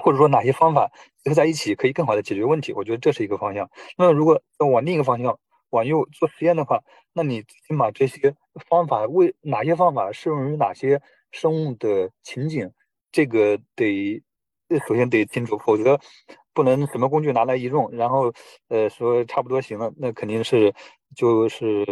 [0.00, 0.90] 或者说哪些方法
[1.22, 2.72] 结合在一起可以更好的解决问题。
[2.72, 3.70] 我觉得这是一个方向。
[3.96, 5.38] 那如果往另一个方向
[5.70, 6.82] 往右做实验的话，
[7.12, 8.34] 那你起码这些
[8.68, 11.00] 方法为哪些方法适用于哪些？
[11.32, 12.68] 生物的情景，
[13.12, 14.20] 这个得
[14.88, 15.96] 首先得清楚，否则
[16.52, 18.32] 不能什么工具拿来一用，然后
[18.66, 20.74] 呃说差不多行了，那肯定是
[21.14, 21.86] 就是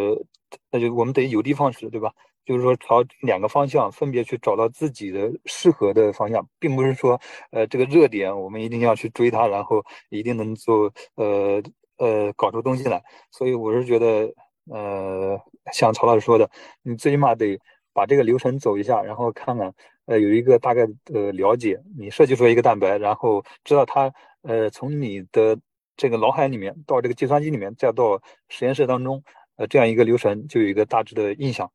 [0.72, 2.12] 那就我们得有的放矢，对吧？
[2.48, 7.20] 就是说朝两个方向分别去找到自己的适合的方向，并不是说
[7.50, 11.62] 呃这个热点我们一定要去追它，然后一定能做呃
[11.98, 13.02] 呃搞出东西来。
[13.30, 14.32] 所以我是觉得
[14.70, 15.38] 呃
[15.74, 16.48] 像曹老师说的，
[16.82, 17.58] 你最起码得。
[17.94, 19.74] 把这个流程走一下，然后看看，
[20.06, 21.76] 呃，有一个大概的了解。
[21.98, 24.12] 你设计出一个蛋白，然后知道它，
[24.42, 25.58] 呃，从你的
[25.96, 29.20] 这个脑海里面到这个计算机里面，再到实验室当中，
[29.56, 31.68] 呃，这样一个流程就有一个大致的印象，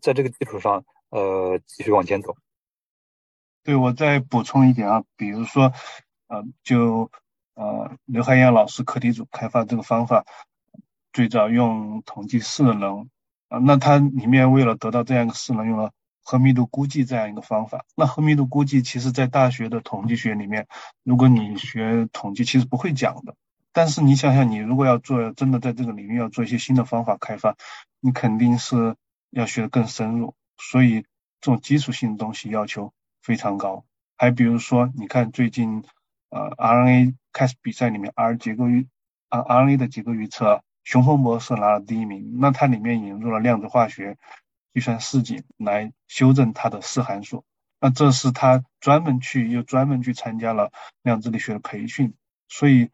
[0.00, 2.36] 在这个基础上，呃，继续往前走。
[3.64, 5.72] 对，我再补充一点啊，比如说，
[6.28, 7.10] 呃，就
[7.54, 10.24] 呃，刘海燕老师课题组开发这个方法，
[11.12, 13.08] 最早用统计势能
[13.48, 15.92] 啊，那它里面为了得到这样一个势能，用了
[16.22, 17.84] 核密度估计这样一个方法。
[17.94, 20.66] 那核密度估计其实在大学的统计学里面，
[21.02, 23.34] 如果你学统计，其实不会讲的。
[23.72, 27.54] 但是你想想，你如果要做真的在这个领域要做一些新的方法开发，
[28.00, 28.96] 你肯定是
[29.30, 30.34] 要学得更深入。
[30.56, 31.02] 所以
[31.40, 32.92] 这种基础性的东西要求
[33.22, 33.84] 非常高。
[34.16, 35.84] 还比如说，你看最近
[36.30, 38.86] 呃 RNA 开始比赛里面，R 结构预
[39.28, 42.38] 啊 RNA 的结构预测，熊峰博士拿了第一名。
[42.40, 44.16] 那它里面引入了量子化学
[44.74, 47.44] 计算示景来修正它的四函数。
[47.80, 50.72] 那这是他专门去又专门去参加了
[51.02, 52.14] 量子力学的培训。
[52.48, 52.90] 所以。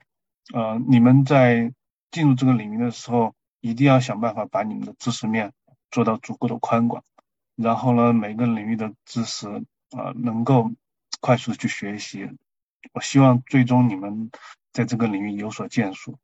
[0.52, 1.72] 呃，你们在
[2.10, 5.54] 进入这个领域的时候，一定要想办法把你们的知识面
[5.94, 7.04] 做到足够的宽广，
[7.54, 9.46] 然后呢，每个领域的知识
[9.96, 10.68] 啊，能够
[11.20, 12.28] 快速的去学习。
[12.92, 14.28] 我希望最终你们
[14.72, 16.18] 在这个领域有所建树。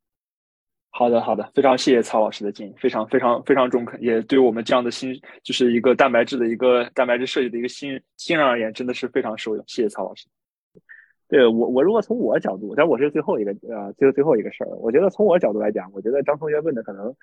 [0.91, 5.15] 好的，好的，非常谢谢曹老师的建议，非常非常非常中肯，也对我们这样的新，
[5.45, 9.65] 就是一个蛋白质的一个蛋白质设计的一个新新人而言，真的是非常受用。
[9.69, 10.27] 谢谢曹老师。
[11.29, 14.71] 对我，我如果从我角度，但我是最后一个，呃，最最后一个事儿。
[14.79, 17.15] 我觉得从我角度来讲，我觉得张同学问的可能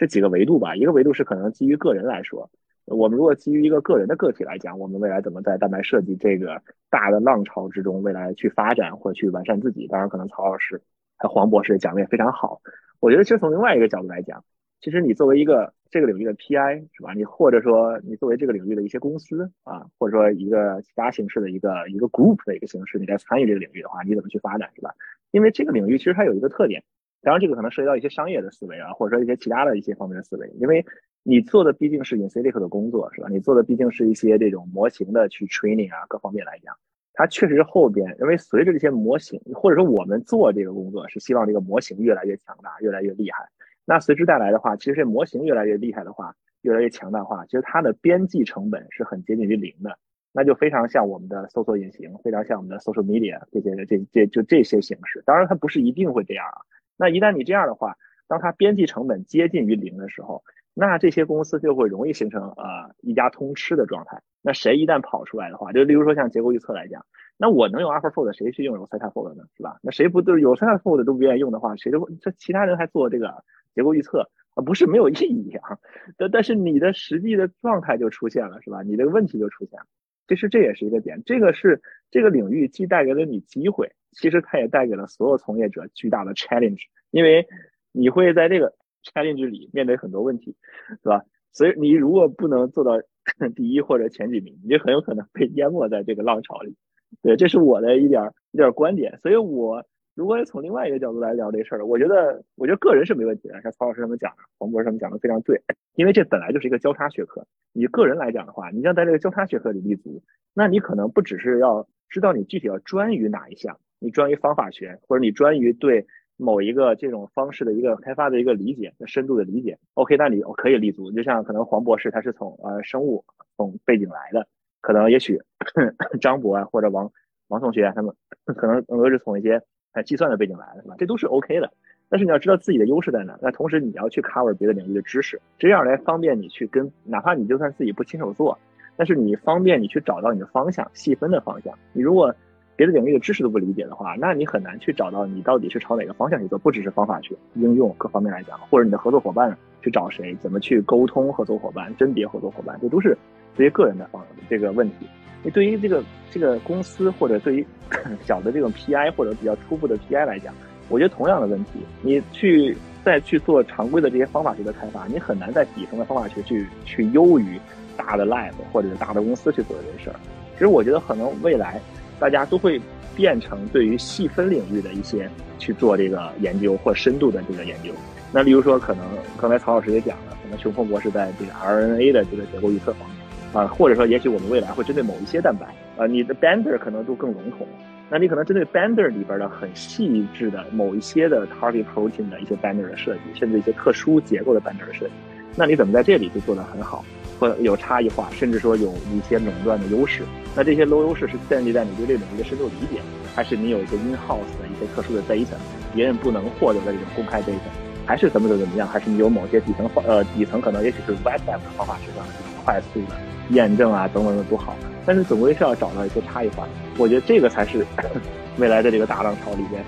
[0.00, 0.74] 这几个维度吧。
[0.74, 2.48] 一个维度是可能基于个人来说，
[2.86, 9.86] 我们如果基于一个个人的个体来讲，我们未来怎么在蛋白设计这个大的浪潮之中，未来去发展或去完善自己。
[9.88, 10.80] 当然，可能曹老师
[11.18, 12.62] 和黄博士讲的也非常好。
[12.98, 14.42] 我觉得其实从另外一个角度来讲，
[14.80, 17.12] 其实你作为一个这个领域的 PI 是吧？
[17.12, 24.94] 你或者说你作为这个领域的一些公司啊，或者说一个其他形式的一个一个 group 的一个形式，你在参与这个领域的话，你怎么去发展是吧？
[25.30, 26.82] 因为这个领域其实它有一个特点，
[27.22, 30.84] 当然这个可能涉及到一些商业的思维啊，或者说一些其他的一些方面的思维，因为
[31.22, 33.28] 你做的毕竟是 in silic 的工作是吧？
[33.30, 36.74] 你做的毕竟是一些这种模型的去 training 啊，各方面来讲，
[37.12, 43.44] 它确实后边因为随着这些模型，或者说我们做这个工作是希望这个模型越来越强大，越来越厉害。
[43.84, 49.98] 那随之带来的话，其实这模型越来越厉害的话，越来越强大化，其实它的边际成本是很接近于零的，
[50.32, 55.22] 那就非常像我们的搜索引擎，非常像我们的 social media 这些这这就这些形式。
[55.26, 56.62] 当然，它不是一定会这样啊。
[57.00, 57.96] 那一旦你这样的话，
[58.28, 60.42] 当它边际成本接近于零的时候，
[60.74, 64.20] 那这些公司就会容易形成呃一家通吃的状态。
[64.42, 67.06] 那谁一旦跑出来的话，就例如说像结构预测来讲，
[67.38, 69.44] 那我能用 AlphaFold，谁去用 RosettaFold 呢？
[69.56, 69.78] 是吧？
[69.82, 73.42] 那谁不都有 RosettaFold 都不愿意用的话，谁都这其他人还做这个？
[73.72, 75.78] 结构预测啊，不是没有意义啊，
[76.18, 78.82] 但但是你的实际的状态就出现了，是吧？
[78.82, 79.86] 你这个问题就出现了，
[80.26, 87.46] 其实这也是一个点，这个是这个领域既带给了你机会，其实它也带给了所有从业者巨大的 challenge，因为
[87.92, 90.56] 你会在这个 challenge 里面对很多问题，
[91.02, 91.22] 是吧？
[91.52, 92.92] 所以你如果不能做到
[93.54, 96.76] 第一或者前几名，你就很有可能被淹没在这个浪潮里。
[97.22, 99.84] 对，这是我的一点一点观点，所以我。
[100.16, 103.58] 如果从另外一个角度来聊这事儿，我觉得，我觉得个人是没问题的。
[103.62, 105.62] 像曹老师他们讲的，黄博士他们讲的非常对，
[105.94, 107.46] 因为这本来就是一个交叉学科。
[107.72, 110.22] 你个人来讲的话，你要在这个交叉学科里立足，
[110.52, 116.04] 那你可能不只是要知道你具体要专于哪一项，你专于方法学，或者你专于对
[116.36, 119.78] 某一个这种方式的一个开发的一个理解、深度的理解。
[119.94, 121.12] OK，那你可以立足。
[121.12, 123.24] 就像可能黄博士他是从呃生物
[123.56, 124.48] 从背景来的，
[124.80, 125.38] 可能也许
[126.20, 127.12] 张博啊或者王
[127.48, 128.12] 王同学他们
[128.56, 129.62] 可能更多是从一些。
[129.92, 130.94] 呃，计算的背景来的是吧？
[130.98, 131.68] 这都是 OK 的，
[132.08, 133.36] 但是你要知道自己的优势在哪。
[133.42, 138.56] 那同时你要去 cover 别的领域的知识，这样来方便你去跟，哪怕你就算自己不亲手做，
[138.96, 141.76] 但是你方便你去找到你的方向，细分的方向。
[141.92, 142.32] 你如果
[142.80, 146.58] 别的领域的知识都不理解的话，那你很难去找到你到底是朝哪个方向去做。
[146.58, 153.14] 不只是方法学、应用各方面来讲，或者你的合作伙伴去找谁，怎么去沟通合作伙伴、甄别合作伙伴，这都是
[153.54, 155.06] 这些个人的方这个问题。
[155.42, 157.66] 你对于这个这个公司或者对于
[158.24, 160.54] 小的这种 PI 或者比较初步的 PI 来讲，
[160.88, 162.74] 我觉得同样的问题，你去
[163.04, 167.60] 再去做常规的这些方法学的开发，你很难在底层的方法学去去优于
[167.94, 170.16] 大的 lab 或者是大的公司去做这些事儿。
[170.54, 171.78] 其实我觉得可能未来
[172.20, 172.80] 大家都会
[173.16, 175.28] 变成对于细分领域的一些
[175.58, 177.90] 去做这个研究或深度的这个研究。
[178.30, 179.04] 那例如说，可能
[179.36, 183.18] 刚才曹老师也讲了，可能熊鹏博士在这个 RNA 的这个结构预测方面。
[183.52, 185.66] 啊，或者说，也许我们未来会针对某一些蛋白，
[185.96, 187.66] 啊，你的 Bander 可能都更笼统，
[188.08, 195.12] 那你可能针对 Bander 里边的很细致的某一些的 target protein 的一些 Bander 的设计，甚至一些特殊结构的 Bander 的设计，
[195.56, 197.04] 那你怎么在这里就做得很好，
[197.40, 200.22] 或有差异化，甚至说有一些垄断的优势？
[200.54, 203.00] 那这些 low 优势是建立在你对这个领域的深度理解，
[203.34, 205.56] 还是你有一些 in house 的一些特殊的 data，
[205.94, 207.70] 别人不能获得的这种公开 data，
[208.04, 208.86] 还是怎么怎么怎么样？
[208.86, 213.16] 还是你有某些底层呃底层可能也许是 web app 的方法是让这种快速的
[213.50, 214.76] 验证啊等等的都好，
[215.06, 216.68] 但是总归是要找到一些差异化。
[216.98, 217.86] 我觉得这个才是
[218.58, 219.82] 未来的这个大浪潮里边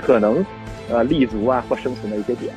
[0.00, 0.44] 可能
[0.88, 2.54] 呃立足啊或生存的一些点。